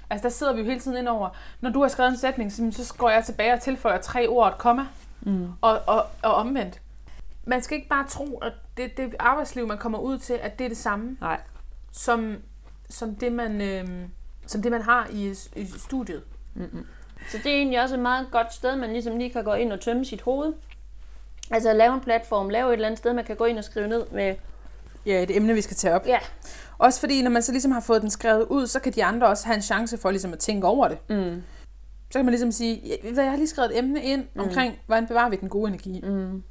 Altså 0.09 0.23
der 0.23 0.29
sidder 0.29 0.53
vi 0.53 0.59
jo 0.59 0.65
hele 0.65 0.79
tiden 0.79 0.97
ind 0.97 1.07
over, 1.07 1.29
når 1.61 1.69
du 1.69 1.81
har 1.81 1.87
skrevet 1.87 2.11
en 2.11 2.17
sætning, 2.17 2.51
så, 2.51 2.71
så 2.71 2.93
går 2.97 3.09
jeg 3.09 3.23
tilbage 3.25 3.53
og 3.53 3.61
tilføjer 3.61 3.97
tre 4.01 4.27
ord 4.27 4.43
og 4.45 4.51
et 4.51 4.57
komma, 4.57 4.85
Mm. 5.25 5.47
og, 5.61 5.81
og, 5.87 6.05
og 6.21 6.33
omvendt. 6.33 6.81
Man 7.45 7.61
skal 7.61 7.75
ikke 7.75 7.89
bare 7.89 8.07
tro, 8.07 8.37
at 8.37 8.53
det, 8.77 8.97
det 8.97 9.15
arbejdsliv, 9.19 9.67
man 9.67 9.77
kommer 9.77 9.99
ud 9.99 10.17
til, 10.17 10.33
at 10.33 10.59
det 10.59 10.65
er 10.65 10.69
det 10.69 10.77
samme, 10.77 11.17
Nej. 11.21 11.39
som, 11.91 12.35
som, 12.89 13.15
det, 13.15 13.31
man, 13.31 13.61
øh, 13.61 13.87
som 14.47 14.61
det, 14.61 14.71
man 14.71 14.81
har 14.81 15.07
i, 15.11 15.35
i 15.55 15.65
studiet. 15.77 16.23
Mm-mm. 16.53 16.85
Så 17.31 17.37
det 17.37 17.51
er 17.51 17.55
egentlig 17.55 17.81
også 17.81 17.95
et 17.95 18.01
meget 18.01 18.27
godt 18.31 18.53
sted, 18.53 18.75
man 18.75 18.91
ligesom 18.93 19.17
lige 19.17 19.29
kan 19.29 19.43
gå 19.43 19.53
ind 19.53 19.73
og 19.73 19.81
tømme 19.81 20.05
sit 20.05 20.21
hoved. 20.21 20.53
Altså 21.51 21.73
lave 21.73 21.93
en 21.93 22.01
platform, 22.01 22.49
lave 22.49 22.69
et 22.69 22.73
eller 22.73 22.87
andet 22.87 22.97
sted, 22.97 23.13
man 23.13 23.25
kan 23.25 23.35
gå 23.35 23.45
ind 23.45 23.57
og 23.57 23.63
skrive 23.63 23.87
ned 23.87 24.05
med... 24.11 24.35
Ja, 25.05 25.23
et 25.23 25.35
emne, 25.37 25.53
vi 25.53 25.61
skal 25.61 25.77
tage 25.77 25.95
op. 25.95 26.07
Ja. 26.07 26.19
Også 26.77 26.99
fordi, 26.99 27.21
når 27.21 27.31
man 27.31 27.41
så 27.41 27.51
ligesom 27.51 27.71
har 27.71 27.79
fået 27.79 28.01
den 28.01 28.09
skrevet 28.09 28.45
ud, 28.49 28.67
så 28.67 28.79
kan 28.79 28.93
de 28.93 29.03
andre 29.03 29.27
også 29.27 29.45
have 29.45 29.55
en 29.55 29.61
chance 29.61 29.97
for 29.97 30.11
ligesom 30.11 30.33
at 30.33 30.39
tænke 30.39 30.67
over 30.67 30.87
det. 30.87 30.97
Mm. 31.09 31.43
Så 32.13 32.19
kan 32.19 32.25
man 32.25 32.31
ligesom 32.31 32.51
sige, 32.51 32.81
"Ja, 32.85 32.95
ved 33.01 33.09
du 33.09 33.13
hvad, 33.13 33.23
jeg 33.23 33.31
har 33.31 33.37
lige 33.37 33.47
skrevet 33.47 33.71
et 33.71 33.77
emne 33.77 34.03
ind 34.03 34.25
mm. 34.33 34.41
omkring, 34.41 34.79
hvordan 34.85 35.07
bevarer 35.07 35.29
vi 35.29 35.35
den 35.35 35.49
gode 35.49 35.67
energi. 35.67 36.01
Mm. 36.03 36.43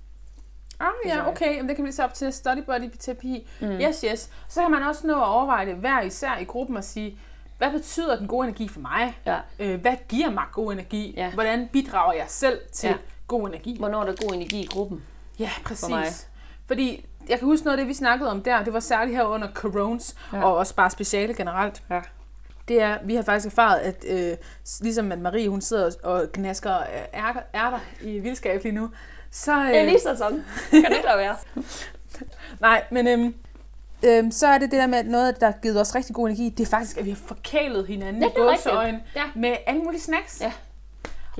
Ah 0.81 0.89
ja, 1.07 1.29
okay, 1.29 1.61
men 1.61 1.69
det 1.69 1.77
kan 1.77 1.85
vi 1.85 1.93
så 1.93 2.05
op 2.05 2.15
til 2.15 2.33
study 2.33 2.63
buddy 2.67 2.91
terapi. 3.01 3.49
Mm. 3.61 3.67
Yes, 3.69 4.01
yes. 4.11 4.31
Så 4.49 4.61
kan 4.61 4.71
man 4.71 4.83
også 4.83 5.07
nå 5.07 5.13
at 5.23 5.29
overveje 5.29 5.67
det 5.67 5.75
hver 5.75 6.01
især 6.01 6.39
i 6.41 6.45
gruppen 6.45 6.77
og 6.77 6.85
sige, 6.85 7.19
hvad 7.59 7.73
betyder 7.73 8.17
den 8.17 8.27
gode 8.29 8.49
energi 8.49 8.69
for 8.69 8.81
mig? 8.81 9.19
Ja. 9.27 9.39
Øh, 9.59 9.81
hvad 9.81 9.97
giver 10.09 10.31
mig 10.31 10.45
god 10.53 10.73
energi? 10.73 11.15
Ja. 11.17 11.31
Hvordan 11.33 11.69
bidrager 11.73 12.13
jeg 12.13 12.25
selv 12.29 12.59
til 12.73 12.89
Ja. 12.89 12.97
god 13.27 13.49
energi? 13.49 13.77
Hvornår 13.79 14.01
er 14.01 14.05
der 14.07 14.15
god 14.27 14.35
energi 14.35 14.61
i 14.63 14.67
gruppen? 14.67 15.03
Ja, 15.39 15.51
præcis. 15.65 15.89
mig. 15.89 16.07
Fordi 16.67 17.07
jeg 17.29 17.39
kan 17.39 17.49
huske 17.49 17.65
noget 17.65 17.79
af 17.79 17.83
det, 17.83 17.89
vi 17.89 17.95
snakkede 17.95 18.31
om 18.31 18.43
der, 18.43 18.65
det 18.65 18.73
var 18.73 18.81
særligt 18.81 19.17
her 19.17 19.25
under 19.25 19.49
corones. 19.55 20.17
Ja. 20.33 20.45
og 20.45 20.57
også 20.57 20.75
bare 20.75 20.91
speciale 20.91 21.35
generelt. 21.35 21.83
Ja. 21.91 22.01
Det 22.69 22.83
er, 22.83 22.99
vi 23.05 23.15
har 23.15 23.23
faktisk 23.23 23.47
erfaret, 23.47 23.79
at 23.79 24.05
øh, 24.09 24.37
ligesom 24.81 25.13
at 25.13 25.19
Marie, 25.19 25.49
hun 25.49 25.61
sidder 25.61 25.91
og 26.03 26.27
gnasker 26.33 26.79
øh, 26.79 26.85
ærter, 27.15 27.41
ærter 27.55 27.79
i 28.03 28.19
vildskab 28.19 28.63
lige 28.63 28.75
nu, 28.75 28.91
så... 29.31 29.53
Øh, 29.61 29.67
Det 29.69 29.79
er 29.81 29.85
lige 29.85 30.01
så 30.01 30.17
sådan. 30.17 30.45
Kan 30.71 30.85
det 30.85 31.03
da 31.11 31.17
være? 31.17 31.37
Nej, 32.61 32.85
men 32.91 33.09
øhm, 33.09 33.35
øhm, 34.07 34.31
så 34.31 34.47
er 34.47 34.59
det 34.59 34.71
det 34.71 34.79
der 34.81 34.87
med, 34.87 34.99
at 34.99 35.07
noget, 35.07 35.41
der 35.41 35.47
har 35.47 35.59
givet 35.63 35.81
os 35.81 35.95
rigtig 35.95 36.15
god 36.15 36.29
energi, 36.29 36.49
det 36.49 36.67
er 36.67 36.71
faktisk, 36.71 36.97
at 36.99 37.05
vi 37.05 37.11
har 37.11 37.19
forkælet 37.27 37.87
hinanden 37.87 38.23
Ja, 38.23 38.29
i 38.29 38.31
er 38.31 38.35
gåseøjne 38.35 39.01
Ja. 39.17 39.23
med 39.35 39.57
alle 39.67 39.83
mulige 39.83 40.01
snacks. 40.01 40.41
Ja. 40.41 40.53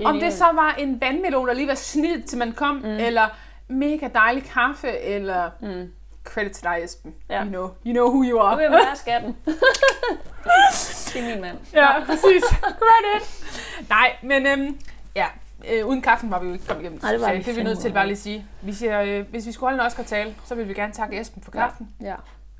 Om 0.05 0.19
det 0.19 0.33
så 0.33 0.45
var 0.53 0.75
en 0.79 1.01
vandmelon, 1.01 1.47
der 1.47 1.53
lige 1.53 1.67
var 1.67 1.75
snit, 1.75 2.25
til 2.25 2.37
man 2.37 2.51
kom, 2.51 2.75
mm. 2.75 2.85
eller 2.85 3.27
mega 3.67 4.07
dejlig 4.13 4.43
kaffe, 4.43 4.97
eller 4.99 5.49
Mm. 5.61 5.91
Credit 6.23 6.51
til 6.51 6.63
dig, 6.63 6.79
Esben. 6.83 7.13
Ja. 7.29 7.41
You, 7.43 7.49
know, 7.49 7.69
you 7.85 7.93
know 7.93 8.07
who 8.07 8.23
you 8.23 8.39
are. 8.39 8.55
vil 8.57 8.63
jeg 8.63 8.71
være 8.71 8.95
skatten. 8.95 9.37
det 11.13 11.15
er 11.21 11.33
min 11.33 11.41
mand. 11.41 11.57
ja, 11.73 12.05
præcis. 12.05 12.43
Credit. 12.61 13.45
Nej, 13.89 14.15
men 14.23 14.47
øhm, 14.47 14.79
ja, 15.15 15.25
øh, 15.71 15.85
uden 15.87 16.01
kaffen 16.01 16.31
var 16.31 16.39
vi 16.39 16.47
jo 16.47 16.53
ikke 16.53 16.65
kommet 16.67 16.81
igennem. 16.83 16.99
Nej, 17.01 17.11
det 17.11 17.21
var 17.21 17.31
vi 17.31 17.37
det 17.37 17.47
er 17.47 17.53
vi 17.55 17.63
nødt 17.63 17.79
til 17.79 17.93
bare 17.93 18.05
lige 18.07 18.15
at 18.15 18.21
sige. 18.21 18.45
Vi 18.61 18.73
siger, 18.73 19.01
øh, 19.01 19.29
hvis 19.29 19.45
vi 19.47 19.51
skulle 19.51 19.69
holde 19.69 19.81
en 19.81 19.85
Oscar-tale, 19.87 20.35
så 20.45 20.55
vil 20.55 20.67
vi 20.67 20.73
gerne 20.73 20.93
takke 20.93 21.19
Esben 21.21 21.43
for 21.43 21.51
kaffen. 21.51 21.89
Ja. 22.01 22.15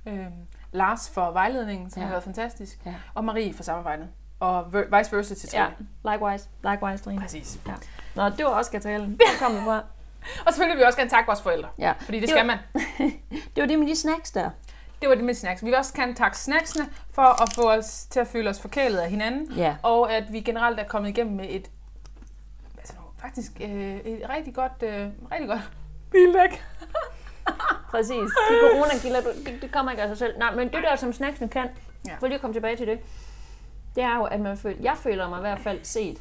Øhm, 0.08 0.32
Lars 0.72 1.10
for 1.10 1.32
vejledningen, 1.32 1.90
som 1.92 2.00
Ja. 2.02 2.06
har 2.06 2.12
været 2.14 2.24
fantastisk. 2.24 2.78
Ja. 2.86 2.94
Og 3.14 3.24
Marie 3.24 3.54
for 3.54 3.64
samarbejdet. 3.64 4.08
Og 4.40 4.74
vice 4.74 5.16
versa 5.16 5.36
til 5.36 5.50
ja. 5.54 5.66
Trine. 5.66 5.88
Likewise. 6.14 6.48
Likewise, 6.72 7.04
Trine. 7.04 7.22
Præcis. 7.22 7.60
Ja. 7.68 7.74
Nå, 8.16 8.30
det 8.30 8.46
var 8.46 8.52
også 8.52 8.80
talen. 8.84 9.08
Hvor 9.08 9.48
kom 9.48 9.52
det 9.56 9.64
fra? 9.64 9.84
Og 10.46 10.54
selvfølgelig 10.54 10.76
vil 10.78 10.82
vi 10.82 10.86
også 10.88 10.98
gerne 10.98 11.10
takke 11.10 11.28
vores 11.28 11.42
forældre. 11.42 11.70
Ja. 11.80 11.94
Fordi 12.00 12.20
det, 12.20 12.22
Det 12.22 12.30
skal 12.30 12.48
var- 12.48 12.58
man. 12.98 13.12
Det 13.56 13.62
var 13.62 13.66
det 13.66 13.80
med 13.80 13.88
de 13.88 13.96
snacks 13.96 14.32
der. 14.32 14.50
Det 15.02 15.10
var 15.10 15.16
det 15.16 15.24
med 15.24 15.34
snacks. 15.34 15.62
Vi 15.64 15.66
vil 15.70 15.78
også 15.78 15.94
gerne 15.94 16.14
takke 16.16 16.38
snacksene 16.38 16.90
for 17.12 17.42
at 17.44 17.54
få 17.54 17.72
os 17.72 18.06
til 18.10 18.20
at 18.20 18.28
føle 18.28 18.50
os 18.50 18.62
forkælet 18.62 19.00
af 19.00 19.10
hinanden. 19.10 19.52
Ja. 19.58 19.76
Og 19.84 20.14
at 20.14 20.24
vi 20.34 20.40
generelt 20.42 20.80
er 20.80 20.84
kommet 20.84 21.10
igennem 21.10 21.36
med 21.36 21.46
et 21.50 21.70
altså, 22.78 22.94
faktisk 23.22 23.52
øh, 23.62 23.96
et 23.96 24.22
rigtig 24.30 24.54
godt, 24.56 24.72
øh, 24.84 25.08
rigtig 25.32 25.48
godt 25.48 25.62
bildæk. 26.12 26.64
Præcis. 27.92 28.30
De 28.50 28.56
coronakilder, 28.62 29.22
det, 29.22 29.62
det 29.62 29.72
kommer 29.72 29.92
ikke 29.92 30.04
af 30.04 30.10
sig 30.10 30.18
selv. 30.18 30.38
Nej, 30.38 30.56
men 30.56 30.68
det 30.68 30.84
der, 30.84 30.96
som 30.96 31.14
snacksene 31.14 31.50
kan, 31.50 31.68
Ja. 32.08 32.16
for 32.20 32.28
lige 32.28 32.36
at 32.36 32.42
komme 32.42 32.54
tilbage 32.54 32.76
til 32.78 32.88
det, 32.88 33.00
det 33.96 34.04
er 34.04 34.16
jo, 34.16 34.24
at 34.24 34.40
man 34.40 34.58
føler, 34.58 34.78
jeg 34.82 34.98
føler 34.98 35.30
mig 35.30 35.38
i 35.38 35.42
hvert 35.42 35.60
fald 35.60 35.80
set. 35.84 36.18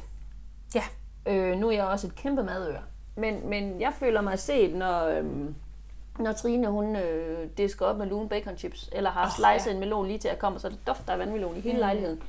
Ja. 0.75 0.83
Øh, 1.25 1.57
nu 1.59 1.67
er 1.67 1.71
jeg 1.71 1.85
også 1.85 2.07
et 2.07 2.15
kæmpe 2.15 2.43
madør. 2.43 2.79
Men, 3.15 3.49
men 3.49 3.81
jeg 3.81 3.93
føler 3.93 4.21
mig 4.21 4.39
set, 4.39 4.75
når, 4.75 5.05
øhm, 5.07 5.55
når 6.19 6.31
Trine 6.31 6.67
hun 6.67 6.95
øh, 6.95 7.47
disker 7.57 7.85
op 7.85 7.97
med 7.97 8.05
lune 8.07 8.29
bacon 8.29 8.57
chips, 8.57 8.89
eller 8.91 9.09
har 9.09 9.25
oh, 9.25 9.31
slicet 9.31 9.69
ja. 9.69 9.73
en 9.73 9.79
melon 9.79 10.07
lige 10.07 10.19
til 10.19 10.27
at 10.27 10.39
komme, 10.39 10.59
så 10.59 10.69
det 10.69 10.87
dufter 10.87 11.13
af 11.13 11.19
vandmelon 11.19 11.57
i 11.57 11.59
hele 11.59 11.73
mm. 11.73 11.79
lejligheden. 11.79 12.21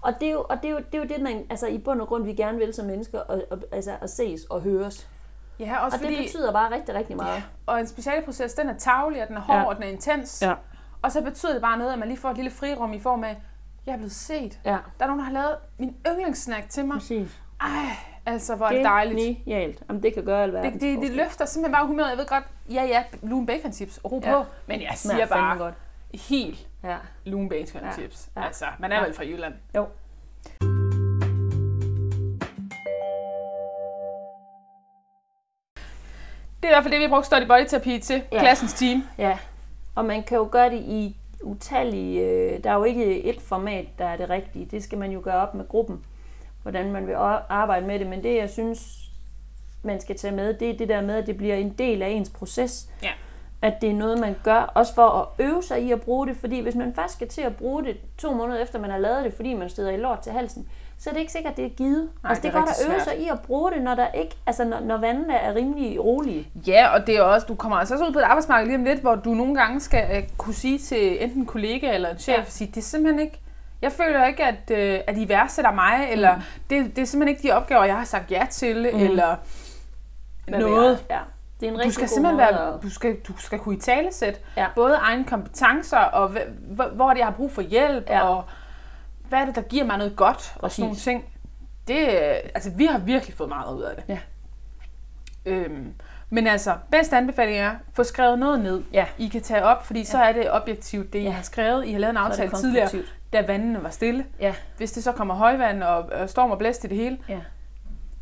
Og 0.00 0.12
det 0.20 0.28
er 0.28 0.32
jo, 0.32 0.46
og 0.48 0.56
det 0.62 0.68
er 0.68 0.72
jo, 0.72 0.78
det, 0.78 0.94
er 0.94 0.98
jo 0.98 1.08
det, 1.08 1.20
man 1.22 1.46
altså, 1.50 1.66
i 1.66 1.78
bund 1.78 2.00
og 2.00 2.08
grund 2.08 2.24
vi 2.24 2.32
gerne 2.34 2.58
vil 2.58 2.74
som 2.74 2.86
mennesker, 2.86 3.20
og, 3.20 3.42
og, 3.50 3.58
altså 3.72 3.96
at 4.00 4.10
ses 4.10 4.44
og 4.44 4.60
høres. 4.60 5.08
Ja, 5.58 5.84
også 5.84 5.96
Og 5.96 6.00
fordi, 6.00 6.16
det 6.16 6.24
betyder 6.24 6.52
bare 6.52 6.74
rigtig, 6.74 6.94
rigtig 6.94 7.16
meget. 7.16 7.34
ja, 7.34 7.42
og 7.66 7.80
en 7.80 7.86
specialproces, 7.86 8.54
den 8.54 8.68
er 8.68 8.78
tavlig, 8.78 9.22
og 9.22 9.28
den 9.28 9.36
er 9.36 9.40
hård, 9.40 9.56
Ja. 9.56 9.64
og 9.64 9.74
den 9.74 9.82
er 9.82 9.88
intens. 9.88 10.42
Ja. 10.42 10.54
Og 11.02 11.12
så 11.12 11.22
betyder 11.22 11.52
det 11.52 11.62
bare 11.62 11.78
noget, 11.78 11.92
at 11.92 11.98
man 11.98 12.08
lige 12.08 12.18
får 12.18 12.30
et 12.30 12.36
lille 12.36 12.50
frirum 12.50 12.92
i 12.92 13.00
form 13.00 13.24
af, 13.24 13.42
jeg 13.86 13.92
er 13.92 13.96
blevet 13.96 14.12
set. 14.12 14.58
Ja, 14.64 14.70
Der 14.70 15.04
er 15.04 15.06
nogen, 15.06 15.18
der 15.18 15.24
har 15.24 15.32
lavet 15.32 15.56
min 15.78 15.96
yndlingssnack 16.08 16.70
til 16.70 16.84
mig. 16.86 16.94
præcis. 16.98 17.40
Ej, 17.60 17.68
altså 18.26 18.54
hvor 18.56 18.66
er 18.66 18.72
det 18.72 18.84
dejligt. 18.84 19.38
Genialt. 19.44 19.82
Om 19.88 20.00
det 20.00 20.14
kan 20.14 20.24
gøre 20.24 20.42
alverden. 20.42 20.72
Det, 20.72 20.80
det, 20.80 20.98
det 21.02 21.10
løfter 21.10 21.44
simpelthen 21.46 21.72
bare 21.74 21.86
humøret. 21.86 22.10
Jeg 22.10 22.18
ved 22.18 22.26
godt, 22.26 22.44
ja 22.70 22.84
ja, 22.84 23.04
lune 23.22 23.46
bacon 23.46 23.72
chips, 23.72 24.00
ro 24.04 24.20
Ja. 24.24 24.32
på. 24.32 24.44
Men 24.66 24.80
jeg 24.82 24.92
siger 24.94 25.26
bare 25.26 25.58
godt. 25.58 25.74
helt 26.28 26.66
Ja. 26.84 26.96
lune 27.24 27.48
bacon 27.48 27.80
Ja. 27.84 27.92
chips. 27.92 28.28
Ja. 28.36 28.44
Altså, 28.46 28.64
man 28.78 28.92
er 28.92 28.96
Ja. 28.96 29.04
vel 29.04 29.14
fra 29.14 29.24
Jylland. 29.24 29.54
Jo. 29.76 29.86
Det 36.62 36.64
er 36.64 36.68
i 36.68 36.74
hvert 36.74 36.82
fald 36.82 36.92
det, 36.92 36.98
vi 37.00 37.04
har 37.04 37.08
brugt 37.10 37.26
study 37.26 37.46
body 37.46 37.66
terapi 37.68 37.98
til. 37.98 38.22
Ja. 38.32 38.38
Klassens 38.40 38.72
team. 38.72 39.04
Ja, 39.18 39.38
og 39.94 40.04
man 40.04 40.22
kan 40.22 40.38
jo 40.38 40.48
gøre 40.52 40.70
det 40.70 40.78
i 40.80 41.16
utallige... 41.42 42.20
Øh, 42.20 42.64
der 42.64 42.70
er 42.70 42.74
jo 42.74 42.84
ikke 42.84 43.24
et 43.24 43.40
format, 43.40 43.86
der 43.98 44.04
er 44.04 44.16
det 44.16 44.30
rigtige. 44.30 44.64
Det 44.70 44.82
skal 44.82 44.98
man 44.98 45.10
jo 45.10 45.20
gøre 45.24 45.34
op 45.48 45.54
med 45.54 45.68
gruppen, 45.68 46.04
hvordan 46.66 46.92
man 46.92 47.06
vil 47.06 47.14
arbejde 47.48 47.86
med 47.86 47.98
det. 47.98 48.06
Men 48.06 48.22
det, 48.22 48.36
jeg 48.36 48.50
synes, 48.50 49.10
man 49.82 50.00
skal 50.00 50.16
tage 50.16 50.34
med, 50.34 50.54
det 50.54 50.70
er 50.70 50.76
det 50.76 50.88
der 50.88 51.00
med, 51.00 51.14
at 51.14 51.26
det 51.26 51.36
bliver 51.36 51.54
en 51.54 51.74
del 51.78 52.02
af 52.02 52.08
ens 52.08 52.30
proces. 52.30 52.88
Ja. 53.02 53.10
At 53.62 53.74
det 53.80 53.90
er 53.90 53.94
noget, 53.94 54.18
man 54.18 54.36
gør, 54.44 54.72
også 54.74 54.94
for 54.94 55.08
at 55.08 55.44
øve 55.46 55.62
sig 55.62 55.82
i 55.82 55.92
at 55.92 56.00
bruge 56.00 56.26
det. 56.26 56.36
Fordi 56.36 56.60
hvis 56.60 56.74
man 56.74 56.94
først 56.94 57.12
skal 57.14 57.28
til 57.28 57.40
at 57.40 57.56
bruge 57.56 57.84
det 57.84 57.96
to 58.18 58.32
måneder 58.32 58.62
efter, 58.62 58.78
man 58.78 58.90
har 58.90 58.98
lavet 58.98 59.24
det, 59.24 59.34
fordi 59.34 59.54
man 59.54 59.68
steder 59.68 59.90
i 59.90 59.96
lort 59.96 60.18
til 60.18 60.32
halsen, 60.32 60.68
så 60.98 61.10
er 61.10 61.14
det 61.14 61.20
ikke 61.20 61.32
sikkert, 61.32 61.50
at 61.50 61.56
det 61.56 61.64
er 61.64 61.68
givet. 61.68 62.08
Nej, 62.22 62.30
altså, 62.30 62.42
det, 62.42 62.52
det 62.52 62.58
er 62.58 62.60
godt 62.60 62.70
at 62.70 62.90
øve 62.90 63.00
sig 63.00 63.18
i 63.18 63.28
at 63.28 63.40
bruge 63.40 63.72
det, 63.72 63.82
når, 63.82 63.94
der 63.94 64.08
ikke, 64.12 64.36
altså, 64.46 64.64
når, 64.64 64.80
når 64.80 64.96
vandene 64.96 65.34
er 65.34 65.54
rimelig 65.54 66.04
rolige. 66.04 66.48
Ja, 66.66 66.88
og 66.94 67.06
det 67.06 67.16
er 67.16 67.22
også, 67.22 67.46
du 67.46 67.54
kommer 67.54 67.76
altså 67.76 67.94
også 67.94 68.06
ud 68.06 68.12
på 68.12 68.18
et 68.18 68.22
arbejdsmarked 68.22 68.66
lige 68.66 68.78
om 68.78 68.84
lidt, 68.84 69.00
hvor 69.00 69.14
du 69.14 69.34
nogle 69.34 69.54
gange 69.54 69.80
skal 69.80 70.16
øh, 70.16 70.22
kunne 70.38 70.54
sige 70.54 70.78
til 70.78 71.22
enten 71.24 71.40
en 71.40 71.46
kollega 71.46 71.94
eller 71.94 72.10
en 72.10 72.18
chef, 72.18 72.38
ja. 72.38 72.44
sige, 72.44 72.68
det 72.68 72.76
er 72.76 72.80
simpelthen 72.80 73.20
ikke, 73.20 73.40
jeg 73.82 73.92
føler 73.92 74.26
ikke, 74.26 74.44
at, 74.44 74.70
øh, 74.70 75.00
at 75.06 75.16
I 75.18 75.28
værdsætter 75.28 75.72
mig, 75.72 76.08
eller 76.10 76.40
det, 76.70 76.96
det 76.96 77.02
er 77.02 77.06
simpelthen 77.06 77.28
ikke 77.36 77.48
de 77.48 77.52
opgaver, 77.52 77.84
jeg 77.84 77.96
har 77.96 78.04
sagt 78.04 78.30
ja 78.30 78.46
til, 78.50 78.90
mm. 78.92 79.00
eller 79.00 79.36
Hvad 80.48 80.58
noget. 80.58 81.04
Ja. 81.10 81.18
Det 81.60 81.66
er 81.66 81.70
en 81.70 81.74
Du 81.74 81.78
rigtig 81.78 81.92
skal 81.94 82.02
god 82.02 82.08
simpelthen 82.14 82.36
måde 82.36 82.58
være, 82.72 82.78
du 82.82 82.90
skal, 82.90 83.16
du 83.28 83.32
skal 83.38 83.58
kunne 83.58 83.76
i 83.76 83.80
talesæt 83.80 84.40
Ja. 84.56 84.66
både 84.74 84.94
egne 84.94 85.24
kompetencer, 85.24 85.98
og 85.98 86.28
hv- 86.30 86.50
hv- 86.82 86.94
hvor 86.94 87.10
det, 87.10 87.18
jeg 87.18 87.26
har 87.26 87.32
brug 87.34 87.52
for 87.52 87.62
hjælp, 87.62 88.10
Ja. 88.10 88.28
og 88.28 88.44
hvad 89.28 89.38
er 89.38 89.44
det, 89.44 89.54
der 89.54 89.62
giver 89.62 89.84
mig 89.84 89.98
noget 89.98 90.16
godt, 90.16 90.52
og 90.54 90.60
Præcis. 90.60 90.76
sådan 90.76 90.84
nogle 90.86 90.96
ting. 90.96 91.24
Det, 91.88 92.00
øh, 92.08 92.34
altså, 92.54 92.70
vi 92.76 92.86
har 92.86 92.98
virkelig 92.98 93.36
fået 93.36 93.48
meget 93.48 93.74
ud 93.76 93.82
af 93.82 93.96
det. 93.96 94.04
Ja. 94.08 94.18
Øhm, 95.46 95.94
men 96.30 96.46
altså, 96.46 96.76
bedste 96.90 97.16
anbefaling 97.16 97.58
er, 97.58 97.74
få 97.92 98.04
skrevet 98.04 98.38
noget 98.38 98.60
ned, 98.60 98.82
Ja. 98.92 99.06
I 99.18 99.28
kan 99.28 99.42
tage 99.42 99.64
op, 99.64 99.86
fordi 99.86 100.04
så 100.04 100.18
er 100.18 100.32
det 100.32 100.52
objektivt, 100.52 101.12
det 101.12 101.18
I 101.18 101.22
Ja. 101.22 101.30
har 101.30 101.42
skrevet. 101.42 101.86
I 101.86 101.92
har 101.92 101.98
lavet 101.98 102.10
en 102.10 102.16
aftale 102.16 102.50
tidligere, 102.60 102.88
da 103.32 103.46
vandene 103.46 103.82
var 103.82 103.90
stille. 103.90 104.26
Ja, 104.40 104.54
Hvis 104.76 104.92
det 104.92 105.04
så 105.04 105.12
kommer 105.12 105.34
højvand 105.34 105.82
og, 105.82 105.98
og 105.98 106.30
storm 106.30 106.50
og 106.50 106.58
blæst 106.58 106.84
i 106.84 106.86
det 106.86 106.96
hele, 106.96 107.18
ja. 107.28 107.38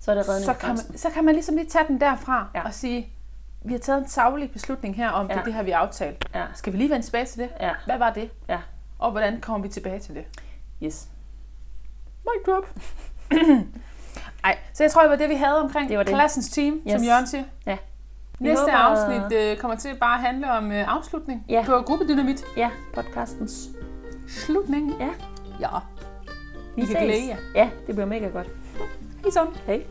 Så 0.01 0.11
er 0.11 0.14
det 0.14 0.25
så 0.27 0.55
kan, 0.61 0.69
man, 0.69 0.99
så 0.99 1.11
kan 1.11 1.25
man 1.25 1.35
ligesom 1.35 1.57
lige 1.57 1.69
tage 1.69 1.85
den 1.88 2.01
derfra 2.01 2.49
Ja. 2.55 2.64
og 2.64 2.75
sige, 2.75 3.09
vi 3.64 3.73
har 3.73 3.79
taget 3.79 3.99
en 4.01 4.09
savlig 4.09 4.51
beslutning 4.51 4.97
her 4.97 5.11
om, 5.11 5.27
ja. 5.27 5.29
det 5.29 5.35
Ja. 5.37 5.40
er 5.40 5.45
det 5.45 5.55
her, 5.55 5.62
vi 5.62 5.71
har 5.71 5.79
aftalt. 5.79 6.25
Ja, 6.35 6.45
Skal 6.55 6.73
vi 6.73 6.79
lige 6.79 6.90
vende 6.90 7.07
tilbage 7.07 7.25
til 7.27 7.38
det? 7.38 7.49
ja, 7.61 7.71
Hvad 7.87 7.99
var 7.99 8.11
det? 8.12 8.31
ja. 8.49 8.59
Og 8.99 9.11
hvordan 9.11 9.40
kommer 9.40 9.67
vi 9.67 9.73
tilbage 9.73 9.99
til 10.01 10.14
det? 10.14 10.25
Yes. 10.83 11.09
Mic 12.25 12.45
drop. 12.47 12.67
Ej, 14.45 14.59
så 14.73 14.83
jeg 14.85 14.90
tror, 14.90 15.03
det 15.03 15.11
var 15.11 15.17
det, 15.17 15.29
vi 15.29 15.35
havde 15.35 15.61
omkring 15.62 15.88
Det 15.88 15.99
var 15.99 16.05
det. 16.05 16.14
klassens 16.14 16.51
team, 16.51 16.75
yes. 16.87 16.93
som. 16.93 17.03
Jørgen 17.05 17.27
siger. 17.27 17.45
Ja. 17.67 17.77
Vi 18.40 18.49
Næste 18.49 18.61
håber- 18.61 18.73
afsnit 18.73 19.38
øh, 19.38 19.57
kommer 19.57 19.77
til 19.77 19.88
bare 20.01 20.14
at 20.14 20.20
handle 20.20 20.51
om 20.53 20.73
øh, 20.73 20.97
afslutning 20.97 21.44
Ja. 21.49 21.62
på 21.66 21.73
gruppedynamit. 21.87 22.44
Ja, 22.57 22.70
podcastens. 22.94 23.68
Slutningen. 24.29 24.94
Ja. 25.01 25.09
Ja. 25.61 25.68
Vi 26.77 26.83
I 26.83 26.87
kan 26.87 26.97
ses. 26.97 27.05
glæde 27.05 27.29
jer. 27.29 27.37
Ja, 27.55 27.70
det 27.87 27.94
bliver 27.94 28.07
mega 28.07 28.29
godt. 28.29 28.47
Hej 29.23 29.31
så. 29.31 29.47
Hej. 29.66 29.83